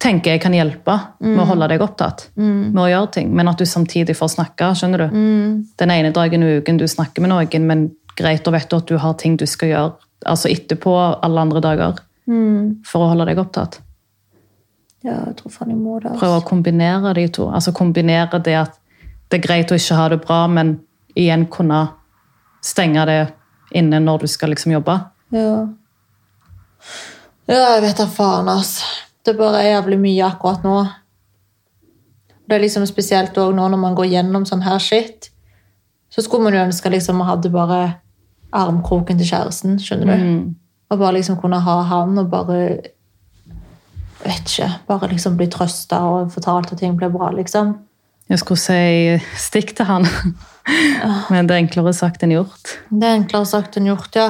tenker 0.00 0.32
jeg 0.34 0.40
kan 0.40 0.54
hjelpe 0.56 0.94
med 1.20 1.42
å 1.42 1.46
holde 1.50 1.68
deg 1.68 1.82
opptatt. 1.84 2.30
med 2.36 2.78
å 2.80 2.88
gjøre 2.88 3.10
ting, 3.12 3.34
Men 3.34 3.48
at 3.48 3.58
du 3.58 3.64
samtidig 3.66 4.16
får 4.16 4.28
snakke. 4.36 4.72
skjønner 4.74 4.98
du? 4.98 5.08
Den 5.76 5.90
ene 5.90 6.10
dagen 6.12 6.42
i 6.42 6.56
uken 6.58 6.78
du 6.78 6.86
snakker 6.88 7.20
med 7.20 7.30
noen, 7.30 7.66
men 7.66 7.90
greit, 8.16 8.44
da 8.44 8.50
vet 8.50 8.68
du 8.70 8.76
at 8.76 8.86
du 8.86 8.96
har 8.98 9.14
ting 9.14 9.36
du 9.36 9.46
skal 9.46 9.68
gjøre 9.68 9.92
altså 10.26 10.48
etterpå 10.48 11.20
alle 11.22 11.40
andre 11.40 11.60
dager. 11.60 11.94
For 12.86 13.02
å 13.04 13.08
holde 13.12 13.26
deg 13.26 13.38
opptatt. 13.38 13.80
ja, 15.02 15.16
jeg 15.26 15.36
tror 15.36 15.50
faen 15.50 15.70
jeg 15.70 15.78
må 15.78 15.98
det. 16.00 16.10
Altså. 16.10 16.20
Prøve 16.20 16.40
å 16.40 16.44
kombinere 16.48 17.14
de 17.14 17.28
to. 17.28 17.48
Altså 17.48 17.72
kombinere 17.72 18.38
det 18.44 18.54
at 18.54 18.76
det 19.30 19.38
er 19.38 19.46
greit 19.46 19.70
å 19.72 19.78
ikke 19.78 19.96
ha 19.96 20.08
det 20.08 20.20
bra, 20.24 20.46
men 20.46 20.80
igjen 21.16 21.46
kunne 21.46 21.88
stenge 22.62 23.04
det 23.06 23.20
inne 23.72 24.00
når 24.00 24.20
du 24.20 24.26
skal 24.26 24.50
liksom 24.50 24.72
jobbe. 24.72 24.98
Ja. 25.32 25.68
ja, 27.48 27.60
jeg 27.76 27.82
vet 27.82 27.96
da 27.96 28.06
faen, 28.06 28.48
ass. 28.48 28.82
Det 29.26 29.36
bare 29.38 29.62
er 29.62 29.74
jævlig 29.74 29.98
mye 30.00 30.26
akkurat 30.26 30.64
nå. 30.64 30.76
Det 32.48 32.56
er 32.56 32.64
liksom 32.64 32.86
spesielt 32.88 33.36
òg 33.38 33.52
nå 33.54 33.66
når 33.70 33.78
man 33.78 33.94
går 33.98 34.08
gjennom 34.10 34.46
sånn 34.48 34.64
her 34.64 34.78
shit. 34.82 35.30
Så 36.10 36.24
skulle 36.26 36.44
man 36.48 36.56
jo 36.56 36.64
ønske 36.64 36.90
liksom 36.90 37.20
man 37.20 37.28
hadde 37.28 37.52
bare 37.54 37.82
armkroken 38.56 39.20
til 39.20 39.28
kjæresten, 39.28 39.76
skjønner 39.78 40.10
du? 40.10 40.24
Og 40.90 40.98
bare 40.98 41.18
liksom 41.20 41.36
kunne 41.38 41.60
ha 41.62 41.76
han 41.92 42.18
og 42.18 42.30
bare 42.32 42.62
Vet 44.20 44.50
ikke. 44.50 44.66
Bare 44.84 45.08
liksom 45.08 45.36
bli 45.38 45.46
trøsta 45.48 46.02
og 46.04 46.32
fortalt 46.34 46.72
at 46.74 46.78
ting 46.82 46.92
blir 46.98 47.08
bra, 47.08 47.30
liksom. 47.32 47.70
Jeg 48.28 48.38
skulle 48.42 48.60
si 48.60 49.14
stikk 49.40 49.72
til 49.78 49.88
han, 49.88 50.04
men 51.32 51.48
det 51.48 51.56
er 51.56 51.62
enklere 51.64 51.94
sagt 51.96 52.22
enn 52.22 52.34
gjort. 52.34 52.74
Det 52.92 53.08
er 53.08 53.16
enklere 53.16 53.48
sagt 53.48 53.78
enn 53.80 53.88
gjort, 53.88 54.12
ja. 54.14 54.28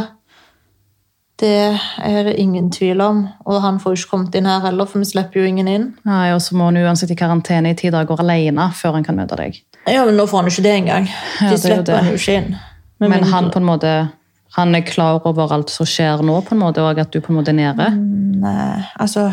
Det 1.41 1.79
er 2.05 2.25
det 2.27 2.35
ingen 2.39 2.69
tvil 2.71 3.01
om. 3.01 3.23
Og 3.49 3.61
han 3.65 3.79
får 3.81 3.95
jo 3.95 4.01
ikke 4.03 4.11
kommet 4.11 4.35
inn 4.37 4.49
her 4.51 4.61
heller, 4.61 4.85
for 4.91 5.01
vi 5.01 5.09
slipper 5.09 5.41
jo 5.41 5.47
ingen 5.49 5.69
inn. 5.73 5.87
Nei, 6.05 6.33
Og 6.35 6.41
så 6.45 6.57
må 6.59 6.67
han 6.69 6.77
uansett 6.77 7.11
i 7.15 7.17
karantene 7.17 7.73
i 7.73 7.79
ti 7.79 7.89
dager 7.93 8.21
alene 8.21 8.67
før 8.77 8.99
han 8.99 9.05
kan 9.07 9.17
møte 9.17 9.39
deg. 9.41 9.57
Ja, 9.89 10.05
men 10.05 10.17
nå 10.21 10.27
får 10.29 10.43
han 10.43 10.51
ikke 10.53 10.63
det 10.67 10.75
engang. 10.83 11.07
De 11.41 11.53
er 11.55 11.61
slipper 11.63 11.97
han 11.97 12.11
jo 12.13 12.19
ikke 12.21 12.35
inn. 12.43 12.57
Men, 13.01 13.11
Men 13.15 13.23
han 13.31 13.49
på 13.51 13.57
en 13.63 13.65
måte, 13.71 13.93
han 14.57 14.75
er 14.77 14.83
klar 14.85 15.23
over 15.25 15.53
alt 15.57 15.71
som 15.73 15.87
skjer 15.89 16.21
nå, 16.27 16.41
på 16.45 16.53
en 16.53 16.61
måte, 16.61 16.83
og 16.85 16.99
at 17.01 17.11
du 17.15 17.21
på 17.25 17.33
en 17.33 17.39
måte 17.41 17.55
er 17.55 17.57
nede. 17.63 17.87
Nei, 18.41 18.83
altså 19.01 19.31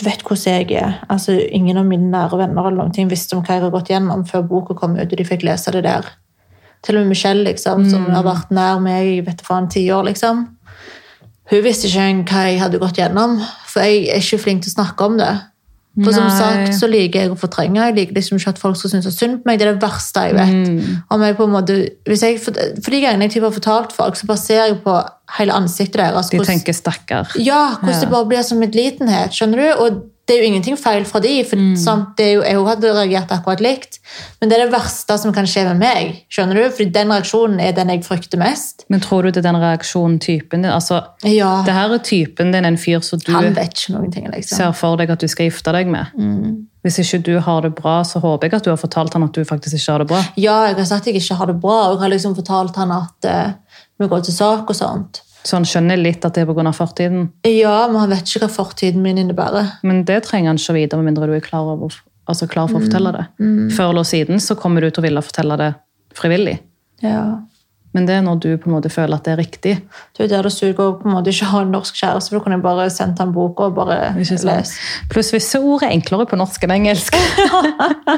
Du 0.00 0.04
vet 0.08 0.22
hvordan 0.24 0.56
jeg 0.56 0.72
er. 0.80 0.94
Altså, 1.12 1.34
Ingen 1.52 1.76
av 1.76 1.84
mine 1.86 2.08
nære 2.10 2.38
venner 2.40 2.66
eller 2.66 2.78
noen 2.82 2.92
ting 2.96 3.08
visste 3.10 3.36
om 3.36 3.42
hva 3.44 3.54
jeg 3.58 3.62
har 3.66 3.70
gått 3.70 3.90
gjennom 3.92 4.24
før 4.26 4.42
boka 4.48 4.74
kom 4.74 4.94
ut, 4.96 5.04
og 5.12 5.16
de 5.18 5.24
fikk 5.28 5.42
lese 5.44 5.70
det 5.76 5.82
der. 5.84 6.08
Til 6.82 6.96
og 6.96 7.02
med 7.04 7.08
Michelle, 7.12 7.44
liksom, 7.44 7.84
som 7.90 8.06
Mm. 8.06 8.14
har 8.14 8.22
vært 8.24 8.50
nær 8.50 8.78
meg 8.80 9.06
i 9.06 9.20
vet 9.20 9.42
faen, 9.44 9.68
ti 9.68 9.82
år, 9.92 10.04
liksom. 10.08 10.46
Hun 11.50 11.62
visste 11.66 11.88
ikke 11.90 12.30
hva 12.30 12.42
jeg 12.46 12.60
hadde 12.62 12.78
gått 12.78 12.98
gjennom, 13.00 13.40
for 13.66 13.82
jeg 13.82 14.08
er 14.08 14.22
ikke 14.22 14.38
flink 14.38 14.62
til 14.62 14.70
å 14.70 14.76
snakke 14.80 15.08
om 15.08 15.16
det. 15.18 15.32
For 16.04 16.14
som 16.14 16.28
sagt 16.30 16.76
så 16.78 16.86
liker 16.86 17.24
jeg 17.24 17.32
å 17.32 17.36
fortrenge. 17.36 17.80
Jeg 17.82 17.96
liker 17.96 18.14
liksom 18.14 18.38
ikke 18.38 18.52
at 18.54 18.60
folk 18.62 18.76
skal 18.78 18.92
synes 18.92 19.08
synd 19.18 19.40
på 19.42 19.50
meg. 19.50 19.58
Det 19.58 19.66
er 19.66 19.72
det 19.74 19.82
verste 19.82 20.22
jeg 20.28 20.36
vet. 20.36 20.52
Mm. 20.54 20.92
Om 21.10 21.24
jeg 21.26 21.36
på 21.36 21.48
en 21.48 21.50
måte, 21.56 21.78
jeg, 22.06 22.38
for, 22.40 22.54
for 22.54 22.94
de 22.94 23.00
gangene 23.02 23.26
jeg 23.26 23.42
har 23.42 23.50
fortalt 23.56 23.92
folk, 23.96 24.16
så 24.16 24.28
baserer 24.30 24.70
jeg 24.70 24.78
på 24.84 24.94
hele 25.40 25.56
ansiktet 25.58 25.98
deres. 25.98 26.30
De 26.30 26.38
tenker 26.38 26.72
'stakkar'. 26.72 27.34
ja, 27.42 27.74
hvordan 27.80 27.94
Ja. 27.94 28.00
det 28.00 28.10
bare 28.10 28.26
blir 28.26 28.42
som 28.46 28.58
medlidenhet, 28.62 29.34
skjønner 29.34 29.58
du? 29.58 29.82
Og 29.82 30.02
det 30.30 30.36
er 30.36 30.44
jo 30.44 30.48
ingenting 30.52 30.76
feil 30.78 31.02
fra 31.08 31.18
de, 31.24 31.32
for 31.42 31.58
Mm. 31.58 31.74
sant, 31.76 32.20
er 32.22 32.28
jo, 32.36 32.42
jeg 32.46 32.62
hadde 32.68 32.92
reagert 32.94 33.32
akkurat 33.34 33.60
likt. 33.60 33.98
Men 34.40 34.48
det 34.48 34.58
er 34.58 34.64
det 34.64 34.72
verste 34.72 35.16
som 35.18 35.32
kan 35.34 35.48
skje 35.50 35.64
med 35.72 35.80
meg, 35.82 36.20
skjønner 36.30 36.54
du? 36.54 36.70
Fordi 36.70 36.92
den 36.94 37.10
reaksjonen 37.10 37.58
er 37.60 37.72
den 37.74 37.90
jeg 37.90 38.04
frykter 38.06 38.38
mest. 38.38 38.84
Men 38.88 39.02
tror 39.02 39.26
du 39.26 39.32
det 39.32 39.42
er 39.42 39.48
den 39.50 39.58
reaksjonen 39.60 40.20
typen 40.22 40.62
din 40.62 40.70
Altså, 40.70 41.02
Ja, 41.26 41.62
det 41.66 41.74
her 41.74 41.90
er 41.92 41.98
typen 41.98 42.52
din, 42.54 42.64
en 42.64 42.78
fyr 42.78 43.02
som 43.02 43.18
du 43.18 43.32
ting, 43.32 44.30
liksom. 44.30 44.56
ser 44.56 44.72
for 44.72 44.96
deg 44.96 45.10
at 45.10 45.18
du 45.18 45.26
skal 45.28 45.50
gifte 45.50 45.72
deg 45.74 45.90
med. 45.90 46.06
Hvis 46.84 46.98
ikke 47.02 47.22
du 47.26 47.38
har 47.40 47.60
det 47.62 47.74
bra, 47.74 48.00
så 48.04 48.20
håper 48.22 48.46
jeg 48.48 48.54
at 48.54 48.64
du 48.64 48.70
har 48.70 48.78
fortalt 48.80 49.12
han 49.12 49.26
at 49.26 49.34
du 49.36 49.42
faktisk 49.44 49.74
ikke 49.76 49.92
har 49.92 49.98
det 49.98 50.08
bra. 50.08 50.22
Ja, 50.36 50.64
jeg 50.70 50.76
har 50.76 50.84
sagt 50.84 51.08
at 51.08 51.12
jeg 51.12 51.20
ikke 51.20 51.34
har 51.36 51.46
det 51.50 51.60
bra, 51.60 51.90
og 51.90 51.98
jeg 51.98 52.00
har 52.06 52.08
liksom 52.14 52.36
fortalt 52.38 52.76
han 52.76 52.92
at 52.92 53.28
uh, 53.28 53.52
vi 53.98 54.08
går 54.08 54.22
til 54.24 54.32
sak 54.34 54.70
og 54.70 54.76
sånt. 54.76 55.20
Så 55.42 55.56
han 55.56 55.66
skjønner 55.68 56.00
litt 56.00 56.24
at 56.26 56.36
det 56.36 56.44
er 56.44 56.50
pga. 56.50 56.72
fortiden. 56.76 57.30
Ja, 57.48 57.88
men 57.88 58.00
han 58.02 58.10
vet 58.12 58.28
ikke 58.28 58.44
hva 58.44 58.52
fortiden 58.52 59.02
min 59.02 59.18
innebærer. 59.18 59.76
Men 59.82 60.04
det 60.04 60.22
trenger 60.28 60.52
han 60.52 60.60
ikke 60.60 60.74
å 60.74 60.78
vite, 60.78 60.96
med 61.00 61.10
mindre 61.10 61.30
du 61.30 61.36
er 61.36 61.44
klar, 61.44 61.68
over, 61.76 61.94
altså 62.28 62.48
klar 62.50 62.68
for 62.68 62.80
å 62.80 62.84
fortelle 62.84 63.14
det. 63.16 63.26
Før 63.76 63.94
eller 63.94 64.08
siden 64.08 64.42
så 64.42 64.58
kommer 64.58 64.84
du 64.84 64.90
til 64.90 65.02
å 65.02 65.06
ville 65.08 65.24
fortelle 65.24 65.56
det 65.60 65.70
frivillig. 66.16 66.58
Ja. 67.04 67.40
Men 67.96 68.06
det 68.06 68.14
er 68.14 68.22
når 68.22 68.38
du 68.38 68.50
på 68.60 68.68
en 68.68 68.76
måte 68.76 68.90
føler 68.92 69.18
at 69.18 69.26
det 69.26 69.32
er 69.32 69.40
riktig. 69.40 69.72
Det 70.14 70.22
er 70.22 70.28
jo 70.28 70.30
der 70.30 70.46
det 70.46 70.52
suger 70.54 70.82
å 70.84 70.92
på 71.00 71.08
en 71.08 71.16
måte 71.16 71.32
ikke 71.32 71.48
ha 71.50 71.62
en 71.64 71.72
norsk 71.74 71.96
kjæreste, 71.98 72.30
for 72.30 72.38
da 72.38 72.44
kunne 72.44 72.58
jeg 72.60 72.66
bare 72.66 72.84
sendt 72.94 73.22
ham 73.22 73.32
boka 73.34 73.66
og 73.66 73.78
bare 73.80 74.12
lese. 74.14 74.76
Pluss 75.10 75.32
visse 75.34 75.58
ord 75.58 75.82
er 75.82 75.96
enklere 75.96 76.28
på 76.30 76.38
norsk 76.38 76.66
enn 76.66 76.76
engelsk. 76.76 77.18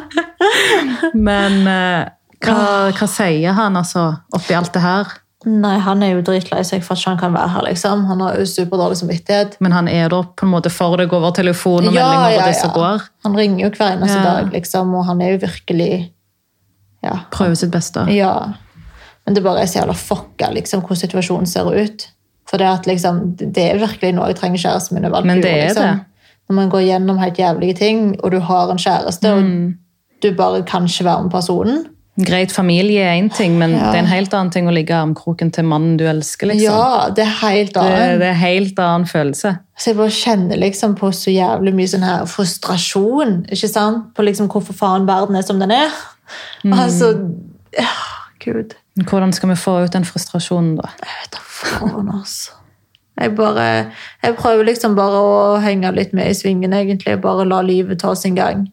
Men 1.28 1.58
eh, 1.72 2.12
hva, 2.44 2.58
hva 2.92 3.08
sier 3.08 3.56
han 3.56 3.80
altså 3.80 4.10
oppi 4.36 4.58
alt 4.58 4.74
det 4.76 4.84
her? 4.84 5.16
Nei, 5.44 5.78
han 5.82 6.02
er 6.06 6.12
jo 6.14 6.20
dritlei 6.22 6.60
seg 6.64 6.84
for 6.86 6.94
at 6.94 7.00
ikke 7.00 7.08
han 7.10 7.18
kan 7.18 7.32
være 7.34 7.48
her, 7.50 7.62
liksom. 7.66 8.04
Han 8.06 8.20
har 8.20 8.36
jo 8.38 8.44
superdårlig 8.46 8.96
samvittighet. 9.00 9.56
Men 9.60 9.72
han 9.72 9.88
er 9.88 10.08
da 10.08 10.20
på 10.22 10.46
en 10.46 10.52
måte 10.52 10.70
for 10.70 10.96
deg 11.00 11.12
over 11.12 11.32
telefon 11.34 11.88
og 11.88 11.94
Ja, 11.94 12.04
meldinger 12.06 12.30
ja, 12.30 12.38
og 12.38 12.46
det 12.46 12.56
som 12.60 12.70
går. 12.76 13.02
Han 13.24 13.34
ringer 13.36 13.64
jo 13.64 13.70
hver 13.70 13.96
eneste 13.96 14.18
Ja. 14.18 14.22
dag, 14.22 14.52
liksom, 14.52 14.94
og 14.94 15.04
han 15.06 15.20
er 15.22 15.32
jo 15.32 15.38
virkelig 15.46 16.10
Ja. 17.02 17.16
Prøver 17.32 17.54
sitt 17.56 17.70
beste. 17.72 18.06
ja. 18.14 18.52
Men 19.26 19.34
det 19.34 19.42
bare 19.44 19.60
er 19.62 19.66
så 19.66 19.78
jævla 19.80 19.94
fucka 19.94 20.48
liksom, 20.52 20.80
hvordan 20.82 20.96
situasjonen 20.96 21.46
ser 21.46 21.64
ut. 21.70 22.08
For 22.50 22.56
det, 22.58 22.66
at, 22.66 22.86
liksom, 22.86 23.36
det 23.36 23.56
er 23.70 23.78
virkelig 23.78 24.14
noe 24.14 24.26
jeg 24.26 24.36
trenger 24.36 24.58
kjæresten 24.58 24.94
min 24.94 25.04
over 25.04 25.16
alt 25.16 25.26
Men 25.26 25.40
det 25.40 25.50
er 25.52 25.68
liksom. 25.68 25.82
det. 25.82 26.04
Når 26.50 26.54
man 26.54 26.70
går 26.70 26.80
gjennom 26.88 27.18
helt 27.18 27.36
jævlige 27.38 27.74
ting, 27.78 28.16
og 28.24 28.30
du 28.32 28.38
har 28.40 28.70
en 28.70 28.78
kjæreste, 28.78 29.34
Mm. 29.42 29.66
og 29.66 30.22
du 30.22 30.34
bare 30.36 30.62
kan 30.62 30.84
ikke 30.84 31.04
være 31.04 31.22
med 31.22 31.30
personen 31.30 31.86
Greit, 32.20 32.52
familie 32.52 33.00
er 33.00 33.14
én 33.22 33.30
ting, 33.32 33.54
men 33.58 33.70
Ja. 33.72 33.86
det 33.90 33.94
er 33.94 34.02
en 34.02 34.06
helt 34.10 34.34
annen 34.34 34.50
ting 34.52 34.66
å 34.68 34.72
ligge 34.72 34.90
i 34.92 34.98
armkroken 35.00 35.50
til 35.50 35.64
mannen 35.64 35.96
du 35.96 36.04
elsker. 36.04 36.46
liksom. 36.50 36.62
Ja, 36.68 37.08
det 37.08 37.24
er 37.24 37.30
helt 37.40 37.72
Det, 37.72 38.18
det 38.20 38.28
er 38.28 38.34
helt 38.34 38.78
annen 38.78 39.06
følelse. 39.08 39.58
Så 39.78 39.86
jeg 39.90 39.96
bare 39.96 40.10
kjenner 40.10 40.58
liksom 40.60 40.94
på 40.94 41.08
så 41.08 41.32
jævlig 41.32 41.72
mye 41.74 41.88
sånn 41.88 42.04
her 42.04 42.26
frustrasjon. 42.26 43.46
ikke 43.50 43.68
sant? 43.68 44.14
På 44.14 44.22
liksom 44.22 44.48
hvorfor 44.48 44.74
faen 44.76 45.06
verden 45.06 45.36
er 45.36 45.42
som 45.42 45.58
den 45.58 45.70
er. 45.70 45.88
Mm. 46.64 46.72
Altså 46.78 47.14
ja, 47.78 47.88
Gud. 48.44 48.74
Hvordan 49.00 49.32
skal 49.32 49.48
vi 49.48 49.54
få 49.56 49.84
ut 49.84 49.92
den 49.92 50.04
frustrasjonen, 50.04 50.76
da? 50.76 50.90
Jeg 51.00 51.16
vet 51.22 51.32
da 51.32 51.38
faen, 51.42 52.08
altså. 52.12 52.50
Jeg, 53.20 53.34
bare, 53.36 53.90
jeg 54.22 54.36
prøver 54.36 54.64
liksom 54.64 54.94
bare 54.96 55.16
å 55.20 55.60
henge 55.62 55.94
litt 55.94 56.12
med 56.12 56.28
i 56.30 56.34
svingen, 56.34 56.72
egentlig. 56.72 57.20
Bare 57.22 57.44
la 57.48 57.60
livet 57.62 58.00
ta 58.00 58.14
sin 58.14 58.34
gang. 58.34 58.68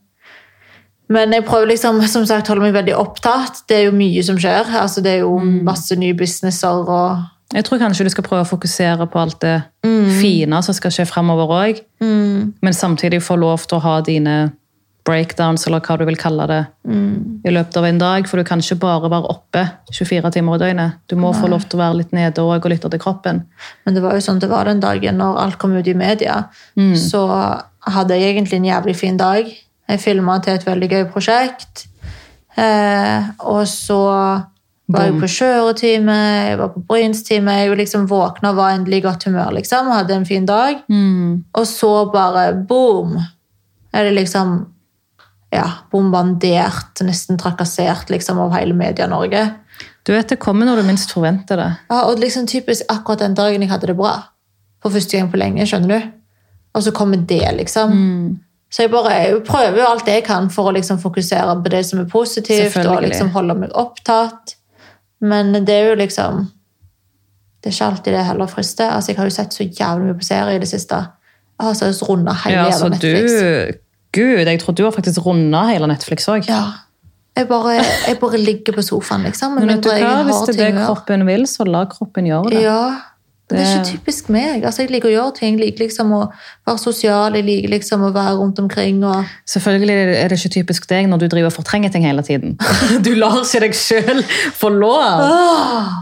Men 1.10 1.32
jeg 1.34 1.45
prøver 1.45 1.72
liksom, 1.72 2.02
som 2.08 2.26
sagt, 2.26 2.48
holde 2.48 2.62
meg 2.62 2.74
veldig 2.74 2.93
opptatt. 2.95 3.63
Det 3.67 3.78
er 3.78 3.84
jo 3.88 3.91
mye 3.98 4.22
som 4.24 4.38
skjer. 4.38 4.69
Altså, 4.78 5.02
det 5.02 5.15
er 5.15 5.19
jo 5.24 5.39
masse 5.65 5.95
nye 5.98 6.13
businesser 6.13 6.86
og 6.88 7.26
Jeg 7.52 7.65
tror 7.65 7.80
kanskje 7.82 8.04
du 8.06 8.10
skal 8.13 8.24
prøve 8.28 8.43
å 8.45 8.50
fokusere 8.50 9.08
på 9.10 9.17
alt 9.19 9.39
det 9.41 9.63
Mm. 9.84 10.10
fine 10.22 10.62
som 10.62 10.74
skal 10.74 10.91
skje 10.91 11.06
fremover 11.08 11.48
òg, 11.50 11.80
men 12.62 12.74
samtidig 12.74 13.24
få 13.24 13.39
lov 13.39 13.65
til 13.65 13.78
å 13.80 13.82
ha 13.82 14.02
dine 14.02 14.52
breakdowns, 15.06 15.65
eller 15.65 15.80
hva 15.80 15.98
du 15.98 16.06
vil 16.06 16.15
kalle 16.19 16.45
det, 16.48 16.67
Mm. 16.88 17.41
i 17.43 17.50
løpet 17.50 17.78
av 17.78 17.86
en 17.86 17.98
dag. 17.98 18.28
For 18.28 18.38
du 18.38 18.43
kan 18.43 18.60
ikke 18.60 18.78
bare 18.80 19.10
være 19.10 19.30
oppe 19.30 19.72
24 19.91 20.32
timer 20.32 20.56
i 20.56 20.58
døgnet. 20.60 20.93
Du 21.08 21.15
må 21.15 21.34
få 21.34 21.50
lov 21.50 21.62
til 21.67 21.80
å 21.80 21.84
være 21.84 21.98
litt 21.98 22.12
nede 22.13 22.36
òg 22.38 22.63
og 22.65 22.69
lytte 22.72 22.89
til 22.91 23.00
kroppen. 23.00 23.45
Men 23.86 23.93
det 23.95 24.04
var 24.04 24.12
jo 24.13 24.19
sånn 24.19 24.39
det 24.39 24.50
var 24.50 24.65
den 24.65 24.80
dagen 24.80 25.17
når 25.17 25.38
alt 25.39 25.58
kom 25.58 25.76
ut 25.76 25.88
i 25.88 25.93
media. 25.93 26.50
Så 26.78 27.28
hadde 27.88 28.10
jeg 28.19 28.36
egentlig 28.36 28.54
en 28.60 28.65
jævlig 28.84 28.95
fin 28.95 29.17
dag. 29.17 29.45
Jeg 29.89 30.04
filma 30.04 30.38
til 30.43 30.56
et 30.56 30.65
veldig 30.67 30.89
gøy 30.91 31.04
prosjekt. 31.10 31.88
Eh, 32.60 33.30
og 33.49 33.63
så 33.69 33.99
var 34.89 35.06
jeg 35.06 35.19
på 35.21 35.30
kjøretime, 35.30 36.17
jeg 36.49 36.58
var 36.62 36.71
på 36.73 36.82
brynstime. 36.89 37.60
Jeg 37.62 37.78
liksom 37.78 38.08
våkna 38.10 38.54
og 38.54 38.60
var 38.62 38.78
endelig 38.78 39.02
i 39.02 39.06
godt 39.06 39.28
humør 39.30 39.54
liksom, 39.58 39.91
hadde 39.93 40.17
en 40.17 40.28
fin 40.30 40.45
dag. 40.49 40.82
Og 41.54 41.67
så 41.69 41.93
bare 42.13 42.52
boom! 42.69 43.17
Er 43.89 44.06
det 44.06 44.13
liksom 44.19 44.60
ja, 45.54 45.65
bombardert, 45.91 47.02
nesten 47.06 47.39
trakassert 47.41 48.10
liksom, 48.13 48.39
av 48.41 48.54
hele 48.54 48.75
Media-Norge. 48.78 49.47
Du 50.06 50.13
vet, 50.13 50.30
det 50.30 50.39
kommer 50.41 50.67
når 50.69 50.82
du 50.82 50.89
minst 50.89 51.13
forventer 51.13 51.60
det. 51.60 51.69
Ja, 51.89 52.04
og 52.10 52.21
liksom 52.21 52.47
typisk 52.49 52.86
akkurat 52.91 53.23
den 53.23 53.38
dagen 53.38 53.65
jeg 53.65 53.71
hadde 53.71 53.89
det 53.91 53.97
bra. 53.97 54.15
For 54.84 54.93
første 54.93 55.17
gang 55.17 55.32
på 55.32 55.39
lenge, 55.41 55.65
skjønner 55.67 55.95
du? 55.95 56.12
Og 56.78 56.86
så 56.86 56.93
kommer 56.95 57.21
det, 57.30 57.43
liksom. 57.58 57.95
Så 58.69 58.86
jeg 58.86 58.91
bare 58.93 59.12
jeg 59.15 59.41
prøver 59.47 59.82
alt 59.88 60.08
jeg 60.08 60.23
kan 60.27 60.49
for 60.53 60.69
å 60.69 60.73
liksom 60.75 60.99
fokusere 61.01 61.55
på 61.63 61.71
det 61.73 61.84
som 61.88 62.03
er 62.03 62.10
positivt, 62.10 62.77
og 62.86 63.01
liksom 63.01 63.32
holde 63.34 63.55
meg 63.63 63.73
opptatt. 63.77 64.55
Men 65.19 65.51
det 65.65 65.75
er 65.75 65.89
jo 65.89 65.95
liksom 65.99 66.45
Det 67.60 67.67
er 67.67 67.75
ikke 67.75 67.88
alltid 67.91 68.13
det 68.15 68.19
heller 68.23 68.47
frister. 68.47 68.88
Altså, 68.88 69.12
jeg 69.12 69.17
har 69.19 69.27
jo 69.27 69.34
sett 69.36 69.55
så 69.55 69.65
jævlig 69.65 70.05
mye 70.05 70.19
på 70.21 70.23
serier 70.23 70.55
i 70.55 70.62
det 70.62 70.69
siste. 70.69 70.95
Jeg 71.60 71.65
har 71.65 71.73
seriøst 71.75 72.05
runda 72.08 72.36
hele 72.45 72.55
Ja, 72.55 72.65
altså, 72.69 72.88
Netflix. 72.88 73.34
du 73.34 73.79
Gud, 74.15 74.47
jeg 74.47 74.60
tror 74.62 74.73
du 74.73 74.84
har 74.86 74.93
faktisk 74.95 75.25
runda 75.25 75.65
hele 75.67 75.89
Netflix 75.91 76.29
òg. 76.32 76.47
Ja. 76.47 76.62
Jeg 77.38 77.47
bare, 77.47 77.75
jeg 78.08 78.17
bare 78.19 78.38
ligger 78.38 78.73
på 78.73 78.82
sofaen, 78.82 79.23
liksom. 79.27 79.53
Men, 79.55 79.67
Men 79.67 79.75
vet 79.75 79.84
du 79.84 79.89
hva, 79.91 80.23
hvis 80.27 80.39
det 80.47 80.55
er 80.55 80.71
det 80.71 80.86
kroppen 80.86 81.25
vil, 81.27 81.45
så 81.47 81.67
la 81.67 81.84
kroppen 81.91 82.25
gjøre 82.27 82.49
det. 82.51 82.63
Ja, 82.63 82.79
det 83.49 83.59
er 83.59 83.69
ikke 83.79 83.91
typisk 83.97 84.27
meg. 84.29 84.62
Altså, 84.62 84.83
jeg 84.83 84.91
liker 84.93 85.09
å 85.09 85.13
gjøre 85.13 85.33
ting. 85.39 85.55
Jeg 85.57 85.63
liker 85.63 85.85
liksom 85.88 86.12
å 86.13 86.19
være 86.67 86.81
sosial, 86.81 87.33
jeg 87.33 87.45
liker 87.47 87.71
liksom 87.73 88.03
å 88.05 88.12
være 88.13 88.35
rundt 88.38 88.59
omkring. 88.62 88.99
Og... 89.09 89.31
Selvfølgelig 89.49 89.95
er 90.19 90.29
det 90.29 90.38
ikke 90.38 90.51
typisk 90.53 90.85
deg 90.91 91.09
når 91.09 91.23
du 91.23 91.25
driver 91.33 91.49
og 91.49 91.55
fortrenger 91.55 91.93
ting 91.93 92.05
hele 92.05 92.25
tiden. 92.25 92.57
Du 93.05 93.12
lar 93.17 93.39
ikke 93.41 93.63
deg 93.63 93.77
sjøl 93.77 94.21
få 94.59 94.69
lov. 94.75 95.25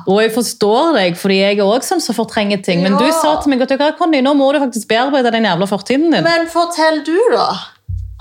Og 0.10 0.20
jeg 0.24 0.34
forstår 0.36 0.98
deg, 0.98 1.16
fordi 1.20 1.40
jeg 1.40 1.60
er 1.60 1.64
også 1.64 1.94
sånn 1.94 2.04
som 2.04 2.18
fortrenger 2.18 2.60
ting. 2.66 2.84
Men 2.84 2.98
du 3.00 3.06
sa 3.16 3.38
til 3.42 3.54
meg 3.54 3.64
at 3.64 3.76
«Ja, 3.78 3.94
Conny, 3.98 4.20
nå 4.26 4.34
må 4.38 4.50
du 4.52 4.60
faktisk 4.64 4.90
bearbeide 4.92 5.32
den 5.32 5.48
jævla 5.48 5.70
fortiden 5.70 6.12
din. 6.12 6.26
Men 6.28 6.50
fortell 6.52 7.00
du, 7.08 7.16
da. 7.32 7.48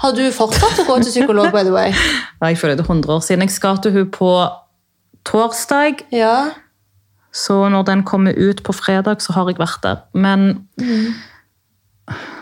Har 0.02 0.12
du 0.12 0.22
fortsatt 0.34 0.82
å 0.82 0.84
gå 0.86 0.98
til 1.02 1.14
psykolog, 1.14 1.50
by 1.54 1.64
the 1.64 1.72
way? 1.74 1.94
Nei, 2.42 2.52
Jeg 2.52 2.60
føler 2.60 2.76
det 2.76 2.84
er 2.84 2.92
100 2.92 3.16
år 3.16 3.24
siden. 3.24 3.46
Jeg 3.46 3.56
skal 3.56 3.80
til 3.82 3.96
hun 3.96 4.12
på 4.12 4.30
torsdag, 5.26 6.06
Ja. 6.14 6.36
Så 7.36 7.56
når 7.68 7.84
den 7.84 8.02
kommer 8.08 8.32
ut 8.32 8.62
på 8.64 8.72
fredag, 8.72 9.20
så 9.20 9.34
har 9.36 9.50
jeg 9.50 9.58
vært 9.60 9.82
der. 9.84 9.98
Men 10.16 10.64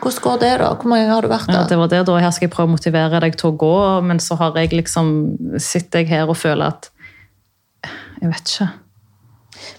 Hvordan 0.01 0.23
går 0.23 0.39
det, 0.39 0.53
da? 0.61 0.69
Hvor 0.77 0.91
mange 0.93 1.09
har 1.09 1.25
du 1.25 1.29
vært 1.33 1.49
ja, 1.49 1.63
der? 1.63 1.69
det 1.69 1.79
var 1.81 1.91
det 1.91 2.03
da. 2.07 2.17
Her 2.21 2.31
skal 2.37 2.47
jeg 2.47 2.53
prøve 2.55 2.69
å 2.69 2.75
motivere 2.77 3.21
deg 3.25 3.37
til 3.41 3.51
å 3.51 3.57
gå, 3.59 3.77
men 4.07 4.21
så 4.23 4.37
har 4.39 4.59
jeg 4.61 4.75
liksom 4.77 5.11
sitter 5.59 6.05
jeg 6.05 6.13
her 6.13 6.31
og 6.31 6.39
føler 6.39 6.77
at 6.77 6.91
Jeg 8.21 8.31
vet 8.31 8.53
ikke. 8.53 8.69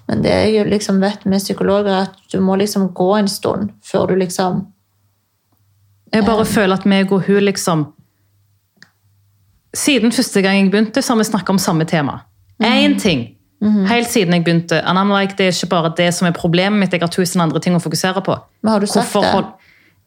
Men 0.07 0.23
det 0.25 0.33
jeg 0.33 0.67
liksom 0.69 0.99
vet 1.01 1.23
med 1.25 1.39
psykologer, 1.39 1.91
er 1.91 2.09
at 2.09 2.33
du 2.33 2.39
må 2.41 2.57
liksom 2.59 2.89
gå 2.93 3.11
en 3.17 3.29
stund 3.29 3.71
før 3.85 4.09
du 4.09 4.15
liksom 4.19 4.65
Jeg 6.13 6.25
bare 6.25 6.45
føler 6.45 6.75
at 6.75 6.85
meg 6.85 7.11
og 7.11 7.23
hun 7.29 7.43
liksom 7.45 7.87
Siden 9.75 10.11
første 10.11 10.41
gang 10.41 10.59
jeg 10.59 10.71
begynte, 10.71 11.01
så 11.01 11.13
har 11.13 11.17
vi 11.19 11.23
snakket 11.27 11.49
om 11.49 11.57
samme 11.59 11.85
tema. 11.85 12.21
Én 12.63 12.99
ting. 12.99 13.34
Helt 13.61 14.09
siden 14.11 14.33
jeg 14.33 14.43
begynte. 14.43 14.81
And 14.85 14.99
I'm 14.99 15.09
like, 15.21 15.33
det 15.37 15.47
er 15.47 15.51
ikke 15.55 15.69
bare 15.71 15.93
det 15.97 16.13
som 16.13 16.27
er 16.27 16.31
problemet 16.35 16.79
mitt, 16.79 16.91
jeg 16.91 17.01
har 17.01 17.09
tusen 17.09 17.41
andre 17.41 17.59
ting 17.59 17.75
å 17.75 17.79
fokusere 17.81 18.21
på. 18.21 18.35
Men 18.61 18.71
har 18.71 18.79
du 18.79 18.85
sagt 18.85 19.05
Hvorfor 19.07 19.21
det? 19.21 19.31
hold- 19.31 19.53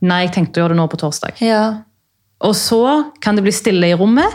Nei, 0.00 0.20
jeg 0.26 0.32
tenkte 0.32 0.61
å 0.61 0.62
gjøre 0.62 0.76
det 0.76 0.76
nå 0.78 0.87
på 0.87 0.96
torsdag. 1.00 1.40
Ja. 1.42 1.62
Og 2.40 2.54
så 2.54 3.11
kan 3.20 3.34
det 3.34 3.42
bli 3.42 3.50
stille 3.52 3.88
i 3.88 3.94
rommet. 3.98 4.30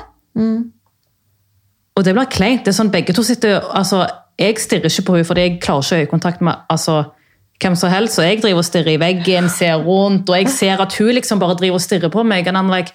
Og 1.96 2.04
det 2.04 2.14
blir 2.16 2.26
kleint. 2.32 2.66
Det 2.66 2.74
er 2.74 2.78
sånn 2.84 2.92
begge 2.92 3.14
to 3.14 3.24
sitter 3.24 3.62
altså, 3.72 4.08
Jeg 4.40 4.58
stirrer 4.60 4.90
ikke 4.90 5.06
på 5.06 5.14
henne, 5.16 5.28
fordi 5.30 5.42
jeg 5.46 5.60
klarer 5.62 5.86
ikke 5.86 6.02
øyekontakt 6.08 6.42
med 6.42 6.54
altså, 6.74 7.04
hvem 7.62 7.76
som 7.76 7.90
helst. 7.94 8.20
Og 8.20 8.26
jeg 8.26 8.42
driver 8.42 8.58
og 8.64 8.66
stirrer 8.66 8.96
i 8.96 9.00
veggen, 9.00 9.50
ser 9.50 9.76
rundt, 9.86 10.30
og 10.30 10.36
jeg 10.42 10.50
ser 10.50 10.82
at 10.82 10.98
hun 10.98 11.14
liksom 11.14 11.40
bare 11.40 11.56
driver 11.60 11.78
og 11.78 11.82
stirrer 11.86 12.10
på 12.10 12.24
meg. 12.26 12.48
And 12.48 12.58
I'm 12.58 12.72
like, 12.74 12.92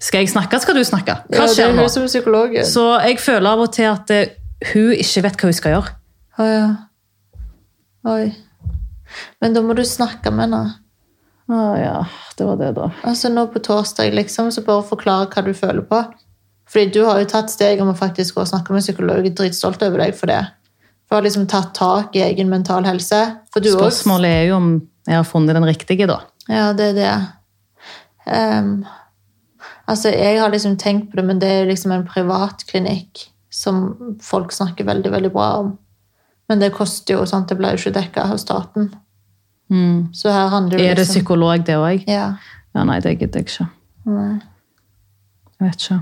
skal 0.00 0.24
jeg 0.24 0.32
snakke, 0.32 0.58
skal 0.58 0.74
du 0.74 0.82
snakke? 0.88 1.18
Hva 1.28 1.42
ja, 1.42 1.46
det 1.46 1.54
skjer 1.54 1.68
er 1.68 1.74
nå? 1.76 1.84
hun 1.84 1.92
som 1.92 2.02
er 2.02 2.08
psykologen. 2.08 2.64
Så 2.64 2.86
jeg 3.04 3.20
føler 3.20 3.50
av 3.50 3.60
og 3.60 3.72
til 3.76 3.90
at 3.90 4.10
eh, 4.16 4.32
hun 4.72 4.92
ikke 4.92 5.24
vet 5.24 5.40
hva 5.40 5.50
hun 5.50 5.56
skal 5.56 5.76
gjøre. 5.76 5.96
Å 6.40 6.46
ja. 6.48 6.68
Oi. 8.10 8.30
Men 9.42 9.56
da 9.56 9.62
må 9.64 9.74
du 9.76 9.82
snakke 9.86 10.32
med 10.32 10.48
henne. 10.48 10.62
Å 11.50 11.60
ja, 11.80 11.94
det 12.38 12.46
var 12.46 12.58
det, 12.60 12.70
da. 12.76 12.90
Altså 13.06 13.30
nå 13.32 13.48
på 13.50 13.62
torsdag, 13.64 14.12
liksom, 14.14 14.52
så 14.54 14.62
bare 14.66 14.86
forklare 14.86 15.30
hva 15.32 15.44
du 15.46 15.50
føler 15.56 15.82
på. 15.88 16.04
Fordi 16.70 16.92
du 16.94 17.00
har 17.08 17.18
jo 17.18 17.26
tatt 17.32 17.50
steg 17.50 17.80
om 17.82 17.90
å 17.90 17.98
faktisk 17.98 18.36
gå 18.36 18.44
og 18.44 18.50
snakke 18.52 18.74
med 18.74 18.84
psykolog. 18.84 19.24
Jeg 19.24 19.32
er 19.32 19.38
dritstolt 19.40 19.82
over 19.82 20.04
deg 20.04 20.14
for 20.14 20.30
det. 20.30 20.44
For 21.08 21.16
å 21.16 21.18
ha 21.18 21.26
liksom 21.26 21.48
tatt 21.50 21.72
tak 21.74 22.14
i 22.14 22.22
egen 22.22 22.52
mental 22.52 22.86
helse. 22.86 23.18
For 23.50 23.64
du 23.64 23.72
Spørsmålet 23.74 24.30
er 24.30 24.46
jo 24.52 24.60
om 24.60 24.70
jeg 25.08 25.16
har 25.16 25.26
funnet 25.26 25.58
den 25.58 25.66
riktige, 25.66 26.06
da. 26.06 26.20
Ja, 26.46 26.70
det 26.76 26.92
er 26.92 26.96
det. 27.00 27.10
Um, 28.30 28.70
altså, 29.90 30.12
jeg 30.14 30.38
har 30.38 30.54
liksom 30.54 30.78
tenkt 30.78 31.10
på 31.10 31.18
det, 31.18 31.26
men 31.26 31.42
det 31.42 31.50
er 31.50 31.60
jo 31.64 31.72
liksom 31.72 31.96
en 31.96 32.06
privatklinikk 32.06 33.26
som 33.60 33.80
folk 34.24 34.52
snakker 34.56 34.86
veldig, 34.88 35.10
veldig 35.12 35.30
bra 35.34 35.48
om. 35.60 35.74
Men 36.48 36.62
det 36.62 36.72
koster 36.74 37.18
jo, 37.18 37.24
sant? 37.28 37.48
det 37.50 37.58
blir 37.60 37.76
jo 37.76 37.82
ikke 37.82 37.94
dekka 38.00 38.24
av 38.32 38.38
staten. 38.42 38.88
Så 40.16 40.32
her 40.34 40.48
handler 40.50 40.78
det 40.80 40.86
Er 40.86 40.94
det 40.98 41.04
liksom 41.04 41.20
psykolog, 41.20 41.64
det 41.66 41.76
òg? 41.78 42.06
Ja. 42.10 42.24
Ja, 42.74 42.84
nei, 42.88 42.96
det 43.04 43.12
gidder 43.20 43.38
jeg 43.42 43.46
ikke. 43.50 43.66
Nei. 44.10 44.40
Jeg 45.60 45.68
vet 45.68 45.84
ikke. 45.84 45.98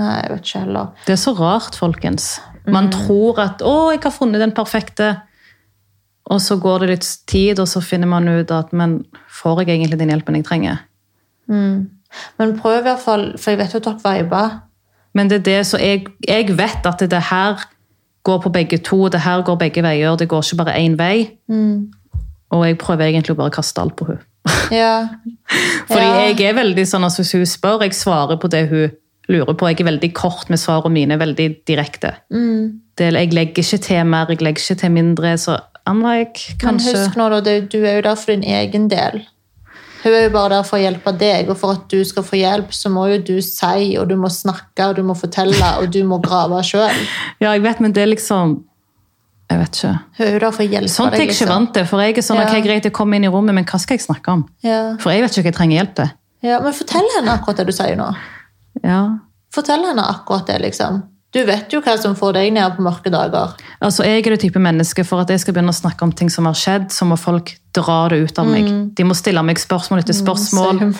Nei, 0.00 0.14
jeg 0.22 0.30
vet 0.32 0.46
ikke 0.48 0.62
heller. 0.64 0.88
Det 1.06 1.12
er 1.14 1.20
så 1.20 1.34
rart, 1.38 1.76
folkens. 1.78 2.40
Man 2.66 2.86
Mm. 2.86 2.90
tror 2.92 3.38
at 3.38 3.62
'å, 3.62 3.90
jeg 3.92 4.00
har 4.02 4.10
funnet 4.10 4.40
den 4.40 4.52
perfekte'. 4.52 5.20
Og 6.30 6.40
så 6.40 6.56
går 6.60 6.80
det 6.80 6.88
litt 6.88 7.18
tid, 7.26 7.58
og 7.58 7.66
så 7.68 7.82
finner 7.82 8.06
man 8.06 8.28
ut 8.28 8.50
at 8.50 8.72
men 8.72 9.04
får 9.28 9.64
jeg 9.66 9.68
egentlig 9.80 9.98
den 9.98 10.08
hjelpen 10.08 10.36
jeg 10.36 10.44
trenger? 10.44 10.78
Men 11.48 12.58
prøv 12.58 12.78
i 12.78 12.82
hvert 12.82 13.00
fall, 13.00 13.36
for 13.38 13.50
jeg 13.50 13.58
vet 13.58 13.72
jo 13.72 13.78
at 13.78 14.02
dere 14.02 14.22
viber. 14.22 14.60
Men 15.14 15.28
det 15.30 15.40
er 15.40 15.44
det, 15.48 15.58
så 15.66 15.78
jeg, 15.78 16.06
jeg 16.28 16.48
vet 16.58 16.86
at 16.88 17.02
det 17.10 17.22
her 17.30 17.60
går 18.24 18.38
på 18.44 18.52
begge 18.54 18.78
to. 18.78 19.08
Det 19.12 19.20
her 19.20 19.42
går 19.44 19.56
begge 19.60 19.82
veier. 19.84 20.16
Det 20.16 20.28
går 20.30 20.42
ikke 20.46 20.56
bare 20.64 20.76
én 20.78 20.94
vei. 20.98 21.16
Og 22.52 22.66
jeg 22.66 22.78
prøver 22.78 23.08
egentlig 23.10 23.34
å 23.34 23.40
bare 23.42 23.50
kaste 23.54 23.80
alt 23.82 23.96
på 23.96 24.08
henne. 24.10 24.24
Ja. 24.72 25.08
Fordi 25.90 26.00
Ja. 26.00 26.22
jeg 26.32 26.40
er 26.48 26.54
veldig 26.56 26.84
sånn 26.88 27.04
at 27.04 27.16
hvis 27.18 27.32
hun 27.36 27.46
spør, 27.46 27.82
jeg 27.84 27.94
svarer 27.94 28.38
på 28.40 28.48
det 28.48 28.62
hun 28.70 28.90
lurer 29.28 29.54
på. 29.54 29.68
Jeg 29.68 29.80
er 29.80 29.90
veldig 29.90 30.12
kort 30.16 30.48
med 30.50 30.58
svarene 30.58 30.92
mine, 30.94 31.18
veldig 31.20 31.48
direkte. 31.68 32.14
Det, 32.98 33.12
jeg 33.12 33.32
legger 33.32 33.62
ikke 33.62 33.78
til 33.84 34.06
mer, 34.06 34.26
jeg 34.32 34.40
legger 34.42 34.64
ikke 34.64 34.80
til 34.80 34.90
mindre. 34.96 35.34
Så 35.38 35.58
Anna-jeg 35.86 36.56
Men 36.62 36.80
husk 36.80 37.16
nå, 37.18 37.28
da, 37.28 37.60
du 37.60 37.78
er 37.84 37.96
jo 37.98 38.02
der 38.08 38.14
for 38.18 38.32
din 38.32 38.44
egen 38.44 38.88
del. 38.90 39.22
Hun 40.02 40.12
er 40.12 40.24
jo 40.24 40.30
bare 40.34 40.48
der 40.56 40.62
for 40.66 40.78
å 40.78 40.82
hjelpe 40.82 41.12
deg, 41.18 41.48
og 41.52 41.56
for 41.60 41.76
at 41.76 41.84
du 41.92 42.00
skal 42.04 42.24
få 42.26 42.38
hjelp, 42.40 42.72
så 42.74 42.90
må 42.90 43.04
jo 43.12 43.18
du 43.22 43.36
si, 43.44 43.96
og 44.00 44.08
du 44.10 44.16
må 44.18 44.26
snakke, 44.32 44.88
og 44.88 44.96
du 44.96 45.02
må 45.06 45.14
fortelle, 45.14 45.68
og 45.78 45.90
du 45.94 46.00
må 46.08 46.18
grave 46.24 46.58
sjøl. 46.66 47.04
Ja, 47.40 47.52
jeg 47.52 47.62
vet, 47.62 47.80
men 47.80 47.92
det 47.92 48.02
er 48.02 48.10
liksom 48.14 48.64
Jeg 49.52 49.58
vet 49.60 49.76
ikke. 49.76 49.92
Hun 50.16 50.26
er 50.26 50.32
jo 50.32 50.38
der 50.40 50.50
for 50.56 50.62
å 50.64 50.68
hjelpe 50.72 50.88
Sånt 50.88 51.12
er 51.12 51.18
deg. 51.18 51.28
jeg 51.28 51.36
ikke 51.36 51.48
vant 51.50 51.74
til. 51.74 51.84
For 51.84 52.00
jeg 52.00 52.16
er 52.16 52.22
sånn, 52.24 52.38
Ja. 52.40 52.46
ok, 52.48 52.62
greit, 52.64 52.84
jeg 52.84 52.92
kommer 52.96 53.16
inn 53.16 53.24
i 53.24 53.28
rommet, 53.28 53.54
men 53.54 53.64
hva 53.68 53.78
skal 53.78 53.98
jeg 53.98 54.06
snakke 54.06 54.28
om? 54.32 54.46
Ja. 54.64 54.96
For 54.98 55.10
jeg 55.12 55.20
vet 55.22 55.30
ikke 55.36 55.42
hva 55.42 55.50
jeg 55.52 55.54
trenger 55.58 55.76
hjelp 55.84 55.94
til. 55.94 56.10
ja, 56.42 56.60
Men 56.60 56.72
fortell 56.72 57.08
henne 57.18 57.34
akkurat 57.38 57.56
det 57.56 57.66
du 57.66 57.72
sier 57.72 57.96
nå. 57.96 58.08
Ja. 58.82 59.18
Fortell 59.52 59.84
henne 59.84 60.02
akkurat 60.08 60.46
det, 60.46 60.60
liksom. 60.62 61.02
Du 61.32 61.40
vet 61.48 61.72
jo 61.72 61.80
hva 61.80 61.94
som 61.96 62.12
får 62.18 62.34
deg 62.36 62.50
ned 62.52 62.74
på 62.76 62.84
mørke 62.84 63.08
dager. 63.12 63.54
Altså, 63.80 64.04
Jeg 64.04 64.20
er 64.26 64.34
det 64.34 64.40
type 64.42 64.60
menneske 64.60 65.04
for 65.08 65.22
at 65.22 65.30
jeg 65.32 65.40
skal 65.40 65.54
begynne 65.56 65.72
å 65.72 65.78
snakke 65.78 66.04
om 66.04 66.12
ting 66.12 66.28
som 66.30 66.44
har 66.44 66.58
skjedd, 66.58 66.90
så 66.92 67.06
må 67.08 67.16
folk 67.16 67.54
dra 67.72 68.08
det 68.12 68.18
ut 68.26 68.38
av 68.38 68.50
meg. 68.50 68.68
De 68.94 69.06
må 69.08 69.16
stille 69.16 69.40
meg 69.42 69.56
spørsmål 69.60 70.02
etter 70.04 70.16
spørsmål. 70.18 70.82
Mm, 70.90 70.94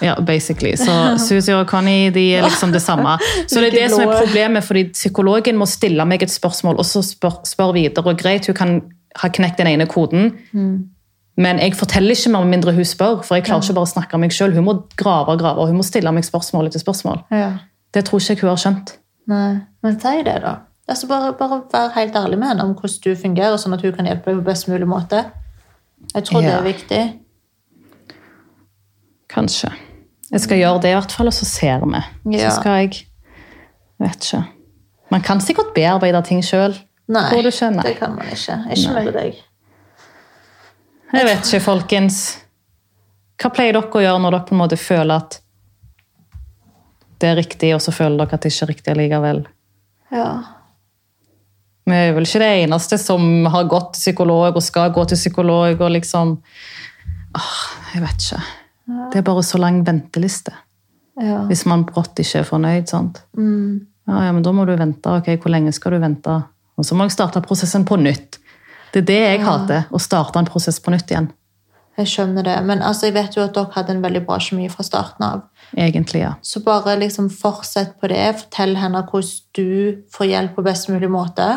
Ja, 0.00 0.14
basically. 0.24 0.72
Så 0.80 0.88
Suzy 1.26 1.52
og 1.52 1.66
Connie 1.68 2.08
de 2.10 2.22
er 2.38 2.46
liksom 2.46 2.72
det 2.72 2.80
samme. 2.80 3.18
Så 3.44 3.60
det 3.60 3.74
er 3.74 3.76
det 3.82 3.90
som 3.92 4.06
er 4.06 4.24
problemet, 4.24 4.64
fordi 4.64 4.86
psykologen 4.96 5.58
må 5.60 5.68
stille 5.68 6.04
meg 6.08 6.24
et 6.24 6.32
spørsmål, 6.32 6.78
og 6.80 6.88
så 6.88 7.04
spør, 7.04 7.42
spør 7.44 7.74
videre. 7.76 8.06
Og 8.06 8.16
greit, 8.16 8.48
hun 8.48 8.56
kan 8.56 8.76
ha 9.20 9.28
knekt 9.28 9.60
den 9.60 9.68
ene 9.74 9.84
koden, 9.86 10.30
men 11.36 11.58
jeg 11.60 11.74
forteller 11.76 12.16
ikke 12.16 12.32
mer 12.32 12.44
med 12.48 12.56
mindre 12.56 12.72
hun 12.72 12.84
spør, 12.88 13.20
for 13.22 13.36
jeg 13.36 13.44
klarer 13.44 13.60
ikke 13.62 13.76
bare 13.76 13.88
å 13.90 13.92
snakke 13.92 14.16
om 14.16 14.24
meg 14.24 14.32
sjøl. 14.32 14.54
Hun 14.56 14.64
må 14.64 14.78
grave 14.96 15.34
og 15.36 15.40
grave, 15.44 15.60
og 15.60 15.68
hun 15.68 15.76
må 15.76 15.84
stille 15.84 16.08
meg 16.16 16.24
spørsmål 16.24 16.70
etter 16.70 16.80
spørsmål. 16.80 17.26
Ja. 17.30 17.50
Det 17.92 18.06
tror 18.08 18.20
ikke 18.24 18.32
jeg 18.32 18.40
hun 18.46 18.54
har 18.54 18.62
skjønt. 18.62 18.96
Nei, 19.26 19.58
men 19.82 19.98
si 20.00 20.22
det, 20.26 20.38
da. 20.44 20.54
Altså 20.86 21.08
bare, 21.10 21.32
bare 21.38 21.60
vær 21.72 21.94
helt 21.96 22.14
ærlig 22.16 22.38
med 22.38 22.52
henne 22.52 22.62
om 22.62 22.74
hvordan 22.78 23.02
du 23.04 23.16
fungerer, 23.18 23.56
sånn 23.58 23.74
at 23.74 23.82
hun 23.82 23.94
kan 23.96 24.06
hjelpe 24.06 24.30
deg 24.30 24.38
på 24.38 24.46
best 24.46 24.68
mulig 24.70 24.86
måte. 24.86 25.24
Jeg 26.12 26.28
tror 26.28 26.44
det 26.44 26.52
er 26.52 26.62
viktig. 26.66 27.02
Kanskje. 29.32 29.72
Jeg 30.30 30.42
skal 30.44 30.60
gjøre 30.60 30.82
det 30.82 30.92
i 30.92 30.98
hvert 30.98 31.14
fall, 31.14 31.30
og 31.30 31.34
så 31.34 31.46
ser 31.48 31.82
vi. 31.82 32.02
Ja. 32.36 32.50
Så 32.50 32.60
skal 32.60 32.82
jeg 32.84 33.06
Vet 33.96 34.26
ikke. 34.26 34.42
Man 35.08 35.22
kan 35.24 35.40
sikkert 35.40 35.70
bearbeide 35.74 36.20
ting 36.26 36.42
sjøl. 36.44 36.74
Nei. 37.08 37.30
det 37.40 37.94
kan 37.96 38.12
man 38.12 38.28
ikke. 38.28 38.58
Ikke 38.74 38.92
med 38.92 39.12
deg. 39.14 39.38
Jeg 41.14 41.24
vet 41.24 41.46
ikke, 41.46 41.60
folkens. 41.64 42.18
Hva 43.40 43.50
pleier 43.54 43.76
dere 43.76 43.88
å 43.88 44.02
gjøre 44.02 44.20
når 44.20 44.34
dere 44.36 44.48
på 44.48 44.54
en 44.56 44.60
måte 44.60 44.78
føler 44.80 45.14
at 45.16 45.38
det 47.20 47.28
er 47.30 47.38
riktig, 47.38 47.70
og 47.74 47.80
så 47.80 47.92
føler 47.94 48.18
dere 48.20 48.36
at 48.36 48.42
det 48.44 48.52
ikke 48.52 48.64
er 48.66 48.70
riktig 48.72 48.96
likevel? 48.98 49.40
Ja. 50.12 50.28
Vi 51.86 51.94
er 51.94 52.12
vel 52.16 52.26
ikke 52.26 52.42
det 52.42 52.50
eneste 52.64 52.98
som 52.98 53.46
har 53.52 53.68
gått 53.70 53.92
til 53.94 54.00
psykolog 54.08 54.56
og 54.58 54.62
skal 54.64 54.90
gå 54.94 55.04
til 55.06 55.18
psykolog 55.20 55.80
og 55.80 55.90
liksom 55.94 56.36
Åh, 57.36 57.52
Jeg 57.94 58.02
vet 58.02 58.22
ikke. 58.24 58.40
Det 59.12 59.18
er 59.20 59.26
bare 59.26 59.42
så 59.44 59.58
lang 59.58 59.82
venteliste. 59.86 60.52
ja. 61.20 61.42
Hvis 61.48 61.66
man 61.66 61.84
brått 61.84 62.18
ikke 62.18 62.38
er 62.40 62.44
fornøyd. 62.48 62.88
sant? 62.88 63.22
Mm. 63.36 63.86
Ja, 64.08 64.24
ja, 64.24 64.32
men 64.32 64.42
da 64.42 64.52
må 64.52 64.64
du 64.64 64.74
vente. 64.76 65.10
Ok, 65.10 65.28
hvor 65.42 65.50
lenge 65.50 65.72
skal 65.72 65.92
du 65.92 65.98
vente? 65.98 66.36
Og 66.78 66.84
så 66.84 66.94
må 66.94 67.04
jeg 67.04 67.16
starte 67.16 67.40
prosessen 67.42 67.84
på 67.84 67.96
nytt. 67.96 68.38
Det 68.92 69.02
er 69.02 69.06
det 69.06 69.20
jeg 69.20 69.40
hater. 69.44 69.86
Å 69.90 69.98
starte 70.00 70.38
en 70.38 70.46
prosess 70.46 70.78
på 70.80 70.90
nytt 70.94 71.10
igjen. 71.10 71.30
Jeg 71.98 72.06
skjønner 72.12 72.44
det. 72.44 72.56
Men 72.64 72.82
altså, 72.82 73.06
jeg 73.08 73.14
vet 73.16 73.36
jo 73.36 73.42
at 73.42 73.54
dere 73.56 73.72
hadde 73.74 73.92
en 73.96 74.02
veldig 74.04 74.22
bra 74.26 74.38
kjemi 74.38 74.68
fra 74.72 74.84
starten 74.84 75.24
av. 75.24 75.42
Egentlig, 75.74 76.22
ja. 76.22 76.34
Så 76.42 76.60
bare 76.64 76.96
liksom 77.00 77.30
fortsett 77.30 77.96
på 78.00 78.08
det. 78.12 78.22
Fortell 78.42 78.76
henne 78.78 79.02
hvordan 79.02 79.32
du 79.56 80.04
får 80.14 80.30
hjelp 80.30 80.54
på 80.56 80.64
best 80.66 80.88
mulig 80.92 81.10
måte. 81.10 81.48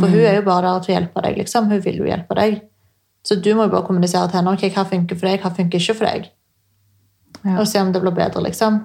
For 0.00 0.08
hun 0.08 0.24
er 0.24 0.38
jo 0.38 0.44
bare 0.46 0.66
der 0.66 0.84
til 0.84 0.94
å 0.94 0.98
hjelpe 0.98 1.22
deg. 1.24 1.38
liksom. 1.42 1.70
Hun 1.70 1.82
vil 1.84 2.02
jo 2.02 2.08
hjelpe 2.08 2.36
deg. 2.38 2.60
Så 3.26 3.36
du 3.36 3.50
må 3.54 3.66
jo 3.66 3.74
bare 3.74 3.84
kommunisere 3.86 4.28
til 4.30 4.40
henne 4.40 4.54
ok, 4.56 4.68
hva 4.72 4.86
funker 4.88 5.18
for 5.18 5.28
deg, 5.28 5.42
hva 5.42 5.50
funker 5.56 5.82
ikke 5.82 5.96
for 5.98 6.08
deg. 6.08 6.30
Ja. 7.44 7.58
Og 7.60 7.66
se 7.68 7.80
om 7.80 7.92
det 7.92 8.00
blir 8.02 8.16
bedre, 8.16 8.42
liksom. 8.46 8.80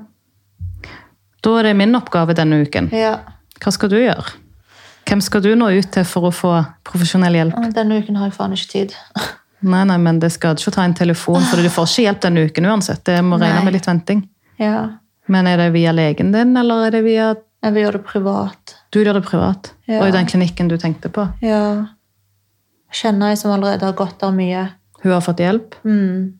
Da 1.45 1.53
er 1.59 1.69
det 1.69 1.75
min 1.79 1.95
oppgave 1.95 2.35
denne 2.35 2.59
uken. 2.65 2.89
Ja. 2.95 3.19
Hva 3.61 3.71
skal 3.71 3.91
du 3.93 3.97
gjøre? 3.99 4.35
Hvem 5.05 5.21
skal 5.21 5.43
du 5.45 5.51
nå 5.55 5.69
ut 5.77 5.91
til 5.93 6.05
for 6.09 6.27
å 6.27 6.33
få 6.33 6.51
profesjonell 6.87 7.37
hjelp? 7.37 7.57
Denne 7.75 7.99
uken 8.01 8.17
har 8.19 8.31
jeg 8.31 8.37
faen 8.37 8.55
ikke 8.57 8.71
tid. 8.71 8.95
Nei, 9.65 9.83
nei, 9.87 9.97
men 10.01 10.19
det 10.21 10.31
skal 10.33 10.57
ikke 10.57 10.73
ta 10.75 10.83
en 10.85 10.95
telefon, 10.97 11.43
for 11.45 11.61
du 11.61 11.69
får 11.71 11.87
ikke 11.89 12.05
hjelp 12.07 12.23
denne 12.25 12.45
uken 12.49 12.67
uansett. 12.69 13.03
Det 13.07 13.19
må 13.25 13.37
regne 13.41 13.63
med 13.65 13.77
litt 13.77 13.87
venting. 13.87 14.25
Ja. 14.61 14.97
Men 15.27 15.47
er 15.49 15.57
det 15.57 15.71
via 15.73 15.91
legen 15.95 16.31
din, 16.31 16.55
eller 16.57 16.85
er 16.87 16.91
det 16.91 17.03
via 17.05 17.33
Jeg 17.65 17.73
vil 17.73 17.81
gjøre 17.85 17.97
det 17.97 18.05
privat. 18.05 18.75
Du 18.93 18.99
gjør 19.01 19.17
det 19.17 19.23
privat? 19.25 19.71
Ja. 19.89 20.01
Og 20.03 20.09
i 20.09 20.13
den 20.13 20.27
klinikken 20.29 20.67
du 20.69 20.77
tenkte 20.77 21.09
på? 21.09 21.25
Ja. 21.41 21.87
Kjenner 22.93 23.33
jeg 23.33 23.39
som 23.41 23.51
allerede 23.55 23.85
har 23.89 23.93
gått 23.97 24.19
der 24.21 24.31
mye. 24.35 24.67
Hun 25.01 25.11
har 25.11 25.21
fått 25.25 25.41
hjelp? 25.41 25.73
Mm. 25.83 26.35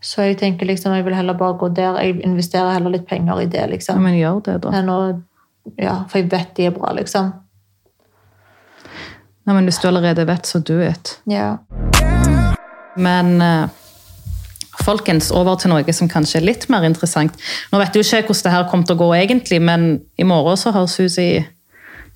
Så 0.00 0.22
jeg 0.24 0.38
tenker 0.40 0.66
liksom, 0.70 0.94
jeg 0.96 1.04
vil 1.04 1.14
heller 1.18 1.34
bare 1.36 1.58
gå 1.60 1.68
der. 1.76 1.98
Jeg 2.00 2.22
investerer 2.24 2.72
heller 2.78 2.94
litt 2.94 3.06
penger 3.10 3.42
i 3.42 3.46
det, 3.50 3.60
Ja, 3.60 3.66
liksom. 3.68 4.00
men 4.02 4.14
gjør 4.16 4.40
det, 4.46 4.60
da. 4.62 4.70
Å 4.70 5.22
Ja, 5.76 6.04
for 6.08 6.18
jeg 6.22 6.30
vet 6.32 6.54
de 6.56 6.66
er 6.66 6.70
bra, 6.72 6.92
liksom. 6.96 7.32
Nei, 9.44 9.54
men 9.54 9.64
hvis 9.68 9.78
du 9.82 9.88
allerede 9.88 10.24
vet, 10.26 10.46
så 10.48 10.58
do 10.64 10.78
it. 10.80 11.18
Ja. 11.28 11.58
Men 12.96 13.40
eh, 13.42 13.68
folkens, 14.84 15.30
over 15.34 15.58
til 15.60 15.72
noe 15.72 15.94
som 15.96 16.10
kanskje 16.10 16.40
er 16.40 16.46
litt 16.48 16.68
mer 16.72 16.84
interessant. 16.88 17.36
Nå 17.72 17.80
vet 17.82 17.94
du 17.94 18.02
ikke 18.02 18.24
hvordan 18.28 18.46
det 18.46 18.54
her 18.54 18.68
kommer 18.70 18.88
til 18.88 18.98
å 18.98 19.02
gå 19.02 19.10
egentlig, 19.20 19.60
men 19.62 19.90
i 20.20 20.26
morgen 20.28 20.58
så 20.60 20.74
har 20.76 20.88
Susi 20.90 21.32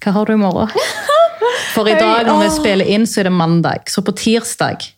Hva 0.03 0.17
har 0.17 0.29
du 0.29 0.35
i 0.35 0.41
morgen? 0.41 0.73
For 1.75 1.89
i 1.91 1.97
dag 1.99 2.27
når 2.27 2.45
vi 2.45 2.51
spiller 2.55 2.91
inn, 2.97 3.07
så 3.07 3.23
er 3.23 3.29
det 3.29 3.35
mandag. 3.35 3.89
Så 3.91 4.05
på 4.05 4.15
tirsdag 4.17 4.91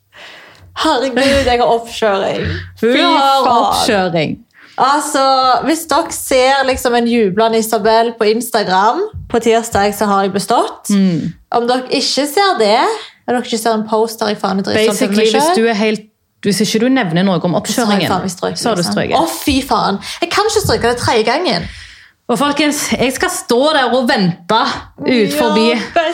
Herregud, 0.76 1.46
jeg 1.48 1.56
har 1.56 1.70
oppkjøring. 1.72 2.42
Hun 2.82 2.98
har 3.00 3.46
oppkjøring. 3.48 4.36
Altså, 4.76 5.22
Hvis 5.64 5.86
dere 5.88 6.12
ser 6.12 6.66
liksom 6.68 6.94
en 6.98 7.06
jublende 7.08 7.58
Isabel 7.58 8.12
på 8.18 8.28
Instagram 8.28 9.00
på 9.30 9.40
tirsdag, 9.40 9.94
så 9.96 10.08
har 10.10 10.26
jeg 10.26 10.34
bestått. 10.34 10.90
Mm. 10.92 11.32
Om 11.56 11.68
dere 11.70 11.88
ikke 11.88 12.26
ser 12.28 12.58
det, 12.60 12.82
og 13.24 13.32
dere 13.32 13.46
ikke 13.46 13.62
ser 13.62 13.78
en 13.78 13.86
post 13.88 14.20
der 14.20 14.34
jeg 14.34 14.40
faen 14.42 14.60
er 14.60 14.68
over 14.68 14.76
Basically, 14.76 15.24
meg 15.24 15.32
hvis 15.32 15.56
du 15.56 15.64
er 15.64 15.80
helt 15.80 16.04
hvis 16.47 16.62
ikke 16.62 16.84
du 16.84 16.92
nevner 16.92 17.26
noe 17.26 17.42
om 17.42 17.59
oppkjøringen, 17.59 18.07
så 18.07 18.20
har 18.20 18.22
du 18.22 18.82
liksom. 18.84 18.92
strøket. 18.92 19.18
Å, 19.18 19.26
fy 19.42 19.59
faen. 19.66 19.99
Jeg 20.22 20.30
kan 20.32 20.49
ikke 20.49 20.62
stryke 20.62 20.94
det 20.94 21.03
tredje 21.03 21.26
gangen. 21.26 21.66
Og 22.26 22.34
folkens, 22.40 22.88
jeg 22.90 23.12
skal 23.14 23.30
stå 23.30 23.59
der 23.76 23.92
og 23.94 24.09
vente 24.09 24.59
ut 24.99 25.34
forbi 25.36 25.68
Ja, 25.70 26.07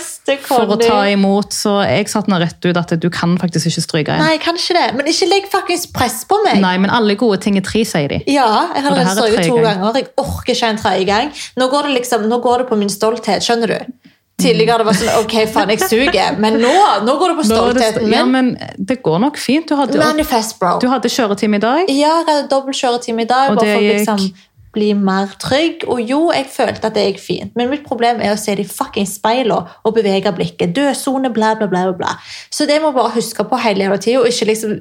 for 0.44 0.74
å 0.74 0.76
ta 0.76 0.98
imot, 1.08 1.54
så 1.56 1.78
jeg 1.86 2.10
satte 2.12 2.28
nå 2.28 2.36
rett 2.42 2.60
ut 2.66 2.76
at 2.76 2.92
du 3.00 3.06
kan 3.12 3.38
faktisk 3.40 3.70
ikke 3.70 3.84
stryke 3.86 4.12
igjen. 4.12 4.20
Nei, 4.20 4.34
jeg 4.34 4.42
kan 4.44 4.60
ikke 4.60 4.76
det. 4.76 4.84
Men 4.98 5.08
ikke 5.08 5.28
legg 5.30 5.48
fuckings 5.54 5.86
press 5.94 6.18
på 6.28 6.36
meg. 6.44 6.60
Nei, 6.60 6.74
men 6.84 6.92
alle 6.92 7.16
gode 7.16 7.40
ting 7.40 7.56
er 7.56 7.64
tre, 7.64 7.86
sier 7.88 8.12
de. 8.12 8.20
Ja, 8.28 8.44
jeg 8.76 8.84
har 8.84 9.00
er 9.00 9.08
strøket 9.08 9.48
to 9.48 9.56
gang. 9.56 9.80
ganger. 9.80 10.02
Jeg 10.02 10.10
orker 10.20 10.52
ikke 10.52 10.72
en 10.74 10.82
tredje 10.84 11.08
gang. 11.08 11.32
Nå 11.56 11.70
går, 11.72 11.88
det 11.88 12.02
liksom, 12.02 12.28
nå 12.28 12.42
går 12.44 12.64
det 12.64 12.68
på 12.74 12.80
min 12.82 12.92
stolthet, 12.92 13.48
skjønner 13.48 13.72
du? 13.72 14.11
Tidligere 14.42 14.82
det 14.82 14.86
var 14.88 14.98
sånn, 14.98 15.10
ok, 15.22 15.34
faen, 15.54 15.72
jeg 15.74 15.82
suger. 15.88 16.38
Men 16.42 16.60
nå, 16.62 16.74
nå 17.06 17.16
går 17.20 17.32
det 17.32 17.38
på 17.40 17.48
stoltheten 17.50 18.06
min. 18.06 18.14
Ja, 18.18 18.22
men 18.28 18.54
det 18.78 19.00
går 19.06 19.20
nok 19.22 19.40
fint. 19.40 19.68
Du 19.70 19.78
hadde, 19.78 19.98
Manifest, 20.02 20.58
bro. 20.60 20.76
du 20.82 20.88
hadde 20.92 21.10
kjøretime 21.12 21.60
i 21.60 21.64
dag. 21.64 21.92
Ja, 21.92 22.16
jeg 22.22 22.30
hadde 22.30 22.48
dobbelt 22.52 22.78
kjøretime 22.78 23.26
i 23.26 23.30
dag, 23.30 23.52
Og 23.52 23.60
bare 23.60 23.76
for 23.76 23.82
å 23.82 23.92
liksom 23.92 24.32
bli 24.72 24.92
mer 24.96 25.32
trygg. 25.42 25.84
Og 25.88 26.00
jo, 26.08 26.20
jeg 26.32 26.48
følte 26.52 26.88
at 26.88 26.96
det 26.96 27.06
gikk 27.10 27.20
fint, 27.22 27.56
men 27.58 27.70
mitt 27.72 27.84
problem 27.88 28.22
er 28.24 28.34
å 28.34 28.40
se 28.40 28.54
de 28.58 28.64
fucking 28.68 29.08
speilene 29.08 29.76
og 29.84 29.96
bevege 29.98 30.32
blikket. 30.36 30.74
Dødsone, 30.76 31.32
bla, 31.34 31.54
bla, 31.60 31.68
bla, 31.70 31.90
bla. 31.96 32.16
Så 32.50 32.66
det 32.68 32.80
må 32.82 32.92
bare 32.96 33.14
huske 33.18 33.44
på 33.48 33.60
hele 33.60 33.90
tida, 33.98 34.22
og 34.22 34.30
ikke 34.32 34.48
liksom 34.52 34.80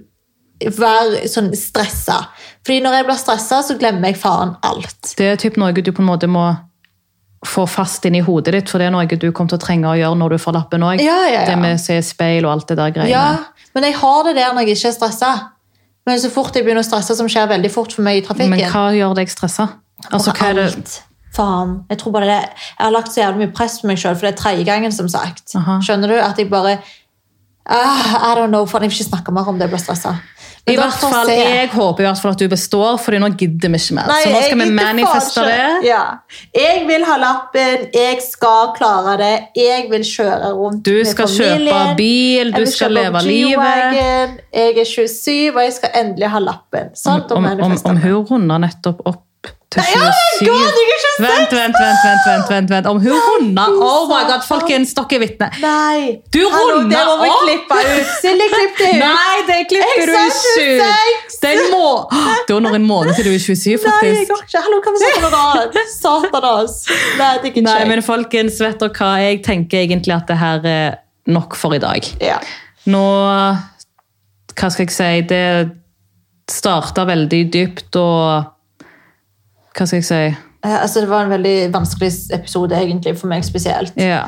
være 0.77 1.27
sånn 1.29 1.49
stressa. 1.57 2.19
Fordi 2.65 2.81
når 2.85 2.99
jeg 2.99 3.07
blir 3.07 3.19
stressa, 3.21 3.61
så 3.65 3.77
glemmer 3.79 4.11
jeg 4.11 4.19
faen 4.21 4.55
alt. 4.67 5.15
Det 5.17 5.31
er 5.31 5.39
typ 5.41 5.57
noe 5.57 5.73
du 5.73 5.91
på 5.91 6.03
en 6.03 6.11
måte 6.11 6.29
må 6.29 6.51
få 7.47 7.65
fast 7.69 8.05
inn 8.05 8.15
i 8.15 8.21
hodet 8.21 8.53
ditt, 8.53 8.69
for 8.69 8.81
det 8.81 8.87
er 8.89 8.93
noe 8.93 9.05
du 9.09 9.31
kommer 9.31 9.49
til 9.53 9.57
å 9.57 9.63
trenge 9.63 9.89
å 9.89 9.97
gjøre 9.97 10.17
når 10.19 10.35
du 10.35 10.41
får 10.43 10.55
lappen 10.59 10.83
òg. 10.85 11.01
Ja, 11.01 11.17
ja, 11.25 11.39
ja. 11.39 11.45
Det 11.49 11.57
med 11.57 11.79
å 11.79 11.81
se 11.81 11.97
speil 12.05 12.45
og 12.45 12.53
alt 12.53 12.67
det 12.69 12.77
der 12.77 12.93
greiene. 12.93 13.09
Ja, 13.09 13.69
men 13.75 13.87
jeg 13.87 13.97
har 13.97 14.23
det 14.27 14.35
der 14.37 14.53
når 14.53 14.67
jeg 14.67 14.77
ikke 14.77 14.91
er 14.91 14.97
stressa. 14.99 15.31
Men 16.05 16.19
så 16.21 16.31
fort 16.33 16.55
jeg 16.57 16.65
begynner 16.65 16.85
å 16.85 16.87
stresse, 16.87 17.15
som 17.17 17.29
skjer 17.29 17.49
veldig 17.49 17.71
fort 17.73 17.93
for 17.93 18.05
meg 18.05 18.21
i 18.21 18.25
trafikken 18.25 18.55
Men 18.55 18.73
hva 18.73 18.87
gjør 18.93 19.17
deg 19.19 19.29
stressa? 19.29 19.67
Altså, 20.09 20.33
hva 20.33 20.49
er 20.49 20.57
det. 20.57 20.95
Faen. 21.31 21.75
Jeg 21.87 21.99
tror 22.01 22.13
bare 22.15 22.27
det 22.27 22.39
Jeg 22.41 22.81
har 22.81 22.91
lagt 22.91 23.13
så 23.13 23.21
jævlig 23.21 23.45
mye 23.45 23.53
press 23.55 23.77
på 23.81 23.87
meg 23.87 24.01
sjøl, 24.01 24.17
for 24.17 24.27
det 24.27 24.33
er 24.33 24.39
tredje 24.41 24.65
gangen, 24.67 24.93
som 24.93 25.09
sagt. 25.09 25.53
Aha. 25.57 25.77
Skjønner 25.85 26.11
du? 26.11 26.17
At 26.21 26.41
jeg 26.41 26.49
bare 26.51 26.79
Ah, 27.71 28.31
I 28.31 28.35
don't 28.35 28.49
know, 28.49 28.65
faen, 28.65 28.83
jeg 28.83 28.91
vil 28.91 28.97
ikke 29.03 29.11
snakke 29.11 29.33
mer 29.33 29.47
om 29.47 29.59
det. 29.59 29.67
Jeg 29.69 29.75
blir 29.75 29.83
stressa. 29.83 30.15
I 30.69 30.75
hvert 30.77 30.93
fall, 30.93 31.29
Jeg 31.33 31.69
håper 31.73 32.03
i 32.03 32.05
hvert 32.05 32.19
fall 32.21 32.35
at 32.35 32.41
du 32.41 32.47
består, 32.51 32.99
Fordi 33.01 33.17
nå 33.21 33.31
gidder 33.33 33.71
vi 33.73 33.79
ikke 33.81 33.95
mer. 33.97 34.11
Nei, 34.11 34.19
så 34.21 34.33
nå 34.33 34.41
skal 34.45 34.59
vi 34.59 34.67
manifeste 34.77 35.45
det. 35.47 35.63
Ja. 35.87 36.01
Jeg 36.55 36.83
vil 36.89 37.05
ha 37.07 37.15
lappen, 37.21 37.87
jeg 37.95 38.21
skal 38.25 38.69
klare 38.77 39.15
det. 39.21 39.31
Jeg 39.57 39.89
vil 39.91 40.05
kjøre 40.05 40.51
rundt 40.59 40.85
Du 40.85 40.93
med 40.99 41.09
skal 41.09 41.33
kjøpe 41.33 41.81
bil, 41.97 42.53
du 42.53 42.65
skal 42.69 42.93
leve 42.93 43.23
livet. 43.25 43.97
Jeg 44.53 44.77
er 44.77 44.85
27, 44.85 45.49
og 45.55 45.63
jeg 45.65 45.75
skal 45.79 45.97
endelig 46.03 46.31
ha 46.35 46.45
lappen. 46.45 46.93
Sånn, 46.97 47.25
Om, 47.31 47.51
om, 47.51 47.65
om, 47.71 47.77
om 47.95 48.01
hun 48.05 48.23
runder 48.29 48.65
nettopp 48.67 49.01
opp 49.05 49.25
til 49.71 49.79
Nei, 49.79 49.93
oh 49.95 50.01
my 50.03 50.11
27 50.41 50.47
God, 50.51 50.79
jeg 50.81 50.89
er 50.91 51.01
26! 51.01 51.21
Vent, 51.23 51.53
vent, 51.55 51.77
vent. 52.25 52.49
vent, 52.51 52.69
vent. 52.73 52.87
Om 52.91 52.97
hun 53.05 53.13
runder 53.27 53.75
Oh 53.87 54.03
my 54.09 54.19
god, 54.27 54.43
folkens, 54.47 54.91
dere 54.97 55.15
er 55.15 55.21
vitne. 55.23 55.47
Du 56.35 56.41
runda! 56.51 56.89
Det 56.91 57.55
ut. 58.01 58.09
Silje, 58.19 58.47
klippet 58.51 58.83
ut. 58.89 58.99
Nei, 58.99 59.37
det 59.47 59.59
klipper 59.71 60.11
du 60.11 60.15
ikke 60.17 60.27
ut! 60.27 60.83
26! 60.83 61.39
Den 61.45 61.63
må 61.71 61.85
Det 62.11 62.57
var 62.57 62.65
når 62.67 62.77
en 62.81 62.87
måned 62.89 63.15
til 63.15 63.29
du 63.29 63.31
er 63.31 63.39
27, 63.39 63.71
Nei, 63.71 63.79
jeg 63.79 63.85
faktisk. 63.87 64.33
går 64.33 64.43
ikke. 64.45 64.63
Hallo, 64.67 64.81
hva 64.83 64.95
vi 64.97 65.03
snakke 65.05 65.25
om 65.25 65.35
noe? 65.37 65.85
Satanas. 65.95 66.77
Nei, 66.91 67.31
det 67.37 67.47
er 67.47 67.51
ikke 67.53 67.65
Nei, 67.69 67.81
men 67.93 68.05
folkens, 68.05 68.59
vet 68.61 68.79
dere 68.83 68.95
hva? 68.99 69.11
Jeg 69.23 69.43
tenker 69.47 69.85
egentlig 69.85 70.17
at 70.19 70.27
det 70.29 70.39
her 70.41 70.67
er 70.75 70.97
nok 71.31 71.55
for 71.55 71.77
i 71.77 71.81
dag. 71.81 72.11
Ja. 72.19 72.41
Nå 72.91 73.05
Hva 74.51 74.67
skal 74.73 74.83
jeg 74.89 74.93
si? 74.95 75.11
Det 75.31 75.45
starta 76.51 77.05
veldig 77.07 77.45
dypt 77.53 77.95
og 77.95 78.49
Hva 79.77 79.85
skal 79.87 79.97
jeg 80.01 80.05
si? 80.05 80.21
Eh, 80.63 80.77
Altså, 80.83 81.01
det 81.01 81.09
var 81.09 81.23
en 81.25 81.31
veldig 81.31 81.71
vanskelig 81.73 82.11
episode 82.33 82.71
egentlig 82.77 83.17
for 83.17 83.27
meg 83.27 83.43
spesielt. 83.43 83.93
Ja. 83.97 84.25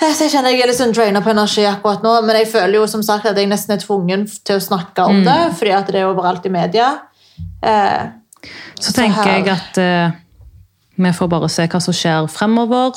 Eh, 0.00 0.12
Så 0.12 0.24
jeg 0.26 0.30
kjenner 0.34 0.50
jeg 0.52 0.62
er 0.62 0.66
litt 0.68 0.76
sånn 0.78 0.92
draina 0.94 1.22
på 1.24 1.30
energi 1.32 1.64
akkurat 1.66 2.02
nå, 2.04 2.22
men 2.26 2.36
jeg 2.36 2.48
føler 2.52 2.74
jo 2.80 2.86
som 2.86 3.02
sagt 3.02 3.26
at 3.26 3.36
jeg 3.36 3.48
nesten 3.48 3.72
er 3.74 3.80
tvungen 3.82 4.26
til 4.44 4.56
å 4.56 4.60
snakke 4.62 5.02
Mm. 5.02 5.08
om 5.10 5.24
det, 5.24 5.56
fordi 5.58 5.72
at 5.72 5.86
det 5.86 5.96
er 6.02 6.06
overalt 6.12 6.44
i 6.46 6.48
media. 6.50 6.98
Eh, 7.62 8.06
Så 8.80 8.92
tenker 8.92 9.22
her- 9.24 9.38
jeg 9.44 9.48
at 9.48 9.78
eh, 9.78 10.10
vi 10.98 11.10
får 11.12 11.28
bare 11.28 11.48
se 11.48 11.66
hva 11.66 11.80
som 11.82 11.92
skjer 11.94 12.28
fremover. 12.30 12.92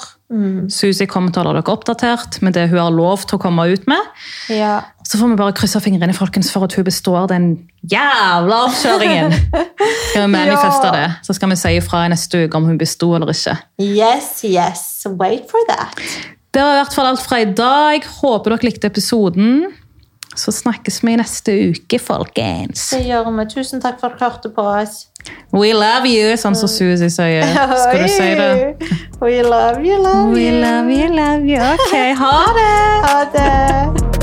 Susi 0.69 1.07
kommer 1.07 1.31
til 1.33 1.41
å 1.41 1.45
holde 1.47 1.63
dere 1.63 1.73
oppdatert 1.75 2.41
med 2.43 2.53
det 2.53 2.69
hun 2.69 2.77
har 2.77 2.91
lov 2.91 3.25
til 3.25 3.39
å 3.39 3.41
komme 3.41 3.65
ut 3.73 3.87
med. 3.87 4.01
ja. 4.49 4.81
Så 5.09 5.17
får 5.17 5.31
vi 5.31 5.35
bare 5.39 5.53
krysse 5.57 5.79
fingrene 5.81 6.13
folkens, 6.13 6.51
for 6.53 6.67
at 6.67 6.75
hun 6.77 6.85
består 6.85 7.25
den 7.31 7.45
jævla 7.89 8.59
avkjøringen. 8.67 9.33
Skal 10.11 10.21
vi 10.21 10.27
manifeste 10.35 10.91
Ja. 10.91 10.91
det, 10.93 11.07
så 11.25 11.33
skal 11.33 11.49
vi 11.49 11.55
si 11.57 11.71
ifra 11.79 12.03
neste 12.13 12.43
uke 12.45 12.57
om 12.59 12.67
hun 12.69 12.77
besto 12.77 13.09
eller 13.17 13.31
ikke. 13.33 13.55
Yes, 13.81 14.29
yes. 14.45 14.83
Wait 15.17 15.49
for 15.49 15.65
that. 15.71 15.97
Det 16.53 16.61
var 16.61 16.75
i 16.75 16.79
hvert 16.83 16.93
fall 16.93 17.09
alt 17.09 17.21
fra 17.25 17.39
i 17.41 17.49
dag. 17.57 18.05
Håper 18.21 18.53
dere 18.55 18.69
likte 18.69 18.89
episoden. 18.89 19.71
Så 20.37 20.53
snakkes 20.53 21.01
vi 21.03 21.15
neste 21.17 21.55
uke, 21.73 21.97
folkens. 21.99 22.91
Det 22.93 23.01
gjør 23.09 23.31
vi. 23.33 23.45
Tusen 23.55 23.81
takk 23.81 23.97
for 23.99 24.13
at 24.13 24.19
dere 24.21 24.29
hørte 24.29 24.53
på 24.55 24.61
oss. 24.61 25.07
We 25.51 25.73
love 25.73 26.05
you, 26.07 26.37
sånn 26.39 26.55
som 26.55 26.69
Susie 26.69 27.09
sier. 27.09 27.49
Skal 27.49 28.05
du 28.05 28.07
si 28.13 28.29
det? 28.37 28.53
We 29.25 29.41
love 29.41 29.81
you, 29.83 29.97
love 30.05 30.29
you. 30.29 30.37
We 30.37 30.47
love 30.61 30.93
you, 30.93 31.09
love 31.17 31.49
you. 31.49 31.59
Ok, 31.73 31.97
ha 32.21 32.37
det! 32.61 32.71
Ha 33.09 33.19
det. 33.35 34.18